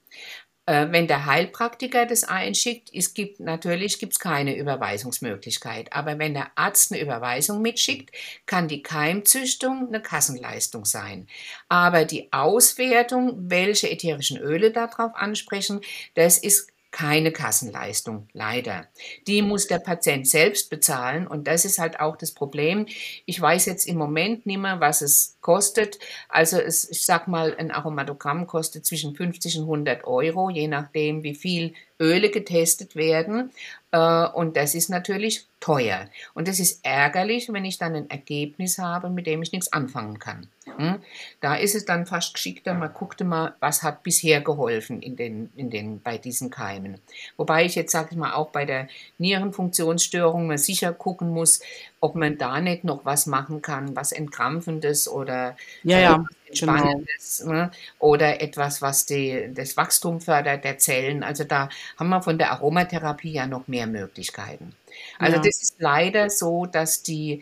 Äh, 0.65 0.88
wenn 0.91 1.07
der 1.07 1.26
Heilpraktiker 1.26 2.05
das 2.05 2.24
einschickt, 2.24 2.89
es 2.93 3.13
gibt 3.13 3.41
natürlich 3.41 3.99
gibt's 3.99 4.19
keine 4.19 4.55
Überweisungsmöglichkeit. 4.55 5.91
Aber 5.91 6.17
wenn 6.19 6.34
der 6.34 6.51
Arzt 6.55 6.91
eine 6.91 7.01
Überweisung 7.01 7.61
mitschickt, 7.61 8.15
kann 8.45 8.69
die 8.69 8.82
Keimzüchtung 8.82 9.89
eine 9.89 10.01
Kassenleistung 10.01 10.86
sein. 10.86 11.28
Aber 11.67 12.05
die 12.05 12.32
Auswertung, 12.32 13.34
welche 13.49 13.91
ätherischen 13.91 14.38
Öle 14.38 14.71
darauf 14.71 15.13
ansprechen, 15.15 15.82
das 16.15 16.38
ist 16.38 16.72
keine 16.94 17.32
Kassenleistung, 17.32 18.28
leider. 18.34 18.88
Die 19.26 19.41
muss 19.41 19.66
der 19.66 19.80
Patient 19.80 20.28
selbst 20.28 20.70
bezahlen 20.70 21.26
und 21.26 21.48
das 21.48 21.66
ist 21.66 21.80
halt 21.80 22.00
auch 22.00 22.16
das 22.16 22.34
Problem. 22.34 22.86
Ich 23.26 23.41
weiß 23.41 23.66
jetzt 23.66 23.88
im 23.88 23.98
Moment 23.98 24.46
nicht 24.46 24.60
mehr, 24.60 24.80
was 24.80 25.02
es 25.02 25.36
kostet. 25.41 25.98
Also 26.30 26.60
es, 26.60 26.88
ich 26.88 27.04
sag 27.04 27.28
mal, 27.28 27.56
ein 27.58 27.72
Aromatogramm 27.72 28.46
kostet 28.46 28.86
zwischen 28.86 29.16
50 29.16 29.58
und 29.58 29.64
100 29.64 30.04
Euro, 30.04 30.52
je 30.52 30.68
nachdem, 30.68 31.24
wie 31.24 31.34
viel 31.34 31.74
Öle 32.00 32.30
getestet 32.30 32.96
werden. 32.96 33.52
Äh, 33.94 34.26
und 34.34 34.58
das 34.58 34.74
ist 34.74 34.89
natürlich 34.89 35.48
teuer. 35.60 36.10
Und 36.34 36.48
das 36.48 36.60
ist 36.60 36.84
ärgerlich, 36.84 37.48
wenn 37.54 37.64
ich 37.64 37.78
dann 37.78 37.96
ein 37.96 38.10
Ergebnis 38.10 38.80
habe, 38.80 39.10
mit 39.10 39.28
dem 39.28 39.41
ich 39.41 39.54
nichts 39.54 39.72
anfangen 39.72 40.20
kann. 40.20 40.48
Hm? 40.78 41.00
Da 41.39 41.56
ist 41.56 41.76
es 41.76 41.86
dann 41.86 42.08
fast 42.08 42.34
geschickter, 42.34 42.74
man 42.74 42.91
guckte 42.91 43.24
mal, 43.24 43.56
was 43.60 43.84
hat 43.84 44.02
bisher 44.02 44.41
geholfen 44.41 45.02
in 45.02 45.16
den, 45.16 45.52
in 45.56 45.70
den, 45.70 46.02
bei 46.02 46.18
diesen 46.18 46.50
Keimen. 46.50 47.00
Wobei 47.38 47.66
ich 47.66 47.76
jetzt, 47.76 47.91
sage 47.91 48.10
ich 48.12 48.18
mal, 48.18 48.34
auch 48.34 48.50
bei 48.50 48.66
der 48.66 48.88
Nierenfunktionsstörung 49.20 50.48
mal 50.48 50.58
sicher 50.58 50.91
gucken 50.91 51.30
muss, 51.30 51.62
ob 52.04 52.16
man 52.16 52.38
da 52.38 52.60
nicht 52.60 52.84
noch 52.84 53.06
was 53.06 53.28
machen 53.28 53.62
kann, 53.62 53.95
was 53.95 54.12
Entkrampfendes 54.12 55.08
oder 55.08 55.56
ja, 55.84 55.99
ja. 55.99 56.26
Entspannendes 56.49 57.39
genau. 57.39 57.54
ne? 57.54 57.72
oder 57.97 58.41
etwas, 58.41 58.82
was 58.82 59.06
die, 59.06 59.49
das 59.54 59.78
Wachstum 59.78 60.20
fördert 60.20 60.66
der 60.66 60.78
Zellen. 60.78 61.24
Also 61.24 61.45
da 61.45 61.70
haben 61.97 62.10
wir 62.10 62.22
von 62.22 62.38
der 62.38 62.51
Aromatherapie 62.51 63.32
ja 63.32 63.47
noch 63.47 63.70
mehr 63.70 63.88
Möglichkeiten. 63.88 64.76
Also 65.18 65.38
ja. 65.38 65.43
das 65.43 65.64
ist 65.64 65.76
leider 65.80 66.30
so, 66.30 66.66
dass 66.66 67.04
die, 67.04 67.41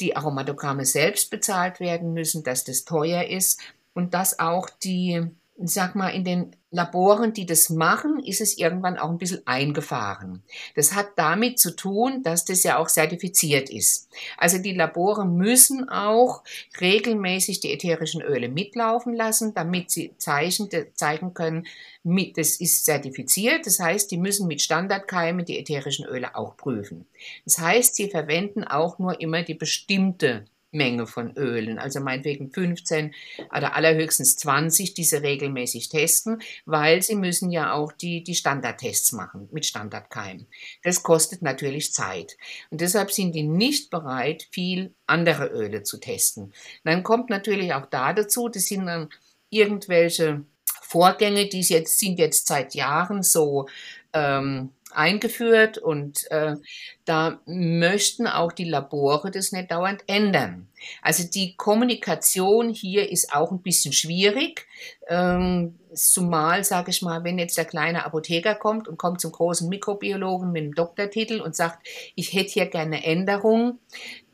die 0.00 0.16
Aromatogramme 0.16 0.84
selbst 0.84 1.30
bezahlt 1.30 1.78
werden 1.78 2.14
müssen, 2.14 2.42
dass 2.42 2.64
das 2.64 2.84
teuer 2.84 3.22
ist 3.22 3.60
und 3.94 4.12
dass 4.12 4.40
auch 4.40 4.70
die 4.70 5.24
sag 5.68 5.94
mal, 5.94 6.08
in 6.08 6.24
den 6.24 6.56
Laboren, 6.70 7.34
die 7.34 7.44
das 7.44 7.68
machen, 7.68 8.18
ist 8.24 8.40
es 8.40 8.56
irgendwann 8.56 8.96
auch 8.96 9.10
ein 9.10 9.18
bisschen 9.18 9.46
eingefahren. 9.46 10.42
Das 10.74 10.94
hat 10.94 11.10
damit 11.16 11.58
zu 11.58 11.76
tun, 11.76 12.22
dass 12.22 12.46
das 12.46 12.62
ja 12.62 12.78
auch 12.78 12.88
zertifiziert 12.88 13.68
ist. 13.68 14.08
Also 14.38 14.56
die 14.56 14.72
Labore 14.72 15.26
müssen 15.26 15.90
auch 15.90 16.42
regelmäßig 16.80 17.60
die 17.60 17.72
ätherischen 17.72 18.22
Öle 18.22 18.48
mitlaufen 18.48 19.12
lassen, 19.12 19.52
damit 19.52 19.90
sie 19.90 20.14
Zeichen 20.16 20.70
zeigen 20.94 21.34
können, 21.34 21.66
das 22.04 22.56
ist 22.56 22.84
zertifiziert. 22.84 23.66
Das 23.66 23.78
heißt, 23.78 24.10
die 24.10 24.16
müssen 24.16 24.48
mit 24.48 24.62
Standardkeimen 24.62 25.44
die 25.44 25.58
ätherischen 25.58 26.06
Öle 26.06 26.34
auch 26.34 26.56
prüfen. 26.56 27.06
Das 27.44 27.58
heißt, 27.58 27.94
sie 27.94 28.08
verwenden 28.08 28.64
auch 28.64 28.98
nur 28.98 29.20
immer 29.20 29.42
die 29.42 29.54
bestimmte 29.54 30.46
Menge 30.72 31.06
von 31.06 31.36
Ölen, 31.36 31.78
also 31.78 32.00
meinetwegen 32.00 32.50
15 32.50 33.14
oder 33.54 33.76
allerhöchstens 33.76 34.36
20, 34.36 34.94
die 34.94 35.04
sie 35.04 35.22
regelmäßig 35.22 35.90
testen, 35.90 36.42
weil 36.64 37.02
sie 37.02 37.14
müssen 37.14 37.50
ja 37.50 37.74
auch 37.74 37.92
die, 37.92 38.24
die 38.24 38.34
Standardtests 38.34 39.12
machen 39.12 39.48
mit 39.52 39.66
Standardkeim. 39.66 40.46
Das 40.82 41.02
kostet 41.02 41.42
natürlich 41.42 41.92
Zeit. 41.92 42.36
Und 42.70 42.80
deshalb 42.80 43.12
sind 43.12 43.34
die 43.34 43.44
nicht 43.44 43.90
bereit, 43.90 44.48
viel 44.50 44.94
andere 45.06 45.46
Öle 45.46 45.82
zu 45.82 45.98
testen. 45.98 46.52
Dann 46.84 47.02
kommt 47.02 47.30
natürlich 47.30 47.74
auch 47.74 47.86
da 47.86 48.12
dazu, 48.12 48.48
das 48.48 48.64
sind 48.64 48.86
dann 48.86 49.08
irgendwelche 49.50 50.44
Vorgänge, 50.80 51.48
die 51.48 51.60
jetzt, 51.60 51.98
sind 51.98 52.18
jetzt 52.18 52.46
seit 52.46 52.74
Jahren 52.74 53.22
so 53.22 53.68
ähm, 54.12 54.70
eingeführt 54.94 55.78
und 55.78 56.30
äh, 56.30 56.56
da 57.04 57.40
möchten 57.46 58.26
auch 58.26 58.52
die 58.52 58.64
Labore 58.64 59.30
das 59.30 59.52
nicht 59.52 59.70
dauernd 59.70 60.04
ändern. 60.06 60.68
Also 61.00 61.24
die 61.28 61.56
Kommunikation 61.56 62.70
hier 62.70 63.10
ist 63.10 63.34
auch 63.34 63.50
ein 63.50 63.62
bisschen 63.62 63.92
schwierig, 63.92 64.66
ähm, 65.08 65.78
zumal, 65.94 66.64
sage 66.64 66.90
ich 66.90 67.02
mal, 67.02 67.24
wenn 67.24 67.38
jetzt 67.38 67.56
der 67.56 67.64
kleine 67.64 68.04
Apotheker 68.04 68.54
kommt 68.54 68.88
und 68.88 68.98
kommt 68.98 69.20
zum 69.20 69.32
großen 69.32 69.68
Mikrobiologen 69.68 70.52
mit 70.52 70.64
dem 70.64 70.74
Doktortitel 70.74 71.40
und 71.40 71.54
sagt, 71.54 71.86
ich 72.14 72.32
hätte 72.32 72.50
hier 72.50 72.66
gerne 72.66 73.04
Änderung, 73.04 73.78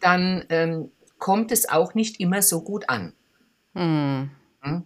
dann 0.00 0.44
ähm, 0.48 0.90
kommt 1.18 1.52
es 1.52 1.68
auch 1.68 1.94
nicht 1.94 2.20
immer 2.20 2.42
so 2.42 2.62
gut 2.62 2.88
an. 2.88 3.12
Hm. 3.74 4.30
Hm? 4.62 4.84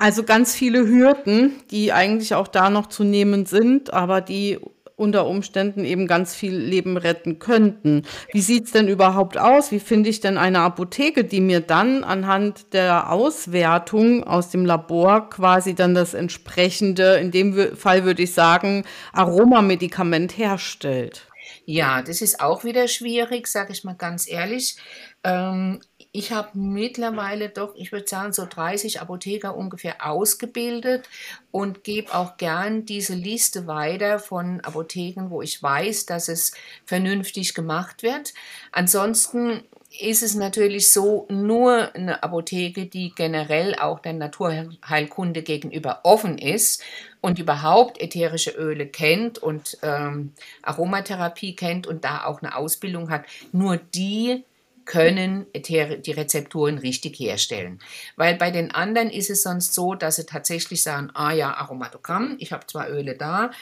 Also 0.00 0.22
ganz 0.22 0.54
viele 0.54 0.88
Hürden, 0.88 1.60
die 1.70 1.92
eigentlich 1.92 2.34
auch 2.34 2.48
da 2.48 2.70
noch 2.70 2.86
zu 2.86 3.04
nehmen 3.04 3.44
sind, 3.44 3.92
aber 3.92 4.22
die 4.22 4.58
unter 4.96 5.26
Umständen 5.26 5.84
eben 5.84 6.06
ganz 6.06 6.34
viel 6.34 6.56
Leben 6.56 6.96
retten 6.96 7.38
könnten. 7.38 8.04
Wie 8.32 8.40
sieht's 8.40 8.72
denn 8.72 8.88
überhaupt 8.88 9.36
aus? 9.36 9.70
Wie 9.72 9.78
finde 9.78 10.08
ich 10.08 10.20
denn 10.20 10.38
eine 10.38 10.60
Apotheke, 10.60 11.24
die 11.24 11.42
mir 11.42 11.60
dann 11.60 12.02
anhand 12.02 12.72
der 12.72 13.12
Auswertung 13.12 14.24
aus 14.24 14.48
dem 14.48 14.64
Labor 14.64 15.28
quasi 15.28 15.74
dann 15.74 15.94
das 15.94 16.14
entsprechende, 16.14 17.16
in 17.16 17.30
dem 17.30 17.76
Fall 17.76 18.04
würde 18.04 18.22
ich 18.22 18.32
sagen, 18.32 18.86
Aromamedikament 19.12 20.38
herstellt? 20.38 21.26
Ja, 21.66 22.00
das 22.00 22.22
ist 22.22 22.40
auch 22.40 22.64
wieder 22.64 22.88
schwierig, 22.88 23.48
sage 23.48 23.72
ich 23.72 23.84
mal 23.84 23.96
ganz 23.96 24.26
ehrlich. 24.26 24.76
Ähm, 25.24 25.80
ich 26.12 26.32
habe 26.32 26.58
mittlerweile 26.58 27.50
doch, 27.50 27.74
ich 27.76 27.92
würde 27.92 28.08
sagen, 28.08 28.32
so 28.32 28.44
30 28.44 29.00
Apotheker 29.00 29.56
ungefähr 29.56 30.04
ausgebildet 30.04 31.08
und 31.52 31.84
gebe 31.84 32.14
auch 32.14 32.36
gern 32.36 32.84
diese 32.84 33.14
Liste 33.14 33.68
weiter 33.68 34.18
von 34.18 34.60
Apotheken, 34.60 35.30
wo 35.30 35.40
ich 35.40 35.62
weiß, 35.62 36.06
dass 36.06 36.28
es 36.28 36.52
vernünftig 36.84 37.54
gemacht 37.54 38.02
wird. 38.02 38.34
Ansonsten 38.72 39.62
ist 40.00 40.22
es 40.22 40.34
natürlich 40.34 40.92
so, 40.92 41.26
nur 41.28 41.94
eine 41.94 42.22
Apotheke, 42.22 42.86
die 42.86 43.12
generell 43.14 43.74
auch 43.74 44.00
der 44.00 44.12
Naturheilkunde 44.12 45.42
gegenüber 45.42 46.00
offen 46.04 46.38
ist 46.38 46.82
und 47.20 47.38
überhaupt 47.38 48.00
ätherische 48.00 48.50
Öle 48.52 48.86
kennt 48.86 49.38
und 49.38 49.78
ähm, 49.82 50.32
Aromatherapie 50.62 51.54
kennt 51.56 51.86
und 51.86 52.04
da 52.04 52.24
auch 52.24 52.40
eine 52.40 52.56
Ausbildung 52.56 53.10
hat, 53.10 53.24
nur 53.52 53.76
die 53.76 54.44
können 54.90 55.46
die 55.54 56.10
Rezepturen 56.10 56.78
richtig 56.78 57.20
herstellen. 57.20 57.78
Weil 58.16 58.34
bei 58.34 58.50
den 58.50 58.72
anderen 58.72 59.08
ist 59.08 59.30
es 59.30 59.44
sonst 59.44 59.72
so, 59.72 59.94
dass 59.94 60.16
sie 60.16 60.26
tatsächlich 60.26 60.82
sagen, 60.82 61.10
ah 61.14 61.30
ja, 61.30 61.54
Aromatogramm, 61.54 62.34
ich 62.40 62.52
habe 62.52 62.66
zwar 62.66 62.90
Öle 62.90 63.14
da, 63.16 63.52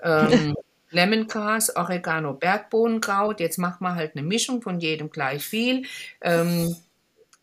ähm, 0.00 0.54
Lemongras, 0.90 1.74
Oregano, 1.74 2.32
Bergbohnenkraut, 2.32 3.40
jetzt 3.40 3.58
macht 3.58 3.80
man 3.80 3.96
halt 3.96 4.12
eine 4.14 4.24
Mischung 4.24 4.62
von 4.62 4.78
jedem 4.78 5.10
gleich 5.10 5.44
viel, 5.44 5.82
ähm, 6.20 6.76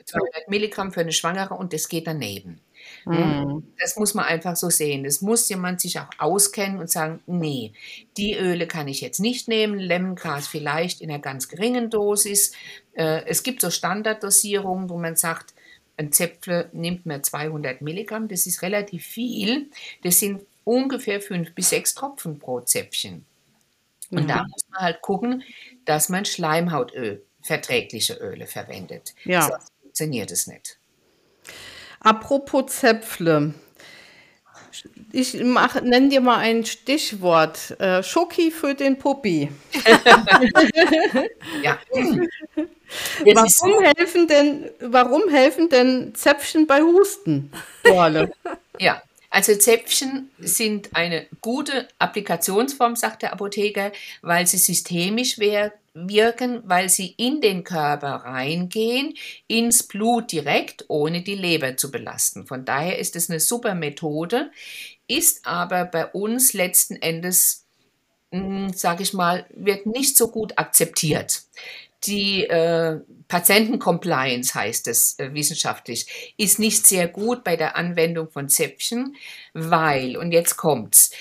200 0.05 0.47
Milligramm 0.47 0.93
für 0.93 1.01
eine 1.01 1.11
Schwangere 1.11 1.55
und 1.55 1.73
das 1.73 1.89
geht 1.89 2.07
daneben. 2.07 2.61
Mhm. 3.05 3.63
Das 3.79 3.95
muss 3.97 4.13
man 4.13 4.25
einfach 4.25 4.55
so 4.55 4.69
sehen. 4.69 5.03
Das 5.03 5.21
muss 5.21 5.47
jemand 5.47 5.81
sich 5.81 5.99
auch 5.99 6.09
auskennen 6.17 6.79
und 6.79 6.89
sagen, 6.89 7.21
nee, 7.27 7.73
die 8.17 8.35
Öle 8.35 8.67
kann 8.67 8.87
ich 8.87 9.01
jetzt 9.01 9.19
nicht 9.19 9.47
nehmen, 9.47 9.79
Lemongras 9.79 10.47
vielleicht 10.47 11.01
in 11.01 11.09
einer 11.09 11.19
ganz 11.19 11.47
geringen 11.47 11.89
Dosis. 11.89 12.53
Äh, 12.93 13.23
es 13.27 13.43
gibt 13.43 13.61
so 13.61 13.69
Standarddosierungen, 13.69 14.89
wo 14.89 14.97
man 14.97 15.15
sagt, 15.15 15.53
ein 15.97 16.11
Zäpfle 16.11 16.69
nimmt 16.73 17.05
man 17.05 17.23
200 17.23 17.81
Milligramm, 17.81 18.27
das 18.27 18.47
ist 18.47 18.61
relativ 18.61 19.05
viel. 19.05 19.69
Das 20.03 20.19
sind 20.19 20.41
ungefähr 20.63 21.21
fünf 21.21 21.53
bis 21.53 21.69
sechs 21.69 21.93
Tropfen 21.93 22.39
pro 22.39 22.59
Zäpfchen. 22.61 23.25
Und 24.11 24.23
mhm. 24.23 24.27
da 24.27 24.43
muss 24.43 24.65
man 24.69 24.81
halt 24.81 25.01
gucken, 25.01 25.43
dass 25.85 26.09
man 26.09 26.25
Schleimhautöl, 26.25 27.23
verträgliche 27.41 28.15
Öle 28.15 28.47
verwendet. 28.47 29.13
Ja. 29.23 29.43
Sonst 29.43 29.71
funktioniert 29.81 30.31
es 30.31 30.47
nicht. 30.47 30.77
Apropos 32.05 32.67
Zäpfle. 32.67 33.55
Ich 35.11 35.33
nenne 35.33 36.09
dir 36.09 36.21
mal 36.21 36.37
ein 36.37 36.63
Stichwort. 36.63 37.79
Äh, 37.79 38.03
Schoki 38.03 38.51
für 38.51 38.75
den 38.75 38.99
Puppi. 38.99 39.49
ja. 41.63 41.79
Warum 43.25 43.83
helfen, 43.83 44.27
denn, 44.27 44.69
warum 44.79 45.27
helfen 45.29 45.69
denn 45.69 46.13
Zäpfchen 46.13 46.67
bei 46.67 46.81
Husten, 46.81 47.51
Dorle? 47.83 48.31
Ja, 48.79 49.01
also 49.29 49.55
Zäpfchen 49.55 50.29
sind 50.37 50.89
eine 50.93 51.27
gute 51.41 51.87
Applikationsform, 51.97 52.95
sagt 52.97 53.23
der 53.23 53.31
Apotheker, 53.33 53.93
weil 54.21 54.45
sie 54.45 54.57
systemisch 54.57 55.39
wirken, 55.95 56.61
weil 56.65 56.89
sie 56.89 57.15
in 57.17 57.41
den 57.41 57.63
Körper 57.63 58.09
reingehen, 58.09 59.15
ins 59.47 59.83
Blut 59.83 60.31
direkt, 60.31 60.85
ohne 60.89 61.23
die 61.23 61.35
Leber 61.35 61.77
zu 61.77 61.89
belasten. 61.89 62.45
Von 62.45 62.65
daher 62.65 62.99
ist 62.99 63.15
es 63.15 63.29
eine 63.29 63.39
super 63.39 63.73
Methode, 63.73 64.51
ist 65.07 65.47
aber 65.47 65.85
bei 65.85 66.05
uns 66.05 66.53
letzten 66.53 66.95
Endes, 66.97 67.65
hm, 68.31 68.73
sage 68.73 69.03
ich 69.03 69.13
mal, 69.13 69.45
wird 69.53 69.85
nicht 69.85 70.17
so 70.17 70.29
gut 70.29 70.57
akzeptiert 70.57 71.43
die 72.05 72.45
äh, 72.45 72.99
Patientencompliance 73.27 74.53
heißt 74.53 74.87
es 74.87 75.17
äh, 75.19 75.33
wissenschaftlich, 75.33 76.33
ist 76.37 76.59
nicht 76.59 76.85
sehr 76.85 77.07
gut 77.07 77.43
bei 77.43 77.55
der 77.55 77.75
Anwendung 77.75 78.29
von 78.29 78.49
Zäpfchen, 78.49 79.15
weil, 79.53 80.17
und 80.17 80.31
jetzt 80.31 80.57
kommt's, 80.57 81.11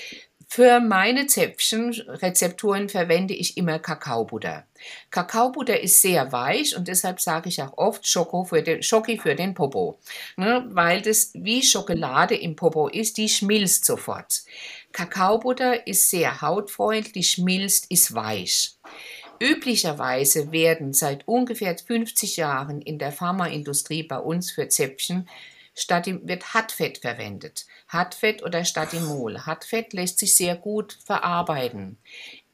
für 0.55 0.79
meine 0.79 1.27
Zäpfchen-Rezepturen 1.27 2.87
verwende 2.87 3.33
ich 3.33 3.57
immer 3.57 3.77
Kakaobutter. 3.77 4.65
Kakaobutter 5.09 5.81
ist 5.81 6.01
sehr 6.01 6.31
weich 6.31 6.77
und 6.77 6.87
deshalb 6.87 7.19
sage 7.19 7.49
ich 7.49 7.61
auch 7.61 7.77
oft 7.77 8.07
Schoko 8.07 8.45
für 8.45 8.63
den, 8.63 8.81
Schoki 8.81 9.17
für 9.17 9.35
den 9.35 9.53
Popo. 9.53 9.99
Ne, 10.37 10.65
weil 10.69 11.01
das 11.01 11.31
wie 11.33 11.61
Schokolade 11.61 12.35
im 12.35 12.55
Popo 12.55 12.87
ist, 12.87 13.17
die 13.17 13.27
schmilzt 13.27 13.83
sofort. 13.83 14.43
Kakaobutter 14.93 15.87
ist 15.87 16.09
sehr 16.09 16.39
hautfreundlich, 16.39 17.31
schmilzt, 17.31 17.91
ist 17.91 18.15
weich. 18.15 18.77
Üblicherweise 19.41 20.53
werden 20.53 20.93
seit 20.93 21.27
ungefähr 21.27 21.77
50 21.77 22.37
Jahren 22.37 22.81
in 22.81 22.97
der 22.97 23.11
Pharmaindustrie 23.11 24.03
bei 24.03 24.19
uns 24.19 24.51
für 24.51 24.69
Zäpfchen 24.69 25.27
Statim 25.75 26.21
wird 26.27 26.53
Hartfett 26.53 26.99
verwendet. 26.99 27.65
Hartfett 27.89 28.41
oder 28.43 28.63
Statimol. 28.65 29.45
Hartfett 29.45 29.93
lässt 29.93 30.19
sich 30.19 30.35
sehr 30.35 30.55
gut 30.55 30.97
verarbeiten, 31.05 31.97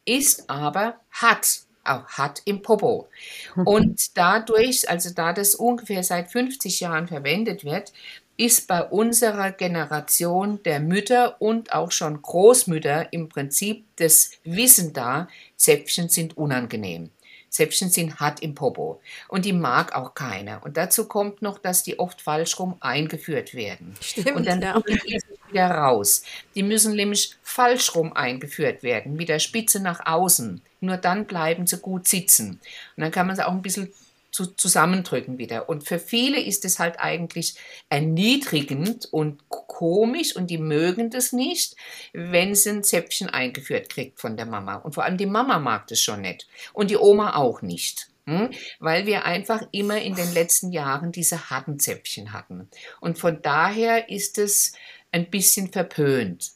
ist 0.06 0.50
aber 0.50 1.00
hart, 1.12 1.62
auch 1.84 2.08
hart 2.08 2.42
im 2.46 2.62
Popo. 2.62 3.08
Und 3.56 4.18
dadurch, 4.18 4.90
also 4.90 5.12
da 5.14 5.34
das 5.34 5.56
ungefähr 5.56 6.04
seit 6.04 6.32
50 6.32 6.80
Jahren 6.80 7.08
verwendet 7.08 7.64
wird, 7.64 7.94
ist 8.38 8.68
bei 8.68 8.84
unserer 8.84 9.52
Generation 9.52 10.64
der 10.64 10.80
Mütter 10.80 11.40
und 11.40 11.74
auch 11.74 11.92
schon 11.92 12.22
Großmütter 12.24 13.14
im 13.14 13.30
Prinzip 13.30 13.86
das 13.98 14.32
Wissen 14.44 14.94
da, 14.94 15.28
Zäpfchen 15.58 16.10
sind 16.10 16.38
unangenehm. 16.38 17.12
Zäpfchen 17.52 17.90
sind 17.90 18.22
hart 18.22 18.42
im 18.42 18.56
Popo 18.56 19.02
und 19.28 19.44
die 19.44 19.52
mag 19.52 19.94
auch 19.94 20.16
keiner. 20.16 20.64
Und 20.64 20.78
dazu 20.78 21.08
kommt 21.08 21.42
noch, 21.42 21.60
dass 21.60 21.84
die 21.84 22.00
oft 22.00 22.22
falsch 22.22 22.58
rum 22.58 22.78
eingeführt 22.80 23.54
werden. 23.54 23.94
Stimmt, 24.02 24.32
und 24.32 24.48
dann 24.48 24.62
ja. 24.62 24.82
wieder 25.50 25.70
raus. 25.70 26.24
Die 26.56 26.64
müssen 26.64 26.96
nämlich 26.96 27.36
falsch 27.44 27.94
rum 27.94 28.14
eingeführt 28.14 28.84
werden, 28.84 29.18
mit 29.18 29.28
der 29.28 29.40
Spitze 29.40 29.82
nach 29.82 30.06
außen. 30.06 30.62
Nur 30.80 30.96
dann 30.96 31.26
bleiben 31.26 31.68
sie 31.68 31.78
gut 31.78 32.08
sitzen. 32.08 32.62
Und 32.96 33.04
dann 33.04 33.12
kann 33.12 33.28
man 33.28 33.36
sie 33.36 33.46
auch 33.46 33.52
ein 33.52 33.62
bisschen 33.62 33.92
zu, 34.32 34.48
zusammendrücken 34.48 35.38
wieder. 35.38 35.70
Und 35.70 35.84
für 35.88 36.00
viele 36.00 36.42
ist 36.42 36.66
es 36.66 36.80
halt 36.80 37.00
eigentlich 37.00 37.56
erniedrigend 37.90 39.08
und 39.12 39.48
komisch 39.50 40.36
und 40.36 40.50
die 40.50 40.58
mögen 40.58 41.10
das 41.10 41.34
nicht, 41.34 41.76
wenn 42.14 42.56
sie 42.56 42.70
ein 42.70 42.84
Zäpfchen 42.84 43.30
eingeführt 43.30 43.90
kriegt 43.90 44.20
von 44.20 44.38
der 44.38 44.46
Mama. 44.46 44.76
Und 44.76 44.96
vor 44.96 45.04
allem 45.04 45.18
die 45.18 45.26
Mama 45.26 45.60
mag 45.60 45.88
das 45.88 46.00
schon 46.00 46.22
nicht 46.22 46.48
und 46.74 46.90
die 46.90 46.98
Oma 46.98 47.36
auch 47.36 47.62
nicht. 47.62 48.08
Hm? 48.26 48.52
Weil 48.80 49.08
wir 49.08 49.26
einfach 49.26 49.64
immer 49.72 50.00
in 50.00 50.16
den 50.16 50.32
letzten 50.34 50.72
Jahren 50.72 51.12
diese 51.12 51.50
harten 51.50 51.80
Zäpfchen 51.80 52.34
hatten. 52.34 52.70
Und 53.00 53.18
von 53.18 53.42
daher 53.42 54.10
ist 54.10 54.38
es 54.38 54.74
ein 55.12 55.30
bisschen 55.30 55.72
verpönt. 55.72 56.52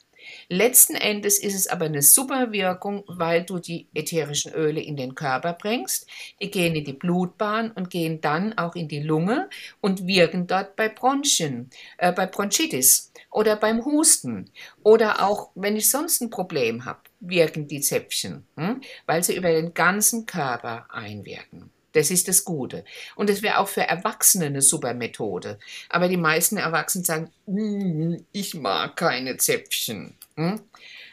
Letzten 0.48 0.96
Endes 0.96 1.39
ist 1.39 1.56
es 1.56 1.68
aber 1.68 1.86
eine 1.86 2.02
super 2.02 2.52
Wirkung, 2.52 3.04
weil 3.08 3.43
du 3.43 3.60
die 3.60 3.88
ätherischen 3.93 4.54
Öle 4.54 4.82
in 4.82 4.96
den 4.96 5.16
Körper 5.16 5.54
bringst. 5.54 6.08
Die 6.41 6.52
gehen 6.52 6.76
in 6.76 6.86
die 6.86 6.93
Blutbahn 6.93 7.72
und 7.72 7.89
gehen 7.89 8.22
dann 8.22 8.58
auch 8.58 8.76
in 8.76 8.88
die 8.88 9.02
Lunge 9.02 9.50
und 9.82 10.06
wirken 10.06 10.48
dort 10.48 10.76
bei 10.76 10.89
Bronchien, 10.89 11.70
äh, 11.98 12.12
bei 12.12 12.26
Bronchitis 12.28 13.12
oder 13.32 13.56
beim 13.56 13.84
Husten 13.86 14.50
oder 14.84 15.24
auch 15.24 15.50
wenn 15.56 15.76
ich 15.76 15.89
sonst 15.89 16.22
ein 16.22 16.30
Problem 16.30 16.86
habe, 16.86 17.00
wirken 17.20 17.68
die 17.68 17.82
Zäpfchen, 17.82 18.46
hm? 18.56 18.82
weil 19.06 19.24
sie 19.24 19.36
über 19.36 19.52
den 19.52 19.74
ganzen 19.74 20.26
Körper 20.26 20.86
einwirken. 20.89 21.72
Das 21.96 22.12
ist 22.12 22.28
das 22.28 22.43
Gute. 22.43 22.84
Und 23.16 23.30
es 23.30 23.41
wäre 23.41 23.58
auch 23.58 23.70
für 23.70 23.88
Erwachsene 23.88 24.48
eine 24.48 24.62
super 24.62 24.93
Methode. 24.93 25.58
Aber 25.89 26.10
die 26.10 26.18
meisten 26.18 26.58
Erwachsenen 26.58 27.06
sagen, 27.06 27.32
mm, 27.46 28.18
ich 28.34 28.54
mag 28.54 28.98
keine 28.98 29.38
Zäpfchen. 29.38 30.14
Hm? 30.38 30.62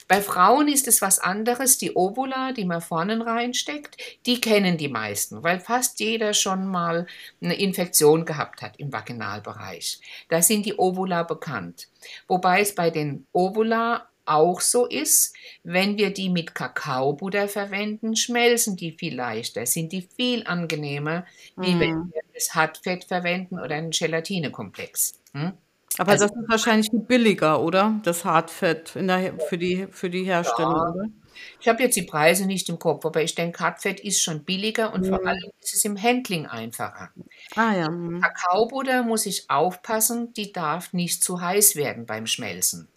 Bei 0.08 0.20
Frauen 0.20 0.68
ist 0.68 0.88
es 0.88 1.00
was 1.00 1.18
anderes. 1.18 1.78
Die 1.78 1.94
Ovula, 1.94 2.52
die 2.52 2.64
man 2.64 2.80
vorne 2.80 3.24
reinsteckt, 3.24 3.96
die 4.26 4.40
kennen 4.40 4.76
die 4.76 4.88
meisten, 4.88 5.42
weil 5.42 5.60
fast 5.60 6.00
jeder 6.00 6.34
schon 6.34 6.66
mal 6.66 7.06
eine 7.40 7.54
Infektion 7.54 8.26
gehabt 8.26 8.62
hat 8.62 8.78
im 8.78 8.92
Vaginalbereich. 8.92 10.00
Da 10.28 10.42
sind 10.42 10.66
die 10.66 10.76
Ovula 10.76 11.22
bekannt. 11.22 11.88
Wobei 12.26 12.60
es 12.60 12.74
bei 12.74 12.90
den 12.90 13.26
Ovula 13.32 14.08
auch 14.24 14.60
so 14.60 14.86
ist, 14.86 15.34
wenn 15.64 15.96
wir 15.96 16.12
die 16.12 16.28
mit 16.28 16.54
Kakaobutter 16.54 17.48
verwenden, 17.48 18.14
schmelzen 18.14 18.76
die 18.76 18.92
viel 18.92 19.16
leichter, 19.16 19.66
sind 19.66 19.92
die 19.92 20.08
viel 20.16 20.46
angenehmer, 20.46 21.26
wie 21.56 21.74
mm. 21.74 21.80
wenn 21.80 21.94
mhm. 21.94 22.12
wir 22.12 22.22
das 22.34 22.54
Hartfett 22.54 23.04
verwenden 23.04 23.58
oder 23.58 23.74
einen 23.76 23.90
Gelatinekomplex. 23.90 25.14
Hm? 25.32 25.52
Aber 25.98 26.12
also, 26.12 26.26
das 26.26 26.36
ist 26.36 26.48
wahrscheinlich 26.48 26.90
billiger, 26.92 27.60
oder? 27.60 28.00
Das 28.02 28.24
Hartfett 28.24 28.96
in 28.96 29.08
der, 29.08 29.38
für, 29.48 29.58
die, 29.58 29.86
für 29.90 30.10
die 30.10 30.24
Herstellung, 30.24 30.72
ja. 30.72 30.90
oder? 30.90 31.04
Ich 31.60 31.68
habe 31.68 31.82
jetzt 31.82 31.96
die 31.96 32.02
Preise 32.02 32.46
nicht 32.46 32.68
im 32.68 32.78
Kopf, 32.78 33.04
aber 33.04 33.22
ich 33.22 33.34
denke, 33.34 33.62
Hartfett 33.62 34.00
ist 34.00 34.22
schon 34.22 34.44
billiger 34.44 34.92
und 34.92 35.02
mhm. 35.02 35.08
vor 35.08 35.26
allem 35.26 35.50
ist 35.60 35.74
es 35.74 35.84
im 35.84 36.00
Handling 36.00 36.46
einfacher. 36.46 37.10
Ah 37.56 37.74
ja. 37.74 37.90
Mhm. 37.90 38.20
Kakaobutter 38.20 39.02
muss 39.02 39.26
ich 39.26 39.50
aufpassen, 39.50 40.32
die 40.34 40.52
darf 40.52 40.92
nicht 40.92 41.24
zu 41.24 41.40
heiß 41.40 41.76
werden 41.76 42.06
beim 42.06 42.26
Schmelzen 42.26 42.88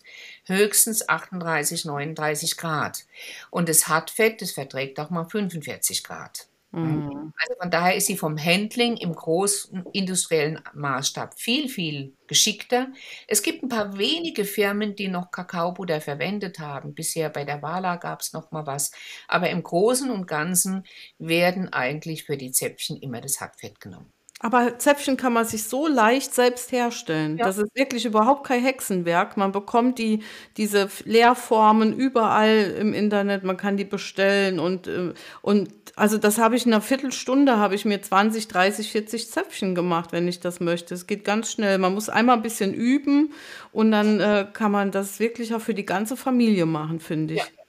höchstens 0.47 1.07
38, 1.09 1.85
39 1.85 2.57
Grad. 2.57 3.05
Und 3.49 3.69
das 3.69 3.87
Hartfett, 3.87 4.41
das 4.41 4.51
verträgt 4.51 4.99
auch 4.99 5.09
mal 5.09 5.25
45 5.25 6.03
Grad. 6.03 6.47
Mhm. 6.76 7.34
Also 7.38 7.55
von 7.61 7.71
daher 7.71 7.95
ist 7.95 8.07
sie 8.07 8.17
vom 8.17 8.38
Handling 8.38 8.97
im 8.97 9.13
großen 9.13 9.86
industriellen 9.93 10.59
Maßstab 10.73 11.39
viel, 11.39 11.69
viel 11.69 12.17
geschickter. 12.28 12.88
Es 13.28 13.43
gibt 13.43 13.63
ein 13.63 13.69
paar 13.69 13.97
wenige 13.97 14.45
Firmen, 14.45 14.95
die 14.95 15.07
noch 15.07 15.32
Kakaobutter 15.32 16.01
verwendet 16.01 16.59
haben. 16.59 16.93
Bisher 16.93 17.30
bei 17.30 17.45
der 17.45 17.61
Wala 17.61 17.95
gab 17.95 18.21
es 18.21 18.34
noch 18.34 18.51
mal 18.51 18.65
was. 18.65 18.91
Aber 19.28 19.49
im 19.49 19.63
Großen 19.63 20.09
und 20.11 20.28
Ganzen 20.28 20.84
werden 21.17 21.71
eigentlich 21.71 22.26
für 22.26 22.38
die 22.38 22.51
Zäpfchen 22.51 22.97
immer 22.97 23.21
das 23.21 23.39
Hackfett 23.39 23.80
genommen. 23.80 24.14
Aber 24.45 24.77
Zäpfchen 24.77 25.17
kann 25.17 25.33
man 25.33 25.43
sich 25.43 25.63
so 25.63 25.87
leicht 25.87 26.35
selbst 26.35 26.71
herstellen. 26.71 27.39
Ja. 27.39 27.45
Das 27.45 27.57
ist 27.57 27.73
wirklich 27.73 28.05
überhaupt 28.05 28.45
kein 28.45 28.61
Hexenwerk. 28.61 29.37
Man 29.37 29.51
bekommt 29.51 29.97
die, 29.97 30.19
diese 30.55 30.87
Leerformen 31.03 31.93
überall 31.97 32.75
im 32.79 32.93
Internet. 32.93 33.43
Man 33.43 33.57
kann 33.57 33.75
die 33.75 33.85
bestellen 33.85 34.59
und, 34.59 34.85
äh, 34.85 35.13
und 35.41 35.69
also 35.95 36.19
das 36.19 36.37
habe 36.37 36.55
ich 36.55 36.67
in 36.67 36.73
einer 36.73 36.83
Viertelstunde, 36.83 37.57
habe 37.57 37.73
ich 37.73 37.85
mir 37.85 37.99
20, 37.99 38.47
30, 38.47 38.91
40 38.91 39.31
Zäpfchen 39.31 39.73
gemacht, 39.73 40.11
wenn 40.11 40.27
ich 40.27 40.41
das 40.41 40.59
möchte. 40.59 40.93
Es 40.93 41.07
geht 41.07 41.25
ganz 41.25 41.51
schnell. 41.51 41.79
Man 41.79 41.95
muss 41.95 42.07
einmal 42.07 42.35
ein 42.35 42.43
bisschen 42.43 42.75
üben 42.75 43.33
und 43.71 43.89
dann 43.89 44.19
äh, 44.19 44.45
kann 44.53 44.71
man 44.71 44.91
das 44.91 45.19
wirklich 45.19 45.55
auch 45.55 45.61
für 45.61 45.73
die 45.73 45.87
ganze 45.87 46.15
Familie 46.15 46.67
machen, 46.67 46.99
finde 46.99 47.33
ich. 47.33 47.39
Ja. 47.39 47.64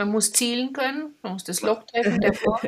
Man 0.00 0.12
muss 0.12 0.32
zielen 0.32 0.72
können, 0.72 1.14
man 1.20 1.34
muss 1.34 1.44
das 1.44 1.60
Loch 1.60 1.82
treffen, 1.84 2.18
der 2.20 2.32
Form. 2.32 2.60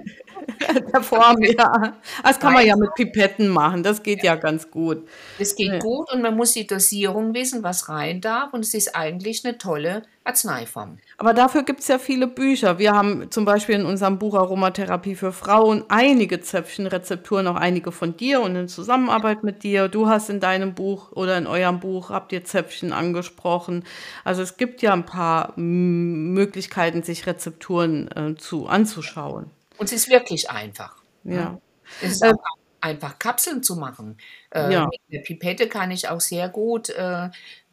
Der 0.92 1.02
Form, 1.02 1.42
ja. 1.42 1.96
Das 2.22 2.38
kann 2.38 2.52
man 2.52 2.66
ja 2.66 2.76
mit 2.76 2.94
Pipetten 2.94 3.48
machen. 3.48 3.82
Das 3.82 4.02
geht 4.02 4.22
ja 4.22 4.34
ganz 4.36 4.70
gut. 4.70 5.08
Das 5.38 5.56
geht 5.56 5.72
Ja. 5.72 5.78
gut 5.78 6.12
und 6.12 6.20
man 6.20 6.36
muss 6.36 6.52
die 6.52 6.66
Dosierung 6.66 7.32
wissen, 7.32 7.62
was 7.62 7.88
rein 7.88 8.20
darf. 8.20 8.52
Und 8.52 8.60
es 8.60 8.74
ist 8.74 8.94
eigentlich 8.94 9.46
eine 9.46 9.56
tolle 9.56 10.02
Arzneiform. 10.24 10.98
Aber 11.18 11.34
dafür 11.34 11.64
gibt 11.64 11.80
es 11.80 11.88
ja 11.88 11.98
viele 11.98 12.26
Bücher. 12.26 12.78
Wir 12.78 12.92
haben 12.92 13.30
zum 13.30 13.44
Beispiel 13.44 13.74
in 13.74 13.84
unserem 13.84 14.18
Buch 14.18 14.34
Aromatherapie 14.34 15.14
für 15.14 15.32
Frauen 15.32 15.84
einige 15.88 16.40
Zäpfchenrezepturen, 16.40 17.46
auch 17.48 17.56
einige 17.56 17.90
von 17.92 18.16
dir 18.16 18.40
und 18.40 18.54
in 18.54 18.68
Zusammenarbeit 18.68 19.42
mit 19.42 19.62
dir. 19.62 19.88
Du 19.88 20.08
hast 20.08 20.30
in 20.30 20.40
deinem 20.40 20.74
Buch 20.74 21.12
oder 21.12 21.36
in 21.38 21.46
eurem 21.46 21.80
Buch, 21.80 22.10
habt 22.10 22.32
ihr 22.32 22.44
Zäpfchen 22.44 22.92
angesprochen. 22.92 23.84
Also 24.24 24.42
es 24.42 24.56
gibt 24.56 24.82
ja 24.82 24.92
ein 24.92 25.06
paar 25.06 25.52
Möglichkeiten, 25.56 27.02
sich 27.02 27.26
Rezepturen 27.26 28.10
äh, 28.12 28.36
zu, 28.36 28.66
anzuschauen. 28.66 29.50
Und 29.78 29.86
es 29.86 29.92
ist 29.92 30.10
wirklich 30.10 30.50
einfach. 30.50 30.96
Ja. 31.24 31.58
Es 32.00 32.12
ist 32.12 32.24
auch 32.24 32.34
einfach, 32.80 33.18
Kapseln 33.18 33.62
zu 33.62 33.76
machen. 33.76 34.18
Äh, 34.50 34.72
Ja. 34.72 34.86
Mit 34.86 35.00
der 35.08 35.20
Pipette 35.20 35.68
kann 35.68 35.90
ich 35.90 36.08
auch 36.08 36.20
sehr 36.20 36.48
gut 36.48 36.90
äh, 36.90 37.30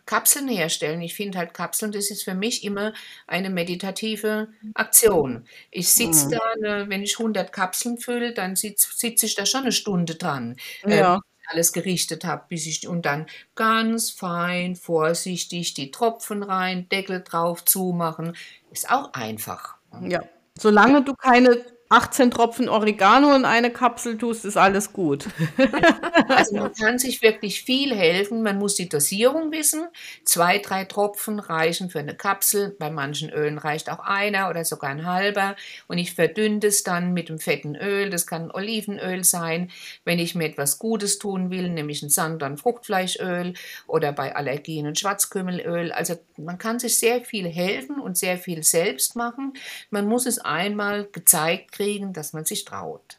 Kapseln 0.09 0.47
herstellen. 0.47 1.01
Ich 1.01 1.13
finde 1.13 1.37
halt 1.37 1.53
Kapseln, 1.53 1.91
das 1.91 2.09
ist 2.09 2.23
für 2.23 2.33
mich 2.33 2.63
immer 2.63 2.93
eine 3.27 3.51
meditative 3.51 4.47
Aktion. 4.73 5.45
Ich 5.69 5.89
sitze 5.89 6.25
Mhm. 6.25 6.31
da, 6.31 6.39
ne, 6.59 6.85
wenn 6.89 7.03
ich 7.03 7.19
100 7.19 7.53
Kapseln 7.53 7.99
fülle, 7.99 8.33
dann 8.33 8.55
sitze 8.55 8.87
sitz 8.95 9.21
ich 9.23 9.35
da 9.35 9.45
schon 9.45 9.61
eine 9.61 9.71
Stunde 9.71 10.15
dran. 10.15 10.55
äh, 10.83 10.97
Ja. 10.97 11.15
bis 11.17 11.21
ich 11.43 11.49
alles 11.51 11.73
gerichtet 11.73 12.25
habe, 12.25 12.45
bis 12.49 12.65
ich 12.65 12.87
und 12.87 13.05
dann 13.05 13.27
ganz 13.55 14.09
fein, 14.09 14.75
vorsichtig 14.75 15.75
die 15.75 15.91
Tropfen 15.91 16.41
rein, 16.43 16.89
Deckel 16.89 17.23
drauf 17.23 17.63
zumachen. 17.65 18.35
Ist 18.71 18.89
auch 18.91 19.13
einfach. 19.13 19.75
Ja. 20.07 20.21
Solange 20.57 21.03
du 21.03 21.13
keine 21.13 21.63
18 21.91 22.29
Tropfen 22.29 22.69
Oregano 22.69 23.35
in 23.35 23.45
eine 23.45 23.71
Kapsel 23.71 24.15
tust, 24.19 24.45
ist 24.45 24.57
alles 24.57 24.93
gut. 24.93 25.25
Also 26.29 26.55
man 26.57 26.73
kann 26.73 26.99
sich 26.99 27.23
wirklich 27.23 27.63
viel 27.63 27.93
helfen. 27.95 28.43
Man 28.43 28.59
muss 28.59 28.75
die 28.75 28.87
Dosierung 28.87 29.51
wissen. 29.51 29.87
Zwei, 30.23 30.59
drei 30.59 30.85
Tropfen 30.85 31.39
reichen 31.39 31.89
für 31.89 31.99
eine 31.99 32.15
Kapsel. 32.15 32.75
Bei 32.77 32.91
manchen 32.91 33.31
Ölen 33.31 33.57
reicht 33.57 33.89
auch 33.89 33.99
einer 33.99 34.49
oder 34.49 34.63
sogar 34.63 34.91
ein 34.91 35.07
halber. 35.07 35.55
Und 35.87 35.97
ich 35.97 36.13
verdünne 36.13 36.59
das 36.59 36.83
dann 36.83 37.13
mit 37.13 37.29
dem 37.29 37.39
fetten 37.39 37.75
Öl. 37.75 38.11
Das 38.11 38.27
kann 38.27 38.51
Olivenöl 38.51 39.23
sein. 39.23 39.71
Wenn 40.05 40.19
ich 40.19 40.35
mir 40.35 40.45
etwas 40.45 40.77
Gutes 40.77 41.17
tun 41.17 41.49
will, 41.49 41.69
nämlich 41.69 42.03
ein 42.03 42.09
Sand- 42.09 42.43
und 42.43 42.59
Fruchtfleischöl 42.59 43.53
oder 43.87 44.11
bei 44.11 44.35
Allergien 44.35 44.85
ein 44.85 44.95
Schwarzkümmelöl. 44.95 45.91
Also 45.91 46.15
man 46.37 46.59
kann 46.59 46.79
sich 46.79 46.99
sehr 46.99 47.21
viel 47.21 47.47
helfen 47.47 47.99
und 47.99 48.17
sehr 48.17 48.37
viel 48.37 48.63
selbst 48.63 49.15
machen. 49.15 49.53
Man 49.89 50.05
muss 50.05 50.27
es 50.27 50.37
einmal 50.37 51.05
gezeigt 51.11 51.78
kriegen, 51.79 52.11
dass 52.11 52.33
man 52.33 52.43
sich 52.43 52.65
traut. 52.65 53.18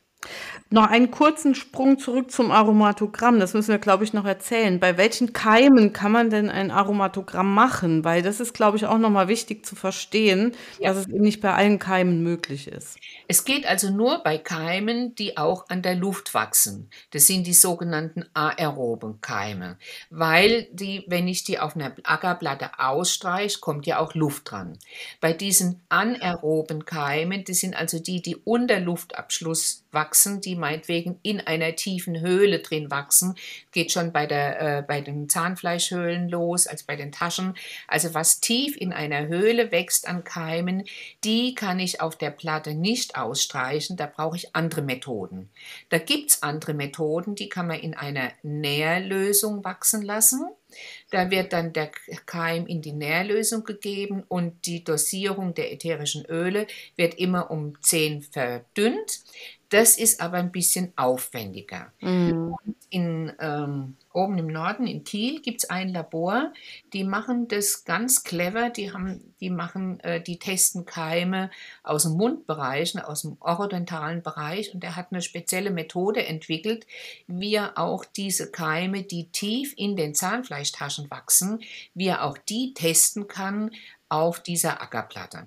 Noch 0.73 0.87
einen 0.89 1.11
kurzen 1.11 1.57
Sprung 1.57 1.99
zurück 1.99 2.31
zum 2.31 2.53
Aromatogramm. 2.53 3.41
Das 3.41 3.55
müssen 3.55 3.71
wir, 3.71 3.79
glaube 3.79 4.05
ich, 4.05 4.13
noch 4.13 4.25
erzählen. 4.25 4.79
Bei 4.79 4.97
welchen 4.97 5.33
Keimen 5.33 5.93
kann 5.93 6.13
man 6.13 6.31
denn 6.31 6.49
ein 6.49 6.71
Aromatogramm 6.71 7.53
machen? 7.53 8.05
Weil 8.05 8.23
das 8.23 8.39
ist, 8.39 8.53
glaube 8.55 8.77
ich, 8.77 8.87
auch 8.87 8.99
nochmal 8.99 9.27
wichtig 9.27 9.67
zu 9.67 9.75
verstehen, 9.75 10.53
Ja. 10.79 10.91
dass 10.91 10.99
es 10.99 11.09
eben 11.09 11.23
nicht 11.23 11.41
bei 11.41 11.53
allen 11.53 11.81
Keimen 11.81 12.23
möglich 12.23 12.69
ist. 12.69 12.99
Es 13.27 13.45
geht 13.45 13.67
also 13.67 13.91
nur 13.91 14.23
bei 14.23 14.39
Keimen, 14.39 15.15
die 15.17 15.37
auch 15.37 15.69
an 15.69 15.83
der 15.83 15.97
Luft 15.97 16.35
wachsen. 16.35 16.89
Das 17.11 17.27
sind 17.27 17.49
die 17.49 17.55
sogenannten 17.55 18.27
aeroben 18.35 19.21
Keime, 19.21 19.77
weil 20.11 20.69
die, 20.73 21.05
wenn 21.09 21.27
ich 21.27 21.43
die 21.43 21.59
auf 21.59 21.75
einer 21.75 21.93
Ackerplatte 22.05 22.79
ausstreiche, 22.79 23.59
kommt 23.59 23.87
ja 23.87 23.99
auch 23.99 24.15
Luft 24.15 24.53
dran. 24.53 24.79
Bei 25.21 25.33
diesen 25.33 25.81
anaeroben 25.89 26.85
Keimen, 26.85 27.43
das 27.45 27.59
sind 27.59 27.75
also 27.75 27.99
die, 27.99 28.23
die 28.23 28.37
unter 28.37 28.79
Luftabschluss 28.79 29.85
wachsen, 29.93 30.41
die 30.41 30.57
meinetwegen 30.57 31.19
in 31.23 31.41
einer 31.41 31.75
tiefen 31.77 32.21
Höhle 32.21 32.61
drin 32.61 32.91
wachsen, 32.91 33.35
geht 33.73 33.93
schon 33.93 34.13
bei, 34.13 34.27
der, 34.27 34.79
äh, 34.79 34.83
bei 34.83 35.01
den 35.01 35.29
Zahnfleischhöhlen 35.29 36.29
los, 36.29 36.67
als 36.67 36.83
bei 36.83 36.97
den 36.97 37.13
Taschen. 37.13 37.55
Also 37.89 38.15
was 38.15 38.41
tief 38.41 38.77
in 38.77 38.93
einer 38.93 39.29
Höhle 39.29 39.73
wächst 39.73 40.09
an 40.09 40.25
Keimen, 40.25 40.85
die 41.25 41.55
kann 41.55 41.79
ich 41.79 42.01
auf 42.01 42.17
der 42.17 42.31
Platte 42.31 42.75
nicht 42.75 43.17
ausstreichen, 43.17 43.97
da 43.97 44.07
brauche 44.07 44.37
ich 44.37 44.55
andere 44.55 44.83
Methoden. 44.83 45.51
Da 45.89 45.99
gibt 45.99 46.31
es 46.31 46.43
andere 46.43 46.75
Methoden, 46.75 47.35
die 47.35 47.49
kann 47.49 47.67
man 47.67 47.81
in 47.81 47.95
einer 47.95 48.33
Nährlösung 48.43 49.65
wachsen 49.65 50.03
lassen. 50.03 50.49
Da 51.11 51.31
wird 51.31 51.53
dann 51.53 51.73
der 51.73 51.91
Keim 52.27 52.67
in 52.67 52.83
die 52.83 52.93
Nährlösung 52.93 53.65
gegeben 53.65 54.25
und 54.29 54.67
die 54.67 54.85
Dosierung 54.85 55.55
der 55.55 55.73
ätherischen 55.73 56.25
Öle 56.27 56.67
wird 56.97 57.15
immer 57.15 57.51
um 57.51 57.81
10 57.81 58.23
verdünnt. 58.23 59.21
Das 59.71 59.99
ist 59.99 60.21
aber 60.21 60.39
ein 60.39 60.51
bisschen 60.51 60.93
aufwendiger. 60.97 61.93
In, 62.91 63.33
ähm, 63.39 63.97
oben 64.13 64.37
im 64.39 64.49
Norden 64.49 64.89
in 64.89 65.05
Kiel 65.05 65.41
gibt 65.41 65.63
es 65.63 65.71
ein 65.71 65.91
Labor, 65.91 66.53
die 66.93 67.05
machen 67.05 67.47
das 67.47 67.85
ganz 67.85 68.25
clever. 68.25 68.71
Die, 68.71 68.93
haben, 68.93 69.33
die, 69.41 69.49
machen, 69.49 70.01
äh, 70.01 70.21
die 70.21 70.41
testen 70.41 70.87
Keime 70.87 71.53
aus 71.85 72.03
dem 72.03 72.15
Mundbereich, 72.15 72.97
ne, 72.97 73.07
aus 73.07 73.23
dem 73.23 73.37
orodontalen 73.39 74.25
Bereich. 74.25 74.75
Und 74.75 74.83
er 74.83 74.97
hat 74.97 75.13
eine 75.13 75.23
spezielle 75.23 75.71
Methode 75.71 76.27
entwickelt, 76.27 76.85
wie 77.29 77.55
er 77.55 77.79
auch 77.79 78.05
diese 78.05 78.51
Keime, 78.51 79.05
die 79.05 79.29
tief 79.31 79.73
in 79.77 79.95
den 79.95 80.17
Zahnfleischtaschen 80.17 81.09
wachsen, 81.13 81.61
wie 81.95 82.09
er 82.09 82.25
auch 82.25 82.39
die 82.39 82.75
testen 82.75 83.29
kann 83.29 83.71
auf 84.09 84.41
dieser 84.41 84.83
Ackerplatte. 84.83 85.47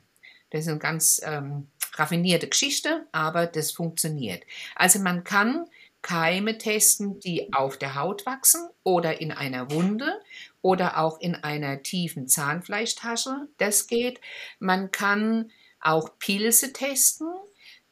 Das 0.53 0.61
ist 0.61 0.67
eine 0.67 0.77
ganz 0.77 1.19
ähm, 1.25 1.67
raffinierte 1.95 2.47
Geschichte, 2.47 3.07
aber 3.11 3.47
das 3.47 3.71
funktioniert. 3.71 4.43
Also 4.75 4.99
man 4.99 5.23
kann 5.23 5.65
Keime 6.03 6.59
testen, 6.59 7.19
die 7.19 7.51
auf 7.53 7.77
der 7.77 7.95
Haut 7.95 8.27
wachsen 8.27 8.61
oder 8.83 9.19
in 9.19 9.31
einer 9.31 9.71
Wunde 9.71 10.21
oder 10.61 10.99
auch 10.99 11.19
in 11.19 11.33
einer 11.33 11.81
tiefen 11.81 12.27
Zahnfleischtasche. 12.27 13.47
Das 13.57 13.87
geht. 13.87 14.21
Man 14.59 14.91
kann 14.91 15.49
auch 15.79 16.19
Pilze 16.19 16.71
testen. 16.71 17.33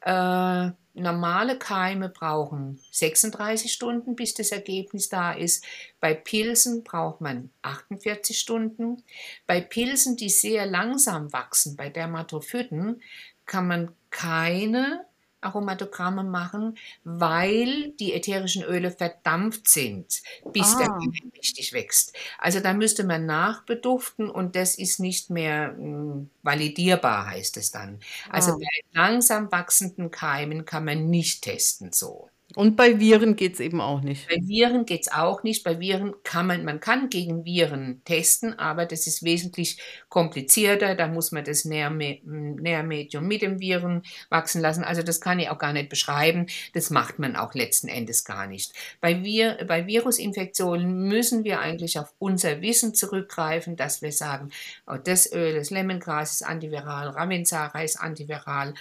Äh, 0.01 0.69
normale 0.93 1.57
Keime 1.57 2.09
brauchen 2.09 2.79
36 2.91 3.71
Stunden, 3.71 4.15
bis 4.15 4.33
das 4.33 4.51
Ergebnis 4.51 5.09
da 5.09 5.31
ist. 5.31 5.63
Bei 5.99 6.13
Pilzen 6.13 6.83
braucht 6.83 7.21
man 7.21 7.49
48 7.61 8.37
Stunden. 8.37 9.03
Bei 9.47 9.61
Pilzen, 9.61 10.17
die 10.17 10.29
sehr 10.29 10.65
langsam 10.65 11.31
wachsen, 11.33 11.75
bei 11.75 11.89
Dermatophyten, 11.89 13.01
kann 13.45 13.67
man 13.67 13.91
keine 14.09 15.05
Aromatogramme 15.41 16.23
machen, 16.23 16.77
weil 17.03 17.91
die 17.99 18.13
ätherischen 18.13 18.63
Öle 18.63 18.91
verdampft 18.91 19.67
sind, 19.69 20.21
bis 20.53 20.75
der 20.77 20.87
Ah. 20.87 20.99
Keim 20.99 21.31
richtig 21.37 21.73
wächst. 21.73 22.15
Also 22.39 22.59
da 22.61 22.73
müsste 22.73 23.03
man 23.03 23.25
nachbeduften 23.27 24.29
und 24.29 24.55
das 24.55 24.75
ist 24.75 24.99
nicht 24.99 25.29
mehr 25.29 25.73
mh, 25.73 26.27
validierbar, 26.43 27.27
heißt 27.27 27.57
es 27.57 27.71
dann. 27.71 27.99
Also 28.29 28.51
Ah. 28.51 28.57
bei 28.57 28.99
langsam 28.99 29.51
wachsenden 29.51 30.11
Keimen 30.11 30.65
kann 30.65 30.85
man 30.85 31.09
nicht 31.09 31.43
testen 31.43 31.91
so. 31.93 32.30
Und 32.55 32.75
bei 32.75 32.99
Viren 32.99 33.35
geht 33.35 33.53
es 33.53 33.59
eben 33.59 33.79
auch 33.79 34.01
nicht. 34.01 34.27
Bei 34.27 34.35
Viren 34.35 34.85
geht 34.85 35.01
es 35.01 35.11
auch 35.11 35.43
nicht. 35.43 35.63
Bei 35.63 35.79
Viren 35.79 36.13
kann 36.23 36.47
man, 36.47 36.65
man 36.65 36.79
kann 36.79 37.09
gegen 37.09 37.45
Viren 37.45 38.01
testen, 38.03 38.57
aber 38.57 38.85
das 38.85 39.07
ist 39.07 39.23
wesentlich 39.23 39.77
komplizierter. 40.09 40.95
Da 40.95 41.07
muss 41.07 41.31
man 41.31 41.43
das 41.43 41.65
Nährme 41.65 42.19
Nährmedium 42.23 43.27
mit 43.27 43.41
dem 43.41 43.59
Viren 43.59 44.03
wachsen 44.29 44.61
lassen. 44.61 44.83
Also 44.83 45.01
das 45.01 45.21
kann 45.21 45.39
ich 45.39 45.49
auch 45.49 45.57
gar 45.57 45.73
nicht 45.73 45.89
beschreiben. 45.89 46.47
Das 46.73 46.89
macht 46.89 47.19
man 47.19 47.35
auch 47.35 47.53
letzten 47.53 47.87
Endes 47.87 48.25
gar 48.25 48.47
nicht. 48.47 48.73
Bei, 48.99 49.23
Vir 49.23 49.63
bei 49.67 49.87
Virusinfektionen 49.87 51.07
müssen 51.07 51.43
wir 51.43 51.59
eigentlich 51.59 51.99
auf 51.99 52.13
unser 52.19 52.61
Wissen 52.61 52.93
zurückgreifen, 52.93 53.75
dass 53.75 54.01
wir 54.01 54.11
sagen, 54.11 54.49
oh, 54.87 54.97
das 55.01 55.31
Öl, 55.31 55.55
das 55.55 55.69
Lemongras 55.69 56.33
ist 56.33 56.43
antiviral, 56.43 57.09
Ravensara 57.09 57.83
ist 57.83 57.99
antiviral. 57.99 58.73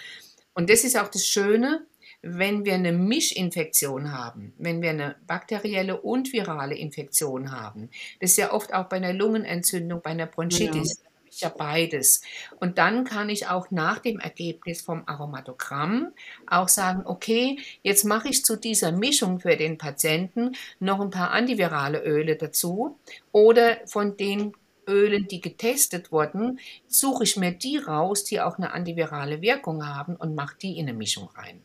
Und 0.54 0.68
das 0.68 0.84
ist 0.84 0.98
auch 0.98 1.08
das 1.08 1.26
Schöne, 1.26 1.86
wenn 2.22 2.64
wir 2.64 2.74
eine 2.74 2.92
Mischinfektion 2.92 4.12
haben, 4.12 4.52
wenn 4.58 4.82
wir 4.82 4.90
eine 4.90 5.16
bakterielle 5.26 6.00
und 6.00 6.32
virale 6.32 6.76
Infektion 6.76 7.50
haben, 7.52 7.90
das 8.20 8.32
ist 8.32 8.36
ja 8.36 8.52
oft 8.52 8.74
auch 8.74 8.86
bei 8.86 8.96
einer 8.96 9.12
Lungenentzündung, 9.12 10.02
bei 10.02 10.10
einer 10.10 10.26
Bronchitis, 10.26 11.00
ja 11.02 11.10
ja 11.38 11.48
beides. 11.48 12.22
Und 12.58 12.78
dann 12.78 13.04
kann 13.04 13.28
ich 13.28 13.48
auch 13.48 13.70
nach 13.70 13.98
dem 13.98 14.18
Ergebnis 14.20 14.82
vom 14.82 15.02
Aromatogramm 15.06 16.12
auch 16.46 16.68
sagen, 16.68 17.02
okay, 17.04 17.58
jetzt 17.82 18.04
mache 18.04 18.28
ich 18.28 18.44
zu 18.44 18.56
dieser 18.56 18.92
Mischung 18.92 19.40
für 19.40 19.56
den 19.56 19.78
Patienten 19.78 20.56
noch 20.78 21.00
ein 21.00 21.10
paar 21.10 21.30
antivirale 21.30 22.02
Öle 22.02 22.36
dazu 22.36 22.98
oder 23.32 23.78
von 23.86 24.16
den 24.16 24.52
Ölen, 24.88 25.28
die 25.28 25.40
getestet 25.40 26.10
wurden, 26.10 26.58
suche 26.88 27.22
ich 27.24 27.36
mir 27.36 27.52
die 27.52 27.76
raus, 27.76 28.24
die 28.24 28.40
auch 28.40 28.58
eine 28.58 28.72
antivirale 28.72 29.40
Wirkung 29.40 29.86
haben 29.86 30.16
und 30.16 30.34
mache 30.34 30.56
die 30.60 30.78
in 30.78 30.88
eine 30.88 30.96
Mischung 30.96 31.28
rein. 31.36 31.60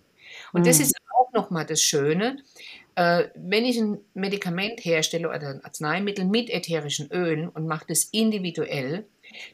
Und 0.55 0.61
mhm. 0.61 0.65
das 0.67 0.79
ist 0.79 0.95
auch 1.13 1.33
nochmal 1.33 1.65
das 1.65 1.81
Schöne, 1.81 2.37
äh, 2.95 3.25
wenn 3.35 3.65
ich 3.65 3.77
ein 3.77 3.99
Medikament 4.13 4.79
herstelle 4.85 5.27
oder 5.27 5.49
ein 5.49 5.65
Arzneimittel 5.65 6.23
mit 6.23 6.49
ätherischen 6.49 7.11
Ölen 7.11 7.49
und 7.49 7.67
mache 7.67 7.85
das 7.89 8.05
individuell, 8.05 9.05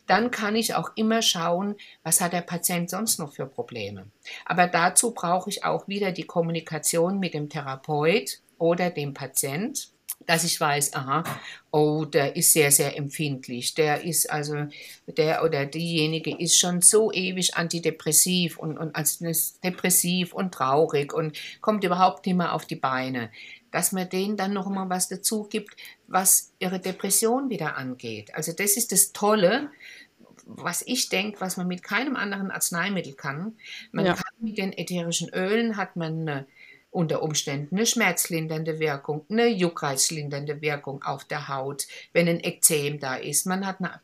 dann 0.06 0.30
kann 0.30 0.56
ich 0.56 0.76
auch 0.76 0.91
immer 0.95 1.24
schauen, 1.24 1.76
was 2.04 2.22
hat 2.22 2.34
der 2.34 2.41
Patient 2.41 2.88
sonst 2.88 3.18
noch 3.18 3.34
für 3.34 3.47
Probleme. 3.47 4.06
Aber 4.45 4.68
dazu 4.68 5.12
brauche 5.12 5.49
ich 5.49 5.64
auch 5.64 5.88
wieder 5.88 6.12
die 6.12 6.26
Kommunikation 6.26 7.20
mit 7.20 7.34
dem 7.34 7.49
Therapeut 7.49 8.41
oder 8.60 8.91
dem 8.91 9.16
Patient 9.16 9.90
dass 10.28 10.43
ich 10.43 10.59
weiß, 10.59 10.93
aha, 10.93 11.24
oh, 11.72 12.05
der 12.05 12.36
ist 12.36 12.53
sehr, 12.53 12.72
sehr 12.72 12.97
empfindlich. 12.97 13.74
Der 13.74 14.03
ist 14.03 14.30
also, 14.30 14.67
der 15.07 15.43
oder 15.43 15.65
diejenige 15.65 16.38
ist 16.38 16.57
schon 16.59 16.82
so 16.82 17.11
ewig 17.11 17.55
antidepressiv 17.55 18.57
und, 18.57 18.78
und 18.78 18.95
also 18.95 19.26
depressiv 19.63 20.34
und 20.34 20.53
traurig 20.53 21.13
und 21.13 21.38
kommt 21.61 21.84
überhaupt 21.84 22.26
nicht 22.26 22.36
mehr 22.36 22.53
auf 22.53 22.65
die 22.65 22.76
Beine. 22.76 23.32
Dass 23.72 23.91
man 23.93 24.09
denen 24.09 24.36
dann 24.36 24.53
noch 24.53 24.67
mal 24.67 24.89
was 24.89 25.07
dazu 25.07 25.43
gibt, 25.43 25.76
was 26.07 26.51
ihre 26.59 26.80
Depression 26.80 27.49
wieder 27.49 27.78
angeht. 27.78 28.36
Also 28.36 28.51
das 28.51 28.76
ist 28.76 28.91
das 28.91 29.13
Tolle, 29.13 29.69
was 30.45 30.82
ich 30.86 31.07
denke, 31.09 31.39
was 31.39 31.55
man 31.55 31.67
mit 31.67 31.84
keinem 31.84 32.15
anderen 32.15 32.51
Arzneimittel 32.51 33.13
kann. 33.13 33.55
Man 33.91 34.05
ja. 34.05 34.13
kann 34.13 34.34
mit 34.39 34.57
den 34.57 34.74
ätherischen 34.74 35.30
Ölen 35.30 35.78
hat 35.78 35.95
man 35.95 36.28
eine 36.28 36.45
unter 36.91 37.23
Umständen 37.23 37.75
eine 37.75 37.85
schmerzlindernde 37.85 38.79
Wirkung, 38.79 39.25
eine 39.29 39.47
juckreizlindernde 39.47 40.61
Wirkung 40.61 41.01
auf 41.03 41.23
der 41.23 41.47
Haut, 41.47 41.87
wenn 42.13 42.27
ein 42.27 42.43
Ekzem 42.43 42.99
da 42.99 43.15
ist. 43.15 43.45
Man 43.45 43.65
hat 43.65 43.77
eine 43.79 44.01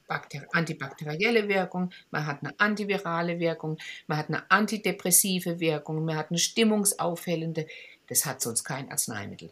antibakterielle 0.53 1.47
Wirkung, 1.49 1.91
man 2.11 2.25
hat 2.25 2.41
eine 2.41 2.57
antivirale 2.59 3.39
Wirkung, 3.39 3.77
man 4.07 4.17
hat 4.17 4.29
eine 4.29 4.49
antidepressive 4.49 5.59
Wirkung, 5.59 6.05
man 6.05 6.15
hat 6.15 6.31
eine 6.31 6.39
stimmungsaufhellende. 6.39 7.67
Das 8.07 8.25
hat 8.25 8.41
sonst 8.41 8.63
kein 8.63 8.89
Arzneimittel. 8.89 9.51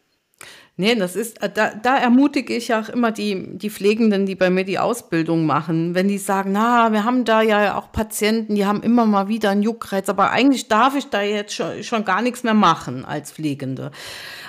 Nee, 0.77 0.93
das 0.95 1.15
ist, 1.15 1.41
äh, 1.41 1.49
da, 1.49 1.69
da 1.69 1.95
ermutige 1.95 2.53
ich 2.53 2.73
auch 2.73 2.89
immer 2.89 3.13
die, 3.13 3.57
die 3.57 3.69
Pflegenden, 3.69 4.25
die 4.25 4.35
bei 4.35 4.49
mir 4.49 4.65
die 4.65 4.77
Ausbildung 4.77 5.45
machen, 5.45 5.95
wenn 5.95 6.09
die 6.09 6.17
sagen, 6.17 6.51
na, 6.51 6.91
wir 6.91 7.05
haben 7.05 7.23
da 7.23 7.41
ja 7.41 7.77
auch 7.77 7.93
Patienten, 7.93 8.55
die 8.55 8.65
haben 8.65 8.83
immer 8.83 9.05
mal 9.05 9.29
wieder 9.29 9.51
einen 9.51 9.63
Juckreiz, 9.63 10.09
aber 10.09 10.31
eigentlich 10.31 10.67
darf 10.67 10.97
ich 10.97 11.09
da 11.09 11.21
jetzt 11.21 11.55
schon, 11.55 11.81
schon 11.81 12.03
gar 12.03 12.21
nichts 12.21 12.43
mehr 12.43 12.53
machen 12.53 13.05
als 13.05 13.31
Pflegende. 13.31 13.91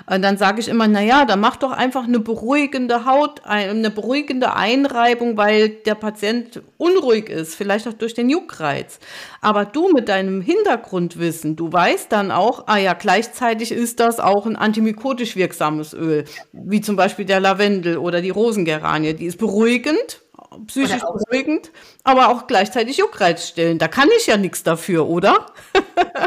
Und 0.08 0.22
dann 0.22 0.36
sage 0.36 0.60
ich 0.60 0.68
immer, 0.68 0.86
na 0.86 1.00
ja, 1.00 1.24
dann 1.24 1.40
mach 1.40 1.56
doch 1.56 1.72
einfach 1.72 2.04
eine 2.04 2.20
beruhigende 2.20 3.06
Haut, 3.06 3.44
eine 3.44 3.90
beruhigende 3.90 4.54
Einreibung, 4.54 5.36
weil 5.36 5.68
der 5.68 5.96
Patient 5.96 6.62
unruhig 6.76 7.28
ist, 7.28 7.56
vielleicht 7.56 7.88
auch 7.88 7.92
durch 7.92 8.14
den 8.14 8.30
Juckreiz. 8.30 9.00
Aber 9.40 9.64
du 9.64 9.90
mit 9.92 10.08
deinem 10.08 10.40
Hintergrundwissen, 10.40 11.56
du 11.56 11.72
weißt 11.72 12.12
dann 12.12 12.30
auch, 12.30 12.64
ah 12.66 12.78
ja, 12.78 12.94
gleichzeitig 12.94 13.72
ist 13.72 13.98
das 13.98 14.20
auch 14.20 14.46
ein 14.46 14.54
antimykotisch 14.54 15.34
wirksames 15.34 15.92
Öl, 15.92 16.15
wie 16.52 16.80
zum 16.80 16.96
Beispiel 16.96 17.24
der 17.24 17.40
Lavendel 17.40 17.98
oder 17.98 18.20
die 18.20 18.30
Rosengeranie. 18.30 19.14
Die 19.14 19.26
ist 19.26 19.38
beruhigend, 19.38 20.20
psychisch 20.66 21.02
beruhigend, 21.02 21.70
aber 22.04 22.28
auch 22.28 22.46
gleichzeitig 22.46 22.96
Juckreiz 22.98 23.48
stellen. 23.48 23.78
Da 23.78 23.88
kann 23.88 24.08
ich 24.18 24.26
ja 24.26 24.36
nichts 24.36 24.62
dafür, 24.62 25.06
oder? 25.06 25.46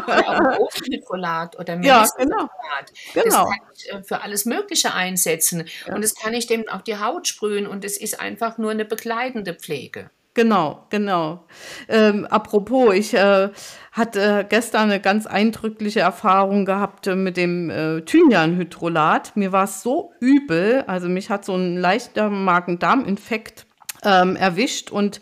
Oder 0.07 0.29
auch 0.29 0.59
Rosenhydrolat 0.59 1.57
oder 1.59 1.79
ja, 1.81 2.05
genau. 2.17 2.49
genau. 3.13 3.23
Das 3.23 3.33
kann 3.33 3.57
ich 3.75 3.91
äh, 3.91 4.03
für 4.03 4.21
alles 4.21 4.45
Mögliche 4.45 4.93
einsetzen. 4.93 5.65
Ja. 5.87 5.95
Und 5.95 6.03
das 6.03 6.15
kann 6.15 6.33
ich 6.33 6.47
dem 6.47 6.67
auf 6.69 6.83
die 6.83 6.97
Haut 6.97 7.27
sprühen 7.27 7.67
und 7.67 7.85
es 7.85 7.97
ist 7.97 8.19
einfach 8.19 8.57
nur 8.57 8.71
eine 8.71 8.85
begleitende 8.85 9.53
Pflege. 9.53 10.09
Genau, 10.35 10.85
genau. 10.89 11.43
Ähm, 11.87 12.25
apropos, 12.27 12.93
ich 12.93 13.13
äh, 13.13 13.49
hatte 13.99 14.45
gestern 14.49 14.89
eine 14.89 14.99
ganz 14.99 15.27
eindrückliche 15.27 15.99
Erfahrung 15.99 16.65
gehabt 16.65 17.05
äh, 17.05 17.15
mit 17.15 17.37
dem 17.37 17.69
äh, 17.69 18.01
Thymianhydrolat. 18.01 19.35
Mir 19.35 19.51
war 19.51 19.65
es 19.65 19.83
so 19.83 20.11
übel, 20.19 20.83
also 20.87 21.07
mich 21.07 21.29
hat 21.29 21.45
so 21.45 21.55
ein 21.55 21.77
leichter 21.77 22.31
Magen-Darm-Infekt 22.31 23.67
ähm, 24.03 24.35
erwischt 24.35 24.89
und 24.89 25.21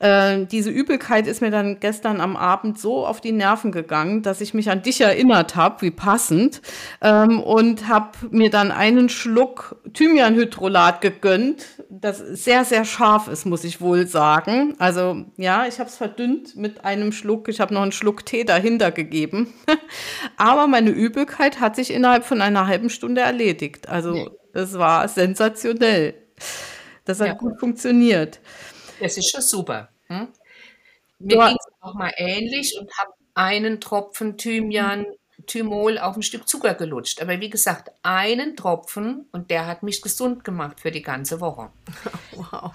äh, 0.00 0.46
diese 0.46 0.70
Übelkeit 0.70 1.26
ist 1.26 1.40
mir 1.40 1.50
dann 1.50 1.80
gestern 1.80 2.20
am 2.20 2.36
Abend 2.36 2.78
so 2.78 3.06
auf 3.06 3.20
die 3.20 3.32
Nerven 3.32 3.72
gegangen, 3.72 4.22
dass 4.22 4.40
ich 4.40 4.54
mich 4.54 4.70
an 4.70 4.82
dich 4.82 5.00
erinnert 5.00 5.56
habe, 5.56 5.82
wie 5.82 5.90
passend, 5.90 6.62
ähm, 7.02 7.40
und 7.40 7.88
habe 7.88 8.10
mir 8.30 8.50
dann 8.50 8.70
einen 8.70 9.08
Schluck 9.08 9.76
Thymianhydrolat 9.92 11.00
gegönnt, 11.00 11.66
das 11.90 12.18
sehr, 12.18 12.64
sehr 12.64 12.84
scharf 12.84 13.28
ist, 13.28 13.44
muss 13.44 13.64
ich 13.64 13.80
wohl 13.80 14.06
sagen. 14.06 14.74
Also 14.78 15.24
ja, 15.36 15.66
ich 15.66 15.80
habe 15.80 15.88
es 15.88 15.96
verdünnt 15.96 16.54
mit 16.56 16.84
einem 16.84 17.12
Schluck. 17.12 17.48
Ich 17.48 17.60
habe 17.60 17.74
noch 17.74 17.82
einen 17.82 17.92
Schluck 17.92 18.24
Tee 18.24 18.44
dahinter 18.44 18.92
gegeben. 18.92 19.52
Aber 20.36 20.66
meine 20.66 20.90
Übelkeit 20.90 21.60
hat 21.60 21.76
sich 21.76 21.92
innerhalb 21.92 22.24
von 22.24 22.40
einer 22.40 22.66
halben 22.66 22.90
Stunde 22.90 23.22
erledigt. 23.22 23.88
Also 23.88 24.30
das 24.52 24.78
war 24.78 25.08
sensationell. 25.08 26.14
Das 27.04 27.20
hat 27.20 27.28
ja. 27.28 27.34
gut 27.34 27.58
funktioniert. 27.58 28.38
Das 29.00 29.16
ist 29.16 29.30
schon 29.30 29.42
super. 29.42 29.88
Hm? 30.06 30.28
Mir 31.18 31.36
ging 31.36 31.56
es 31.58 31.72
auch 31.80 31.94
mal 31.94 32.12
ähnlich 32.16 32.76
und 32.78 32.90
habe 32.98 33.12
einen 33.34 33.80
Tropfen 33.80 34.36
Thymian, 34.36 35.06
Thymol 35.46 35.98
auf 35.98 36.16
ein 36.16 36.22
Stück 36.22 36.48
Zucker 36.48 36.74
gelutscht. 36.74 37.20
Aber 37.22 37.40
wie 37.40 37.50
gesagt, 37.50 37.90
einen 38.02 38.56
Tropfen 38.56 39.26
und 39.32 39.50
der 39.50 39.66
hat 39.66 39.82
mich 39.82 40.02
gesund 40.02 40.44
gemacht 40.44 40.80
für 40.80 40.90
die 40.90 41.02
ganze 41.02 41.40
Woche. 41.40 41.70
Wow. 42.32 42.72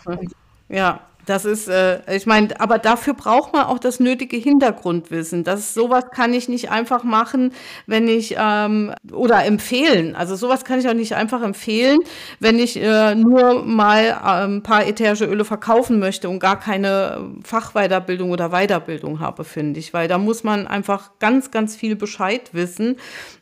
Ja, 0.68 1.08
das 1.26 1.46
ist, 1.46 1.68
äh, 1.68 2.00
ich 2.14 2.26
meine, 2.26 2.60
aber 2.60 2.80
dafür 2.80 3.14
braucht 3.14 3.54
man 3.54 3.66
auch 3.66 3.80
das 3.80 4.00
nötige 4.00 4.38
Hintergrundwissen. 4.38 5.44
Das 5.44 5.74
sowas 5.74 6.06
kann 6.12 6.34
ich 6.34 6.50
nicht 6.50 6.70
einfach 6.70 7.04
machen, 7.04 7.54
wenn 7.88 8.08
ich 8.08 8.36
ähm, 8.38 8.94
oder 9.12 9.46
empfehlen. 9.46 10.16
Also 10.16 10.36
sowas 10.36 10.66
kann 10.66 10.80
ich 10.80 10.90
auch 10.90 10.94
nicht 10.94 11.16
einfach 11.16 11.42
empfehlen, 11.42 12.00
wenn 12.40 12.60
ich 12.60 12.82
äh, 12.82 13.16
nur 13.16 13.64
mal 13.64 14.04
äh, 14.04 14.46
ein 14.46 14.64
paar 14.64 14.86
ätherische 14.86 15.26
Öle 15.26 15.46
verkaufen 15.46 16.00
möchte 16.00 16.30
und 16.30 16.40
gar 16.40 16.60
keine 16.60 17.32
Fachweiterbildung 17.44 18.32
oder 18.32 18.50
Weiterbildung 18.50 19.20
habe, 19.20 19.44
finde 19.44 19.80
ich, 19.80 19.94
weil 19.94 20.08
da 20.08 20.18
muss 20.18 20.44
man 20.44 20.68
einfach 20.68 21.12
ganz, 21.20 21.52
ganz 21.52 21.76
viel 21.76 21.96
Bescheid 21.96 22.50
wissen 22.54 22.98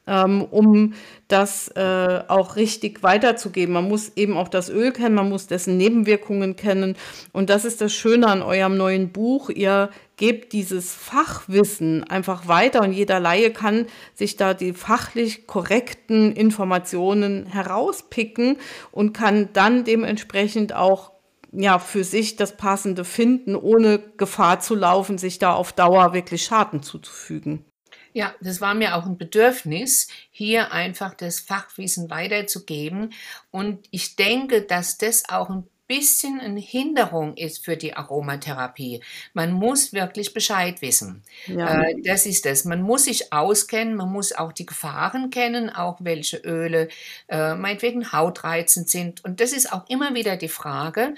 ähm, 0.08 0.44
um 0.44 0.94
das 1.28 1.70
äh, 1.70 2.22
auch 2.28 2.56
richtig 2.56 3.04
weiterzugeben. 3.04 3.74
Man 3.74 3.88
muss 3.88 4.12
eben 4.16 4.38
auch 4.38 4.48
das 4.48 4.70
Öl 4.70 4.92
kennen, 4.92 5.16
man 5.16 5.30
muss 5.30 5.48
dessen 5.48 5.78
Nebenwirkungen 5.78 6.56
kennen. 6.56 6.96
Und 7.32 7.50
das 7.50 7.66
ist 7.66 7.82
das 7.82 7.94
Schöne 7.94 8.28
an 8.28 8.42
eurem 8.42 8.78
neuen 8.78 9.12
Buch. 9.12 9.50
Ihr 9.50 9.90
gebt 10.18 10.54
dieses 10.54 10.94
Fachwissen 10.94 12.04
einfach 12.04 12.48
weiter 12.48 12.82
und 12.82 12.94
jeder 12.94 13.20
Laie 13.20 13.52
kann 13.52 13.88
sich 14.14 14.36
da 14.36 14.54
die 14.54 14.74
fachlich 14.74 15.48
korrekten 15.48 16.34
Informationen 16.34 17.48
herauspicken 17.48 18.58
und 18.92 19.14
kann 19.14 19.50
dann 19.54 19.84
dementsprechend 19.84 20.74
auch 20.76 21.12
ja, 21.52 21.80
für 21.80 22.04
sich 22.04 22.38
das 22.38 22.56
Passende 22.56 23.04
finden, 23.04 23.56
ohne 23.56 24.00
Gefahr 24.18 24.60
zu 24.60 24.76
laufen, 24.76 25.18
sich 25.18 25.38
da 25.38 25.54
auf 25.54 25.74
Dauer 25.74 26.14
wirklich 26.14 26.44
Schaden 26.44 26.82
zuzufügen. 26.82 27.66
Ja, 28.14 28.36
das 28.42 28.62
war 28.62 28.74
mir 28.74 28.96
auch 28.96 29.06
ein 29.06 29.18
Bedürfnis, 29.18 30.08
hier 30.32 30.72
einfach 30.72 31.14
das 31.14 31.40
Fachwissen 31.40 32.10
weiterzugeben. 32.10 33.14
Und 33.52 33.88
ich 33.92 34.16
denke, 34.16 34.62
dass 34.62 34.98
das 34.98 35.30
auch 35.30 35.50
ein 35.50 35.68
bisschen 35.92 36.40
eine 36.40 36.62
Hinderung 36.62 37.36
ist 37.36 37.66
für 37.66 37.76
die 37.76 37.98
Aromatherapie. 37.98 39.02
Man 39.34 39.52
muss 39.52 39.92
wirklich 39.92 40.34
Bescheid 40.34 40.82
wissen. 40.82 41.22
Ja. 41.48 41.82
Äh, 41.82 42.02
das 42.02 42.26
ist 42.26 42.46
es. 42.46 42.64
Man 42.64 42.82
muss 42.82 43.06
sich 43.06 43.34
auskennen, 43.34 43.96
man 43.96 44.10
muss 44.10 44.32
auch 44.32 44.54
die 44.54 44.66
Gefahren 44.66 45.32
kennen, 45.32 45.70
auch 45.70 45.98
welche 46.00 46.38
Öle 46.38 46.88
äh, 47.28 47.56
meinetwegen 47.56 48.14
hautreizend 48.14 48.90
sind. 48.90 49.26
Und 49.26 49.42
das 49.42 49.52
ist 49.52 49.74
auch 49.74 49.90
immer 49.90 50.16
wieder 50.16 50.38
die 50.38 50.48
Frage, 50.48 51.14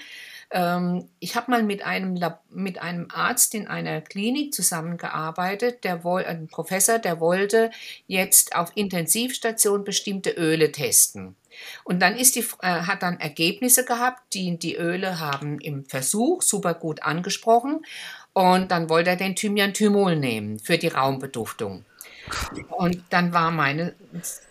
ich 0.50 1.36
habe 1.36 1.50
mal 1.50 1.62
mit 1.62 1.84
einem, 1.84 2.18
mit 2.50 2.80
einem 2.80 3.08
Arzt 3.12 3.54
in 3.54 3.66
einer 3.66 4.00
Klinik 4.00 4.54
zusammengearbeitet, 4.54 5.84
der 5.84 6.04
wohl, 6.04 6.24
ein 6.24 6.46
Professor, 6.48 6.98
der 6.98 7.20
wollte 7.20 7.70
jetzt 8.06 8.54
auf 8.54 8.72
Intensivstation 8.74 9.84
bestimmte 9.84 10.30
Öle 10.30 10.70
testen. 10.70 11.36
Und 11.84 12.00
dann 12.00 12.16
ist 12.16 12.36
die, 12.36 12.44
äh, 12.60 12.82
hat 12.82 13.02
dann 13.02 13.20
Ergebnisse 13.20 13.84
gehabt, 13.84 14.34
die 14.34 14.58
die 14.58 14.76
Öle 14.76 15.20
haben 15.20 15.60
im 15.60 15.84
Versuch 15.84 16.42
super 16.42 16.74
gut 16.74 17.02
angesprochen. 17.02 17.84
Und 18.32 18.70
dann 18.70 18.88
wollte 18.88 19.10
er 19.10 19.16
den 19.16 19.36
Thymian-Thymol 19.36 20.16
nehmen 20.16 20.58
für 20.58 20.78
die 20.78 20.88
Raumbeduftung. 20.88 21.84
Und 22.70 23.04
dann 23.10 23.32
war 23.32 23.50
meine 23.50 23.94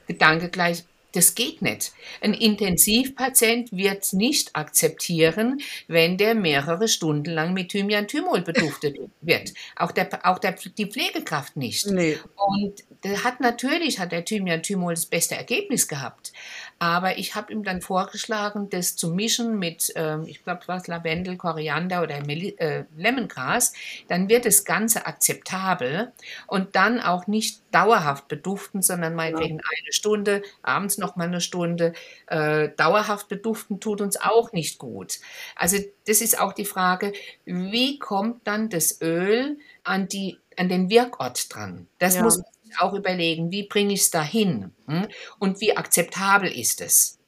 Gedanke 0.07 0.49
gleich, 0.49 0.85
das 1.13 1.35
geht 1.35 1.61
nicht. 1.61 1.93
Ein 2.21 2.33
Intensivpatient 2.33 3.71
wird 3.71 4.13
nicht 4.13 4.55
akzeptieren, 4.55 5.61
wenn 5.87 6.17
der 6.17 6.35
mehrere 6.35 6.87
Stunden 6.87 7.31
lang 7.31 7.53
mit 7.53 7.69
Thymian-Thymol 7.69 8.41
beduftet 8.41 8.97
wird. 9.21 9.53
Auch, 9.75 9.91
der, 9.91 10.09
auch 10.25 10.39
der, 10.39 10.53
die 10.77 10.87
Pflegekraft 10.87 11.55
nicht. 11.55 11.85
Nee. 11.87 12.17
Und 12.35 12.83
der 13.03 13.23
hat 13.23 13.39
natürlich, 13.39 13.99
hat 13.99 14.11
der 14.11 14.25
Thymian-Thymol 14.25 14.93
das 14.95 15.05
beste 15.05 15.35
Ergebnis 15.35 15.87
gehabt. 15.87 16.33
Aber 16.83 17.17
ich 17.17 17.33
habe 17.33 17.53
ihm 17.53 17.63
dann 17.63 17.79
vorgeschlagen, 17.79 18.69
das 18.69 18.97
zu 18.97 19.09
mischen 19.09 19.57
mit, 19.57 19.95
äh, 19.95 20.21
ich 20.25 20.43
glaube, 20.43 20.63
was 20.65 20.85
Lavendel, 20.87 21.37
Koriander 21.37 22.03
oder 22.03 22.19
Meli 22.25 22.55
äh, 22.57 22.83
Lemongras. 22.97 23.71
Dann 24.09 24.27
wird 24.27 24.45
das 24.45 24.65
Ganze 24.65 25.05
akzeptabel 25.05 26.11
und 26.45 26.75
dann 26.75 26.99
auch 26.99 27.25
nicht 27.25 27.61
dauerhaft 27.71 28.27
beduften, 28.27 28.81
sondern 28.81 29.15
meinetwegen 29.15 29.59
ja. 29.59 29.63
eine 29.63 29.93
Stunde, 29.93 30.43
abends 30.61 30.97
noch 30.97 31.15
mal 31.15 31.29
eine 31.29 31.39
Stunde. 31.39 31.93
Äh, 32.27 32.71
dauerhaft 32.75 33.29
beduften 33.29 33.79
tut 33.79 34.01
uns 34.01 34.19
auch 34.19 34.51
nicht 34.51 34.77
gut. 34.77 35.19
Also 35.55 35.77
das 36.05 36.19
ist 36.19 36.37
auch 36.37 36.51
die 36.51 36.65
Frage, 36.65 37.13
wie 37.45 37.97
kommt 37.97 38.45
dann 38.45 38.67
das 38.67 38.99
Öl 38.99 39.57
an 39.85 40.09
die 40.09 40.37
an 40.57 40.67
den 40.67 40.89
Wirkort 40.89 41.53
dran. 41.55 41.87
Das 41.97 42.15
ja. 42.15 42.23
muss 42.23 42.37
man 42.37 42.52
auch 42.79 42.93
überlegen, 42.93 43.51
wie 43.51 43.63
bringe 43.63 43.93
ich 43.93 44.01
es 44.01 44.11
dahin 44.11 44.71
hm? 44.87 45.07
und 45.39 45.61
wie 45.61 45.75
akzeptabel 45.75 46.51
ist 46.51 46.81
es. 46.81 47.19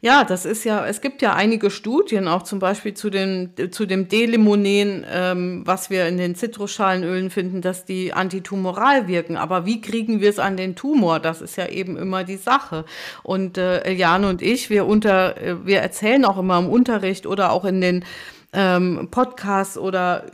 Ja, 0.00 0.24
das 0.24 0.44
ist 0.44 0.64
ja, 0.64 0.86
es 0.86 1.00
gibt 1.00 1.22
ja 1.22 1.34
einige 1.34 1.70
Studien, 1.70 2.28
auch 2.28 2.42
zum 2.42 2.58
Beispiel 2.58 2.94
zu, 2.94 3.08
den, 3.08 3.54
zu 3.70 3.86
dem 3.86 4.08
Delimonen, 4.08 5.06
ähm, 5.10 5.62
was 5.64 5.88
wir 5.88 6.06
in 6.06 6.18
den 6.18 6.34
Zitrusschalenölen 6.34 7.30
finden, 7.30 7.62
dass 7.62 7.84
die 7.84 8.12
antitumoral 8.12 9.08
wirken. 9.08 9.36
Aber 9.36 9.64
wie 9.64 9.80
kriegen 9.80 10.20
wir 10.20 10.28
es 10.28 10.38
an 10.38 10.56
den 10.56 10.76
Tumor? 10.76 11.20
Das 11.20 11.40
ist 11.40 11.56
ja 11.56 11.68
eben 11.68 11.96
immer 11.96 12.24
die 12.24 12.36
Sache. 12.36 12.84
Und 13.22 13.56
äh, 13.56 13.90
Jan 13.92 14.24
und 14.24 14.42
ich, 14.42 14.68
wir, 14.68 14.86
unter, 14.86 15.40
äh, 15.40 15.66
wir 15.66 15.80
erzählen 15.80 16.24
auch 16.24 16.38
immer 16.38 16.58
im 16.58 16.68
Unterricht 16.68 17.26
oder 17.26 17.52
auch 17.52 17.64
in 17.64 17.80
den 17.80 18.04
ähm, 18.52 19.08
Podcasts 19.10 19.78
oder 19.78 20.26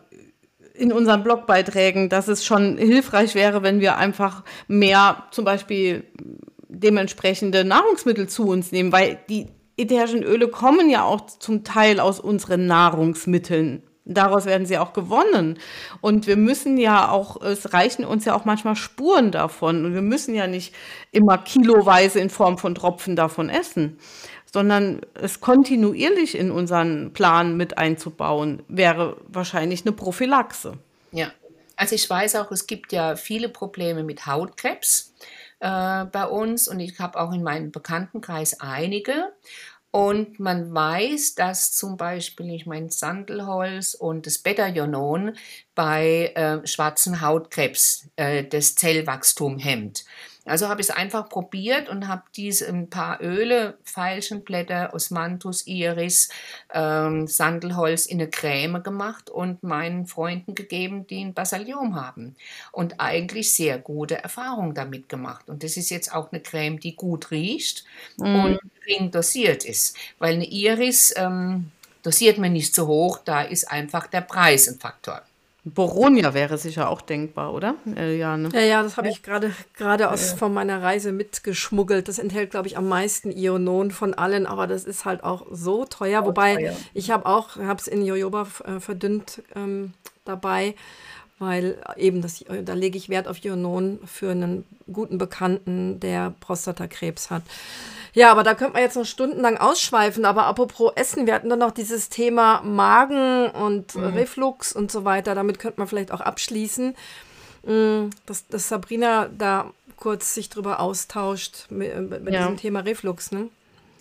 in 0.80 0.92
unseren 0.92 1.22
Blogbeiträgen, 1.22 2.08
dass 2.08 2.26
es 2.26 2.44
schon 2.44 2.78
hilfreich 2.78 3.34
wäre, 3.34 3.62
wenn 3.62 3.80
wir 3.80 3.98
einfach 3.98 4.44
mehr 4.66 5.24
zum 5.30 5.44
Beispiel 5.44 6.04
dementsprechende 6.68 7.64
Nahrungsmittel 7.64 8.28
zu 8.28 8.48
uns 8.48 8.72
nehmen, 8.72 8.90
weil 8.90 9.18
die 9.28 9.48
ätherischen 9.76 10.22
Öle 10.22 10.48
kommen 10.48 10.88
ja 10.88 11.04
auch 11.04 11.26
zum 11.26 11.64
Teil 11.64 12.00
aus 12.00 12.18
unseren 12.18 12.66
Nahrungsmitteln. 12.66 13.82
Daraus 14.06 14.46
werden 14.46 14.66
sie 14.66 14.78
auch 14.78 14.92
gewonnen. 14.92 15.58
Und 16.00 16.26
wir 16.26 16.36
müssen 16.36 16.78
ja 16.78 17.10
auch, 17.10 17.40
es 17.42 17.74
reichen 17.74 18.04
uns 18.04 18.24
ja 18.24 18.34
auch 18.34 18.44
manchmal 18.44 18.74
Spuren 18.74 19.30
davon. 19.30 19.84
Und 19.84 19.94
wir 19.94 20.02
müssen 20.02 20.34
ja 20.34 20.46
nicht 20.46 20.74
immer 21.12 21.38
kiloweise 21.38 22.18
in 22.18 22.30
Form 22.30 22.56
von 22.58 22.74
Tropfen 22.74 23.14
davon 23.14 23.50
essen 23.50 23.98
sondern 24.52 25.00
es 25.14 25.40
kontinuierlich 25.40 26.36
in 26.36 26.50
unseren 26.50 27.12
Plan 27.12 27.56
mit 27.56 27.78
einzubauen, 27.78 28.62
wäre 28.68 29.16
wahrscheinlich 29.28 29.82
eine 29.82 29.92
Prophylaxe. 29.92 30.78
Ja, 31.12 31.32
also 31.76 31.94
ich 31.94 32.08
weiß 32.08 32.36
auch, 32.36 32.50
es 32.50 32.66
gibt 32.66 32.92
ja 32.92 33.16
viele 33.16 33.48
Probleme 33.48 34.02
mit 34.02 34.26
Hautkrebs 34.26 35.14
äh, 35.60 36.04
bei 36.04 36.26
uns 36.26 36.68
und 36.68 36.80
ich 36.80 36.98
habe 36.98 37.18
auch 37.18 37.32
in 37.32 37.42
meinem 37.42 37.70
Bekanntenkreis 37.70 38.60
einige. 38.60 39.32
Und 39.92 40.38
man 40.38 40.72
weiß, 40.72 41.34
dass 41.34 41.72
zum 41.72 41.96
Beispiel, 41.96 42.54
ich 42.54 42.64
meine, 42.64 42.90
Sandelholz 42.90 43.94
und 43.94 44.24
das 44.26 44.38
Beta-Ionon 44.38 45.32
bei 45.74 46.32
äh, 46.36 46.64
schwarzen 46.64 47.20
Hautkrebs 47.20 48.08
äh, 48.14 48.44
das 48.44 48.76
Zellwachstum 48.76 49.58
hemmt. 49.58 50.04
Also 50.46 50.68
habe 50.68 50.80
ich 50.80 50.88
es 50.88 50.96
einfach 50.96 51.28
probiert 51.28 51.88
und 51.88 52.08
habe 52.08 52.22
diese 52.34 52.66
ein 52.68 52.88
paar 52.88 53.20
Öle, 53.20 53.76
Veilchenblätter, 53.84 54.94
Osmanthus, 54.94 55.66
Iris, 55.66 56.30
ähm, 56.72 57.26
Sandelholz 57.26 58.06
in 58.06 58.20
eine 58.20 58.30
Creme 58.30 58.82
gemacht 58.82 59.28
und 59.28 59.62
meinen 59.62 60.06
Freunden 60.06 60.54
gegeben, 60.54 61.06
die 61.06 61.22
ein 61.22 61.34
Basaliom 61.34 61.94
haben. 61.94 62.36
Und 62.72 63.00
eigentlich 63.00 63.54
sehr 63.54 63.78
gute 63.78 64.22
Erfahrungen 64.22 64.74
damit 64.74 65.08
gemacht. 65.08 65.48
Und 65.48 65.62
das 65.62 65.76
ist 65.76 65.90
jetzt 65.90 66.14
auch 66.14 66.32
eine 66.32 66.40
Creme, 66.40 66.80
die 66.80 66.96
gut 66.96 67.30
riecht 67.30 67.84
mhm. 68.16 68.44
und 68.44 68.60
gering 68.80 69.10
dosiert 69.10 69.64
ist. 69.64 69.96
Weil 70.18 70.34
eine 70.34 70.46
Iris 70.46 71.12
ähm, 71.16 71.70
dosiert 72.02 72.38
man 72.38 72.52
nicht 72.54 72.74
so 72.74 72.86
hoch, 72.86 73.20
da 73.24 73.42
ist 73.42 73.70
einfach 73.70 74.06
der 74.06 74.22
Preis 74.22 74.68
ein 74.68 74.80
Faktor. 74.80 75.22
Boronia 75.64 76.32
wäre 76.32 76.56
sicher 76.56 76.88
auch 76.88 77.02
denkbar, 77.02 77.52
oder? 77.52 77.74
Äh, 77.94 78.16
ja, 78.16 78.36
ne? 78.36 78.48
ja, 78.54 78.60
ja, 78.60 78.82
das 78.82 78.96
habe 78.96 79.08
ich 79.08 79.22
gerade 79.22 79.52
gerade 79.76 80.10
aus 80.10 80.32
von 80.32 80.54
meiner 80.54 80.82
Reise 80.82 81.12
mitgeschmuggelt. 81.12 82.08
Das 82.08 82.18
enthält, 82.18 82.50
glaube 82.50 82.66
ich, 82.66 82.78
am 82.78 82.88
meisten 82.88 83.30
Ionon 83.30 83.90
von 83.90 84.14
allen, 84.14 84.46
aber 84.46 84.66
das 84.66 84.84
ist 84.84 85.04
halt 85.04 85.22
auch 85.22 85.46
so 85.50 85.84
teuer. 85.84 86.22
Auch 86.22 86.26
Wobei 86.26 86.56
teuer. 86.56 86.76
ich 86.94 87.10
habe 87.10 87.26
auch, 87.26 87.56
habe 87.56 87.78
es 87.78 87.88
in 87.88 88.04
Jojoba 88.04 88.46
äh, 88.64 88.80
verdünnt 88.80 89.42
ähm, 89.54 89.92
dabei, 90.24 90.74
weil 91.38 91.76
eben 91.96 92.22
das, 92.22 92.42
da 92.64 92.72
lege 92.72 92.96
ich 92.96 93.10
Wert 93.10 93.28
auf 93.28 93.44
Ionon 93.44 93.98
für 94.06 94.30
einen 94.30 94.64
guten 94.90 95.18
Bekannten, 95.18 96.00
der 96.00 96.34
Prostatakrebs 96.40 97.30
hat. 97.30 97.42
Ja, 98.12 98.30
aber 98.30 98.42
da 98.42 98.54
könnte 98.54 98.74
man 98.74 98.82
jetzt 98.82 98.96
noch 98.96 99.04
stundenlang 99.04 99.56
ausschweifen. 99.56 100.24
Aber 100.24 100.46
apropos 100.46 100.92
Essen, 100.96 101.26
wir 101.26 101.34
hatten 101.34 101.48
dann 101.48 101.58
noch 101.58 101.70
dieses 101.70 102.08
Thema 102.08 102.62
Magen 102.62 103.50
und 103.50 103.94
mhm. 103.94 104.04
Reflux 104.04 104.72
und 104.72 104.90
so 104.90 105.04
weiter. 105.04 105.34
Damit 105.34 105.58
könnte 105.58 105.78
man 105.80 105.88
vielleicht 105.88 106.12
auch 106.12 106.20
abschließen, 106.20 106.94
mm, 107.64 108.10
dass, 108.26 108.46
dass 108.48 108.68
Sabrina 108.68 109.28
da 109.36 109.70
kurz 109.96 110.34
sich 110.34 110.48
drüber 110.48 110.80
austauscht 110.80 111.66
mit, 111.70 111.94
mit 112.22 112.32
ja. 112.32 112.40
diesem 112.40 112.56
Thema 112.56 112.80
Reflux. 112.80 113.32
Ne? 113.32 113.48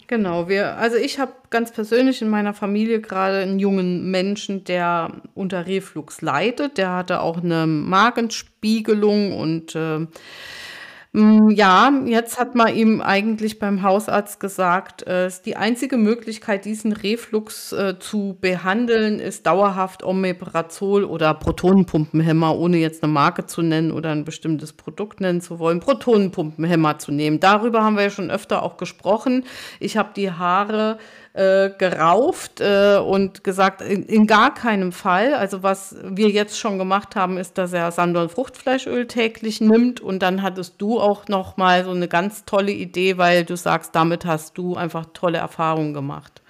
Genau, 0.10 0.50
wir, 0.50 0.78
also 0.78 0.98
ich 0.98 1.20
habe 1.20 1.34
ganz 1.52 1.72
persönlich 1.72 2.24
in 2.24 2.30
meiner 2.30 2.56
Familie 2.56 3.00
gerade 3.00 3.40
einen 3.40 3.60
jungen 3.60 4.10
Menschen, 4.10 4.64
der 4.64 5.12
unter 5.36 5.68
Reflux 5.68 6.22
leidet. 6.22 6.80
Der 6.80 6.94
hatte 6.96 7.22
auch 7.22 7.44
eine 7.44 7.68
Magenspiegelung 7.68 9.38
und 9.38 9.76
äh, 9.76 10.08
hm, 11.12 11.50
ja, 11.50 11.92
jetzt 12.06 12.40
hat 12.40 12.54
man 12.54 12.76
ihm 12.76 13.02
eigentlich 13.02 13.58
beim 13.58 13.82
Hausarzt 13.82 14.40
gesagt, 14.40 15.08
äh, 15.08 15.32
die 15.44 15.56
einzige 15.56 15.98
Möglichkeit, 15.98 16.66
diesen 16.66 16.92
Reflux 16.92 17.72
äh, 17.72 17.98
zu 17.98 18.38
behandeln, 18.40 19.20
ist 19.20 19.48
dauerhaft 19.48 20.04
Omeprazol 20.04 21.04
oder 21.04 21.34
Protonenpumpenhemmer, 21.34 22.56
ohne 22.56 22.78
jetzt 22.78 23.02
eine 23.02 23.12
Marke 23.12 23.48
zu 23.48 23.64
nennen 23.64 23.92
oder 23.92 24.12
ein 24.12 24.24
bestimmtes 24.24 24.74
Produkt 24.74 25.20
nennen 25.20 25.42
zu 25.42 25.58
wollen, 25.58 25.80
Protonenpumpenhemmer 25.80 27.00
zu 27.00 27.12
nehmen. 27.12 27.40
Darüber 27.40 27.84
haben 27.84 27.96
wir 27.96 28.04
ja 28.04 28.10
schon 28.12 28.30
öfter 28.30 28.62
auch 28.62 28.78
gesprochen. 28.78 29.46
Ich 29.80 29.98
habe 29.98 30.10
die 30.16 30.32
Haare 30.32 31.00
äh, 31.34 31.70
gerauft 31.78 32.60
äh, 32.60 32.98
und 32.98 33.44
gesagt, 33.44 33.82
in, 33.82 34.04
in, 34.04 34.28
gar 34.28 34.54
keinem 34.54 34.92
Fall. 34.92 35.34
Also 35.34 35.64
was 35.64 35.96
wir 36.04 36.30
jetzt 36.30 36.58
schon 36.58 36.78
gemacht 36.78 37.16
haben, 37.16 37.38
ist, 37.38 37.58
dass 37.58 37.72
er 37.74 37.92
Sandorn 37.92 38.30
Fruchtfleischöl 38.30 39.08
täglich 39.08 39.62
nimmt 39.62 40.02
und 40.02 40.20
dann 40.20 40.42
hattest 40.42 40.82
du 40.82 41.00
auch 41.00 41.28
noch 41.28 41.58
mal 41.58 41.86
so 41.86 41.92
eine 41.92 42.08
ganz 42.08 42.46
tolle 42.46 42.72
Idee, 42.72 43.18
weil 43.18 43.46
du 43.46 43.56
sagst, 43.56 43.96
damit 43.96 44.26
hast 44.26 44.58
du 44.58 44.76
einfach 44.76 45.06
tolle 45.14 45.38
Erfahrungen 45.38 45.94
gemacht. 45.94 46.42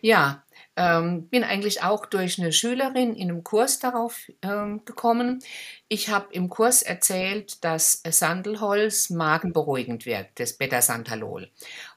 Ja, 0.00 0.42
ähm, 0.76 1.28
bin 1.28 1.42
eigentlich 1.42 1.82
auch 1.82 2.04
durch 2.04 2.38
eine 2.38 2.52
Schülerin 2.52 3.14
in 3.14 3.30
einem 3.30 3.42
Kurs 3.42 3.78
darauf 3.78 4.30
ähm, 4.42 4.84
gekommen. 4.84 5.42
Ich 5.88 6.10
habe 6.10 6.26
im 6.32 6.50
Kurs 6.50 6.82
erzählt, 6.82 7.64
dass 7.64 8.02
Sandelholz 8.06 9.08
magenberuhigend 9.08 10.04
wirkt, 10.04 10.38
das 10.38 10.58
Beta-Santalol. 10.58 11.50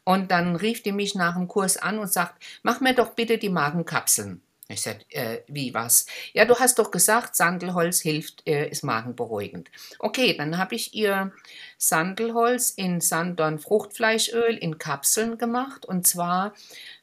Und 0.09 0.31
dann 0.31 0.55
rief 0.55 0.81
die 0.81 0.91
mich 0.91 1.13
nach 1.13 1.35
dem 1.35 1.47
Kurs 1.47 1.77
an 1.77 1.99
und 1.99 2.11
sagt, 2.11 2.43
mach 2.63 2.81
mir 2.81 2.95
doch 2.95 3.11
bitte 3.11 3.37
die 3.37 3.49
Magenkapseln. 3.49 4.41
Ich 4.67 4.81
sagte, 4.81 5.05
äh, 5.11 5.43
wie 5.47 5.71
was? 5.75 6.07
Ja, 6.33 6.45
du 6.45 6.55
hast 6.55 6.79
doch 6.79 6.89
gesagt, 6.89 7.35
Sandelholz 7.35 8.01
hilft, 8.01 8.47
äh, 8.47 8.67
ist 8.67 8.83
magenberuhigend. 8.83 9.69
Okay, 9.99 10.35
dann 10.35 10.57
habe 10.57 10.73
ich 10.73 10.95
ihr 10.95 11.31
Sandelholz 11.77 12.71
in 12.71 13.01
Sandorn 13.01 13.59
Fruchtfleischöl 13.59 14.57
in 14.57 14.79
Kapseln 14.79 15.37
gemacht 15.37 15.85
und 15.85 16.07
zwar 16.07 16.55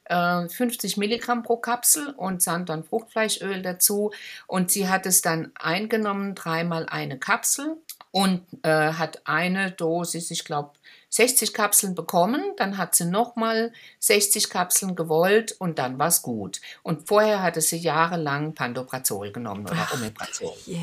äh, 0.03 0.49
50 0.49 0.97
Milligramm 0.97 1.43
pro 1.43 1.55
Kapsel 1.55 2.09
und 2.09 2.41
Sandorn 2.41 2.83
Fruchtfleischöl 2.83 3.61
dazu 3.61 4.11
und 4.47 4.69
sie 4.69 4.89
hat 4.89 5.05
es 5.05 5.21
dann 5.21 5.53
eingenommen, 5.55 6.35
dreimal 6.35 6.87
eine 6.87 7.17
Kapsel 7.17 7.77
und 8.11 8.43
äh, 8.63 8.69
hat 8.69 9.21
eine 9.25 9.71
Dosis, 9.71 10.29
ich 10.29 10.43
glaube 10.43 10.73
60 11.17 11.51
Kapseln 11.53 11.95
bekommen, 11.95 12.41
dann 12.57 12.77
hat 12.77 12.93
sie 12.93 13.05
nochmal 13.05 13.73
60 13.99 14.51
Kapseln 14.51 14.95
gewollt 14.95 15.55
und 15.57 15.79
dann 15.79 15.97
war 15.97 16.09
es 16.09 16.21
gut. 16.21 16.61
Und 16.83 17.07
vorher 17.07 17.41
hatte 17.41 17.59
sie 17.59 17.77
jahrelang 17.77 18.53
Pantoprazol 18.53 19.31
genommen 19.31 19.65
oder 19.65 19.87
Omeprazol. 19.95 20.53
Yeah. 20.67 20.79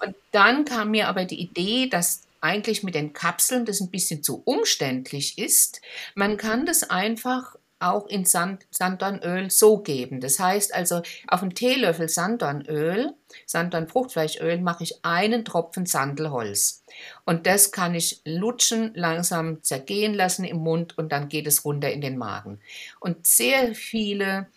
Und 0.00 0.14
dann 0.32 0.64
kam 0.64 0.92
mir 0.92 1.08
aber 1.08 1.26
die 1.26 1.38
Idee, 1.38 1.86
dass 1.90 2.22
eigentlich 2.40 2.82
mit 2.82 2.94
den 2.94 3.12
Kapseln 3.12 3.66
das 3.66 3.80
ein 3.80 3.90
bisschen 3.90 4.22
zu 4.22 4.40
umständlich 4.46 5.36
ist. 5.36 5.82
Man 6.14 6.38
kann 6.38 6.64
das 6.64 6.88
einfach 6.88 7.56
auch 7.84 8.06
in 8.06 8.24
Sand, 8.24 8.66
Sanddornöl 8.70 9.50
so 9.50 9.78
geben. 9.78 10.20
Das 10.20 10.38
heißt 10.38 10.74
also, 10.74 11.02
auf 11.28 11.42
einen 11.42 11.54
Teelöffel 11.54 12.08
Sanddornöl, 12.08 13.14
Sanddornfruchtfleischöl, 13.46 14.60
mache 14.60 14.84
ich 14.84 15.04
einen 15.04 15.44
Tropfen 15.44 15.86
Sandelholz. 15.86 16.82
Und 17.24 17.46
das 17.46 17.72
kann 17.72 17.94
ich 17.94 18.20
lutschen, 18.24 18.92
langsam 18.94 19.62
zergehen 19.62 20.14
lassen 20.14 20.44
im 20.44 20.58
Mund 20.58 20.96
und 20.98 21.12
dann 21.12 21.28
geht 21.28 21.46
es 21.46 21.64
runter 21.64 21.90
in 21.90 22.00
den 22.00 22.16
Magen. 22.16 22.60
Und 23.00 23.26
sehr 23.26 23.74
viele 23.74 24.48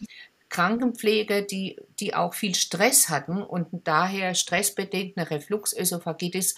Krankenpfleger, 0.49 1.41
die, 1.41 1.77
die 1.99 2.15
auch 2.15 2.33
viel 2.33 2.55
Stress 2.55 3.09
hatten 3.09 3.41
und 3.41 3.67
daher 3.85 4.33
stressbedingt 4.33 5.17
eine 5.17 5.29
Refluxösophagitis 5.29 6.55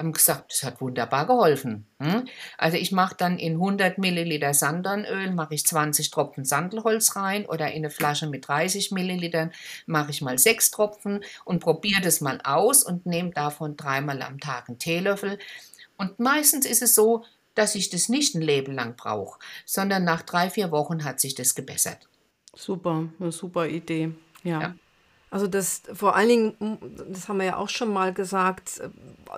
haben 0.00 0.12
gesagt, 0.12 0.52
das 0.52 0.64
hat 0.64 0.80
wunderbar 0.80 1.26
geholfen. 1.26 1.86
Hm? 1.98 2.26
Also 2.58 2.76
ich 2.76 2.90
mache 2.90 3.14
dann 3.16 3.38
in 3.38 3.54
100 3.54 3.98
Milliliter 3.98 4.54
Sanddornöl, 4.54 5.30
mache 5.30 5.54
ich 5.54 5.64
20 5.64 6.10
Tropfen 6.10 6.44
Sandelholz 6.44 7.14
rein 7.16 7.46
oder 7.46 7.68
in 7.68 7.84
eine 7.84 7.90
Flasche 7.90 8.26
mit 8.26 8.48
30 8.48 8.90
Millilitern 8.90 9.52
mache 9.86 10.10
ich 10.10 10.22
mal 10.22 10.38
sechs 10.38 10.70
Tropfen 10.70 11.22
und 11.44 11.60
probiere 11.60 12.00
das 12.00 12.20
mal 12.20 12.40
aus 12.42 12.82
und 12.82 13.06
nehme 13.06 13.30
davon 13.30 13.76
dreimal 13.76 14.22
am 14.22 14.40
Tag 14.40 14.68
einen 14.68 14.78
Teelöffel. 14.78 15.38
Und 15.96 16.18
meistens 16.18 16.66
ist 16.66 16.82
es 16.82 16.94
so, 16.94 17.24
dass 17.54 17.74
ich 17.74 17.90
das 17.90 18.08
nicht 18.08 18.34
ein 18.34 18.42
Leben 18.42 18.74
lang 18.74 18.96
brauche, 18.96 19.38
sondern 19.66 20.04
nach 20.04 20.22
drei, 20.22 20.50
vier 20.50 20.70
Wochen 20.70 21.04
hat 21.04 21.20
sich 21.20 21.34
das 21.34 21.54
gebessert. 21.54 22.08
Super, 22.54 23.08
eine 23.20 23.32
super 23.32 23.66
Idee. 23.68 24.12
ja. 24.42 24.60
ja. 24.60 24.74
Also 25.30 25.46
das 25.46 25.82
vor 25.94 26.16
allen 26.16 26.28
Dingen, 26.28 26.78
das 27.08 27.28
haben 27.28 27.38
wir 27.38 27.46
ja 27.46 27.56
auch 27.56 27.68
schon 27.68 27.92
mal 27.92 28.12
gesagt, 28.12 28.80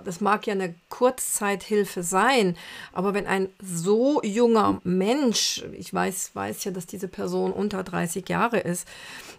das 0.04 0.22
mag 0.22 0.46
ja 0.46 0.54
eine 0.54 0.74
Kurzzeithilfe 0.88 2.02
sein, 2.02 2.56
aber 2.94 3.12
wenn 3.12 3.26
ein 3.26 3.50
so 3.62 4.22
junger 4.22 4.80
Mensch, 4.84 5.62
ich 5.72 5.92
weiß, 5.92 6.30
weiß 6.32 6.64
ja, 6.64 6.70
dass 6.70 6.86
diese 6.86 7.08
Person 7.08 7.52
unter 7.52 7.82
30 7.82 8.26
Jahre 8.26 8.60
ist, 8.60 8.88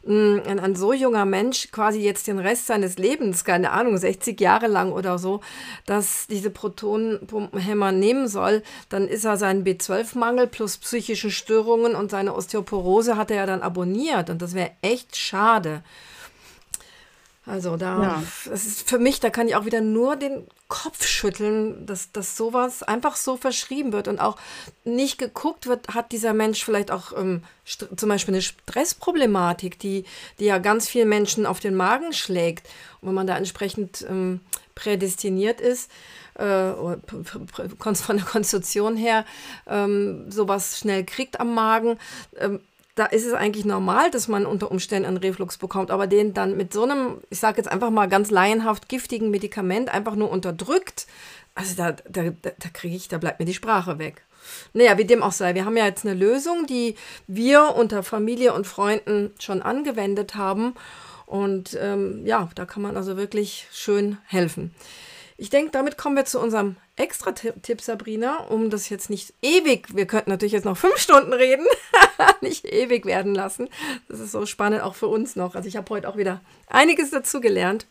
ein, 0.06 0.60
ein 0.60 0.76
so 0.76 0.94
junger 0.94 1.26
Mensch 1.26 1.72
quasi 1.72 2.02
jetzt 2.02 2.28
den 2.28 2.38
Rest 2.38 2.68
seines 2.68 2.98
Lebens, 2.98 3.46
keine 3.46 3.72
Ahnung, 3.72 3.98
60 3.98 4.40
Jahre 4.40 4.68
lang 4.68 4.92
oder 4.92 5.18
so, 5.18 5.40
dass 5.88 6.28
diese 6.28 6.52
Protonenpumpenhämmer 6.52 7.92
nehmen 7.92 8.28
soll, 8.28 8.62
dann 8.90 9.08
ist 9.08 9.26
er 9.26 9.38
seinen 9.38 9.64
B12-Mangel 9.64 10.48
plus 10.48 10.78
psychische 10.78 11.32
Störungen 11.32 11.96
und 11.96 12.12
seine 12.12 12.36
Osteoporose 12.36 13.18
hat 13.18 13.32
er 13.32 13.38
ja 13.38 13.46
dann 13.46 13.62
abonniert 13.62 14.30
und 14.30 14.42
das 14.42 14.54
wäre 14.54 14.72
echt 14.82 15.16
schade. 15.16 15.82
Also 17.46 17.76
da, 17.76 18.02
ja. 18.02 18.24
das 18.46 18.66
ist 18.66 18.90
für 18.90 19.00
mich, 19.00 19.20
da 19.20 19.30
kann 19.30 19.50
ich 19.50 19.56
auch 19.56 19.66
wieder 19.66 19.82
nur 19.82 20.16
den 20.16 20.48
Kopf 20.70 21.06
schütteln, 21.06 21.86
dass, 21.86 22.12
dass 22.14 22.38
sowas 22.38 22.84
einfach 22.84 23.18
so 23.18 23.36
verschrieben 23.36 23.92
wird 23.92 24.08
und 24.08 24.20
auch 24.20 24.38
nicht 24.86 25.18
geguckt 25.18 25.68
wird, 25.68 25.90
hat 25.90 26.14
dieser 26.14 26.34
Mensch 26.34 26.64
vielleicht 26.64 26.90
auch 26.90 27.12
ähm, 27.18 27.44
zum 27.66 28.10
Beispiel 28.10 28.34
eine 28.34 28.42
Stressproblematik, 28.42 29.78
die, 29.78 30.06
die 30.40 30.46
ja 30.46 30.58
ganz 30.58 30.88
vielen 30.88 31.10
Menschen 31.10 31.46
auf 31.46 31.60
den 31.60 31.76
Magen 31.76 32.14
schlägt. 32.14 32.68
Und 33.02 33.10
wenn 33.10 33.16
man 33.16 33.28
da 33.28 33.36
entsprechend 33.36 34.06
ähm, 34.10 34.40
prädestiniert 34.74 35.60
ist, 35.60 35.92
äh, 36.36 36.72
von 36.72 38.18
der 38.18 38.26
Konstitution 38.26 38.96
her 38.96 39.26
ähm, 39.68 40.32
sowas 40.32 40.80
schnell 40.80 41.04
kriegt 41.04 41.40
am 41.40 41.54
Magen, 41.54 42.00
ähm, 42.40 42.62
da 42.96 43.06
ist 43.06 43.26
es 43.26 43.34
eigentlich 43.34 43.66
normal, 43.66 44.12
dass 44.12 44.28
man 44.28 44.46
unter 44.46 44.70
Umständen 44.70 45.08
einen 45.08 45.18
Reflux 45.18 45.58
bekommt, 45.58 45.90
aber 45.90 46.06
den 46.08 46.34
dann 46.34 46.56
mit 46.56 46.74
so 46.74 46.84
einem, 46.84 47.22
ich 47.30 47.40
sage 47.40 47.58
jetzt 47.58 47.72
einfach 47.72 47.90
mal 47.90 48.08
ganz 48.08 48.30
laienhaft 48.30 48.88
giftigen 48.88 49.32
Medikament 49.32 49.90
einfach 49.90 50.16
nur 50.16 50.30
unterdrückt, 50.30 51.08
also 51.56 51.76
da, 51.76 51.92
da, 51.92 52.30
da 52.32 52.70
kriege 52.72 52.96
ich, 52.96 53.08
da 53.08 53.18
bleibt 53.18 53.40
mir 53.40 53.46
die 53.46 53.54
Sprache 53.54 54.00
weg. 54.00 54.24
Naja, 54.74 54.98
wie 54.98 55.06
dem 55.06 55.24
auch 55.24 55.32
sei, 55.32 55.56
wir 55.56 55.66
haben 55.66 55.78
ja 55.78 55.86
jetzt 55.86 56.06
eine 56.06 56.16
Lösung, 56.16 56.66
die 56.66 56.96
wir 57.28 57.76
unter 57.76 58.04
Familie 58.04 58.54
und 58.54 58.68
Freunden 58.68 59.32
schon 59.40 59.62
angewendet 59.62 60.36
haben. 60.36 60.76
Und 61.26 61.78
ähm, 61.80 62.26
ja, 62.26 62.50
da 62.56 62.66
kann 62.66 62.84
man 62.84 62.98
also 62.98 63.18
wirklich 63.18 63.68
schön 63.72 64.18
helfen. 64.26 64.74
Ich 65.38 65.50
denke, 65.50 65.72
damit 65.72 65.98
kommen 65.98 66.16
wir 66.16 66.26
zu 66.26 66.40
unserem 66.40 66.76
Extra-Tipp, 66.96 67.82
Sabrina, 67.82 68.38
um 68.50 68.70
das 68.70 68.90
jetzt 68.90 69.10
nicht 69.10 69.34
ewig, 69.42 69.96
wir 69.96 70.06
könnten 70.06 70.30
natürlich 70.30 70.54
jetzt 70.54 70.66
noch 70.66 70.78
fünf 70.78 70.98
Stunden 70.98 71.34
reden, 71.34 71.66
nicht 72.42 72.66
ewig 72.66 73.06
werden 73.06 73.34
lassen. 73.34 73.68
Das 74.08 74.20
ist 74.20 74.32
so 74.32 74.46
spannend 74.46 74.84
auch 74.84 74.94
für 74.94 75.08
uns 75.08 75.36
noch. 75.36 75.56
Also 75.56 75.68
ich 75.68 75.76
habe 75.76 75.90
heute 75.90 76.08
auch 76.08 76.18
wieder 76.18 76.42
einiges 76.68 77.10
dazu 77.10 77.42
gelernt. 77.42 77.88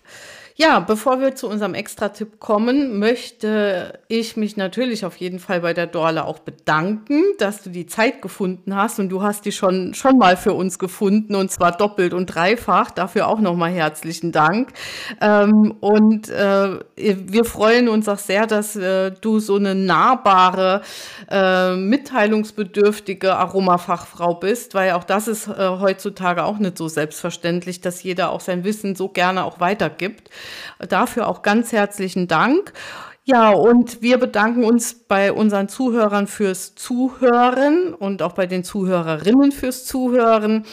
Ja, 0.55 0.81
bevor 0.81 1.21
wir 1.21 1.35
zu 1.35 1.49
unserem 1.49 1.73
Extra-Tipp 1.73 2.39
kommen, 2.39 2.99
möchte 2.99 3.99
ich 4.09 4.37
mich 4.37 4.59
natürlich 4.59 5.07
auf 5.07 5.17
jeden 5.17 5.39
Fall 5.39 5.61
bei 5.61 5.73
der 5.73 5.87
Dorle 5.87 6.27
auch 6.27 6.41
bedanken, 6.41 7.23
dass 7.39 7.63
du 7.63 7.71
die 7.71 7.87
Zeit 7.87 8.21
gefunden 8.21 8.77
hast 8.77 8.99
und 8.99 9.09
du 9.09 9.23
hast 9.23 9.47
die 9.47 9.53
schon, 9.53 9.95
schon 9.95 10.19
mal 10.19 10.37
für 10.37 10.53
uns 10.53 10.79
gefunden 10.79 11.37
und 11.37 11.51
zwar 11.51 11.73
doppelt 11.73 12.13
und 12.13 12.27
dreifach. 12.27 12.91
Dafür 12.91 13.29
auch 13.29 13.41
nochmal 13.41 13.71
herzlichen 13.71 14.31
Dank. 14.31 14.73
Ähm, 15.23 15.75
und 15.81 16.29
äh, 16.29 16.81
wir 16.97 17.45
freuen 17.47 17.89
uns 17.89 18.07
auch 18.09 18.19
sehr, 18.19 18.47
dass 18.47 18.77
äh, 18.77 19.11
du 19.11 19.39
so 19.39 19.57
eine 19.57 19.75
nahbare, 19.75 20.83
äh, 21.31 21.77
mitteilungsbedürftige 21.77 23.37
Aromafachfrau 23.37 24.35
bist, 24.35 24.75
weil 24.75 24.93
auch 24.93 25.05
das 25.05 25.29
ist 25.29 25.49
äh, 25.49 25.53
heutzutage 25.57 26.45
auch 26.45 26.59
nicht 26.59 26.77
so 26.77 26.89
selbstverständlich, 26.89 27.81
dass 27.81 28.03
jeder 28.03 28.31
auch 28.31 28.41
sein 28.41 28.65
Wissen 28.65 28.95
so 28.95 29.09
gerne 29.09 29.45
auch 29.45 29.59
weitergibt. 29.59 30.29
Dafür 30.79 31.29
auch 31.29 31.43
ganz 31.43 31.73
herzlichen 31.73 32.29
Dank. 32.29 32.73
Ja, 33.25 33.51
und 33.51 34.03
wir 34.03 34.19
bedanken 34.19 34.65
uns 34.65 34.95
bei 34.95 35.33
unseren 35.33 35.69
Zuhörern 35.69 36.27
fürs 36.27 36.75
Zuhören 36.75 37.95
und 37.95 38.21
auch 38.21 38.33
bei 38.33 38.49
den 38.49 38.65
Zuhörerinnen 38.65 39.53
fürs 39.53 39.85
Zuhören 39.85 40.65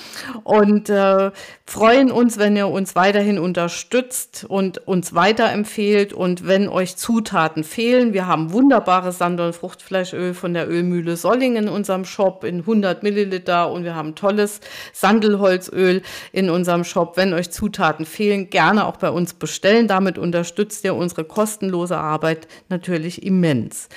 und 0.43 0.89
äh, 0.89 1.29
freuen 1.67 2.09
uns, 2.09 2.39
wenn 2.39 2.57
ihr 2.57 2.67
uns 2.67 2.95
weiterhin 2.95 3.37
unterstützt 3.37 4.47
und 4.49 4.79
uns 4.87 5.13
weiterempfehlt 5.13 6.11
und 6.11 6.47
wenn 6.47 6.69
euch 6.69 6.95
Zutaten 6.95 7.63
fehlen. 7.63 8.13
Wir 8.13 8.25
haben 8.25 8.51
wunderbares 8.51 9.19
Sandorn 9.19 9.53
Fruchtfleischöl 9.53 10.33
von 10.33 10.55
der 10.55 10.67
Ölmühle 10.67 11.17
Solling 11.17 11.55
in 11.55 11.69
unserem 11.69 12.03
Shop 12.03 12.43
in 12.43 12.61
100 12.61 13.03
Milliliter 13.03 13.71
und 13.71 13.83
wir 13.83 13.93
haben 13.93 14.15
tolles 14.15 14.59
Sandelholzöl 14.91 16.01
in 16.31 16.49
unserem 16.49 16.83
Shop. 16.83 17.15
Wenn 17.15 17.35
euch 17.35 17.51
Zutaten 17.51 18.07
fehlen, 18.07 18.49
gerne 18.49 18.87
auch 18.87 18.97
bei 18.97 19.11
uns 19.11 19.35
bestellen. 19.35 19.87
Damit 19.87 20.17
unterstützt 20.17 20.83
ihr 20.83 20.95
unsere 20.95 21.25
kostenlose 21.25 21.95
Arbeit 21.95 22.38
Arbeit 22.39 22.47
natürlich 22.69 23.23
immens. 23.23 23.89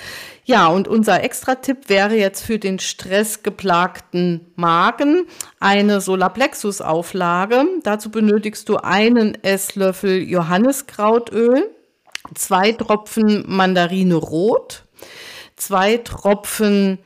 Ja, 0.45 0.67
und 0.67 0.87
unser 0.87 1.23
Extra-Tipp 1.23 1.89
wäre 1.89 2.15
jetzt 2.15 2.43
für 2.43 2.59
den 2.59 2.79
stressgeplagten 2.79 4.51
Magen 4.55 5.25
eine 5.59 6.01
Solarplexus-Auflage. 6.01 7.65
Dazu 7.83 8.11
benötigst 8.11 8.67
du 8.67 8.77
einen 8.77 9.41
Esslöffel 9.43 10.21
Johanniskrautöl, 10.21 11.69
zwei 12.35 12.73
Tropfen 12.73 13.45
Mandarine 13.47 14.15
rot, 14.15 14.83
zwei 15.55 15.97
Tropfen 15.97 16.99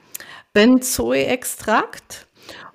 Benzoe-Extrakt 0.53 2.27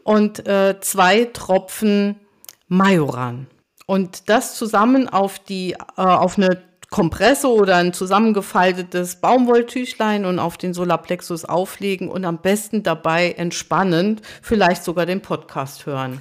und 0.04 0.46
äh, 0.46 0.78
zwei 0.80 1.24
Tropfen 1.24 2.20
Majoran. 2.68 3.48
Und 3.86 4.28
das 4.28 4.54
zusammen 4.54 5.08
auf 5.08 5.40
die 5.40 5.72
äh, 5.72 5.76
auf 5.96 6.38
eine 6.38 6.71
Kompresse 6.92 7.48
oder 7.48 7.76
ein 7.76 7.92
zusammengefaltetes 7.92 9.16
Baumwolltüchlein 9.16 10.24
und 10.24 10.38
auf 10.38 10.56
den 10.56 10.74
Solarplexus 10.74 11.44
auflegen 11.44 12.08
und 12.08 12.24
am 12.24 12.38
besten 12.38 12.84
dabei 12.84 13.32
entspannend 13.32 14.22
vielleicht 14.42 14.84
sogar 14.84 15.06
den 15.06 15.22
Podcast 15.22 15.86
hören. 15.86 16.20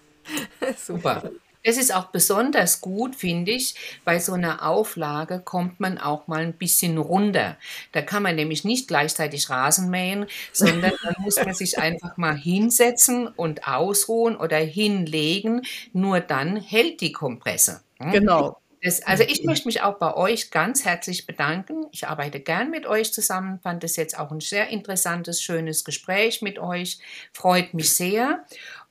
Super. 0.76 1.30
Es 1.62 1.76
ist 1.76 1.94
auch 1.94 2.06
besonders 2.06 2.80
gut, 2.80 3.14
finde 3.14 3.52
ich. 3.52 3.76
Bei 4.04 4.18
so 4.18 4.32
einer 4.32 4.66
Auflage 4.66 5.38
kommt 5.38 5.78
man 5.78 5.98
auch 5.98 6.26
mal 6.26 6.40
ein 6.40 6.54
bisschen 6.54 6.98
runter. 6.98 7.56
Da 7.92 8.02
kann 8.02 8.24
man 8.24 8.34
nämlich 8.34 8.64
nicht 8.64 8.88
gleichzeitig 8.88 9.48
Rasen 9.48 9.90
mähen, 9.90 10.26
sondern 10.52 10.92
dann 11.04 11.14
muss 11.18 11.36
man 11.36 11.54
sich 11.54 11.78
einfach 11.78 12.16
mal 12.16 12.34
hinsetzen 12.34 13.28
und 13.28 13.68
ausruhen 13.68 14.36
oder 14.36 14.56
hinlegen. 14.56 15.62
Nur 15.92 16.20
dann 16.20 16.56
hält 16.56 17.00
die 17.00 17.12
Kompresse. 17.12 17.82
Hm? 17.98 18.10
Genau. 18.10 18.61
Das, 18.82 19.00
also 19.02 19.22
ich 19.22 19.44
möchte 19.44 19.68
mich 19.68 19.80
auch 19.82 19.98
bei 19.98 20.14
euch 20.14 20.50
ganz 20.50 20.84
herzlich 20.84 21.24
bedanken. 21.24 21.86
Ich 21.92 22.08
arbeite 22.08 22.40
gern 22.40 22.70
mit 22.70 22.84
euch 22.84 23.12
zusammen, 23.12 23.60
fand 23.60 23.84
es 23.84 23.94
jetzt 23.94 24.18
auch 24.18 24.32
ein 24.32 24.40
sehr 24.40 24.68
interessantes, 24.68 25.40
schönes 25.40 25.84
Gespräch 25.84 26.42
mit 26.42 26.58
euch. 26.58 26.98
Freut 27.32 27.74
mich 27.74 27.94
sehr. 27.94 28.44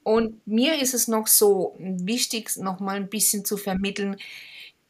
Und 0.04 0.48
mir 0.48 0.82
ist 0.82 0.94
es 0.94 1.10
noch 1.10 1.28
so 1.28 1.76
wichtig, 1.78 2.56
noch 2.56 2.80
mal 2.80 2.96
ein 2.96 3.10
bisschen 3.10 3.44
zu 3.44 3.58
vermitteln, 3.58 4.16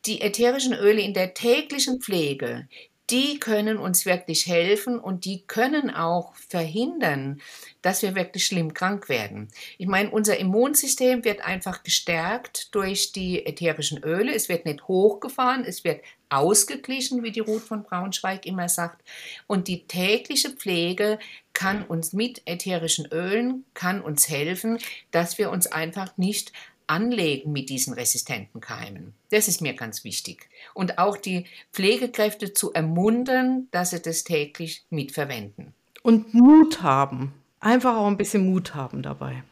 die 0.06 0.22
ätherischen 0.22 0.74
Öle 0.74 1.02
in 1.02 1.14
der 1.14 1.34
täglichen 1.34 2.00
Pflege, 2.02 2.68
die 3.10 3.40
können 3.40 3.78
uns 3.78 4.06
wirklich 4.06 4.48
helfen 4.48 5.00
und 5.00 5.26
die 5.26 5.44
können 5.46 5.90
auch 5.90 6.34
verhindern, 6.36 7.42
dass 7.82 8.02
wir 8.02 8.16
wirklich 8.16 8.46
schlimm 8.46 8.74
krank 8.74 9.10
werden. 9.10 9.48
Ich 9.78 9.88
meine, 9.88 10.12
unser 10.12 10.38
Immunsystem 10.38 11.24
wird 11.24 11.42
einfach 11.42 11.84
gestärkt 11.84 12.74
durch 12.76 13.12
die 13.12 13.46
ätherischen 13.46 14.04
Öle. 14.04 14.34
Es 14.34 14.50
wird 14.50 14.66
nicht 14.66 14.88
hochgefahren, 14.88 15.66
es 15.66 15.84
wird 15.84 16.02
ausgeglichen, 16.30 17.24
wie 17.24 17.32
die 17.32 17.42
Ruth 17.42 17.64
von 17.64 17.84
Braunschweig 17.84 18.46
immer 18.46 18.70
sagt. 18.70 19.02
Und 19.48 19.68
die 19.68 19.86
tägliche 19.86 20.50
Pflege 20.50 21.20
kann 21.54 21.84
uns 21.84 22.14
mit 22.14 22.42
ätherischen 22.46 23.08
Ölen, 23.08 23.66
kann 23.74 24.02
uns 24.02 24.30
helfen, 24.30 24.78
dass 25.12 25.38
wir 25.38 25.52
uns 25.52 25.68
einfach 25.68 26.18
nicht 26.18 26.54
anlegen 26.88 27.52
mit 27.52 27.70
diesen 27.70 27.94
resistenten 27.94 28.60
Keimen. 28.60 29.14
Das 29.30 29.48
ist 29.48 29.62
mir 29.62 29.74
ganz 29.74 30.04
wichtig. 30.04 30.50
Und 30.74 30.98
auch 30.98 31.16
die 31.16 31.46
Pflegekräfte 31.72 32.54
zu 32.54 32.74
ermuntern, 32.74 33.68
dass 33.72 33.92
sie 33.92 34.02
das 34.02 34.24
täglich 34.24 34.84
mitverwenden. 34.90 35.74
Und 36.04 36.34
Mut 36.34 36.82
haben. 36.82 37.34
Einfach 37.62 37.96
auch 37.96 38.08
ein 38.08 38.18
bisschen 38.18 38.46
Mut 38.46 38.76
haben 38.76 39.04
dabei. 39.04 39.44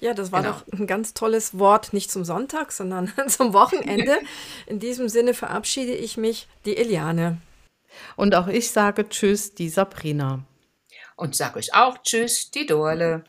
Ja, 0.00 0.14
das 0.14 0.32
war 0.32 0.42
genau. 0.42 0.54
doch 0.54 0.78
ein 0.78 0.86
ganz 0.86 1.12
tolles 1.12 1.58
Wort, 1.58 1.92
nicht 1.92 2.10
zum 2.10 2.24
Sonntag, 2.24 2.72
sondern 2.72 3.12
zum 3.28 3.52
Wochenende. 3.52 4.18
In 4.66 4.80
diesem 4.80 5.08
Sinne 5.10 5.34
verabschiede 5.34 5.94
ich 5.94 6.16
mich, 6.16 6.48
die 6.64 6.76
Eliane. 6.76 7.36
Und 8.16 8.34
auch 8.34 8.48
ich 8.48 8.70
sage 8.70 9.08
Tschüss, 9.08 9.54
die 9.54 9.68
Sabrina. 9.68 10.40
Und 11.16 11.36
sage 11.36 11.58
euch 11.58 11.74
auch 11.74 11.98
Tschüss, 12.02 12.50
die 12.50 12.64
Dorle. 12.64 13.24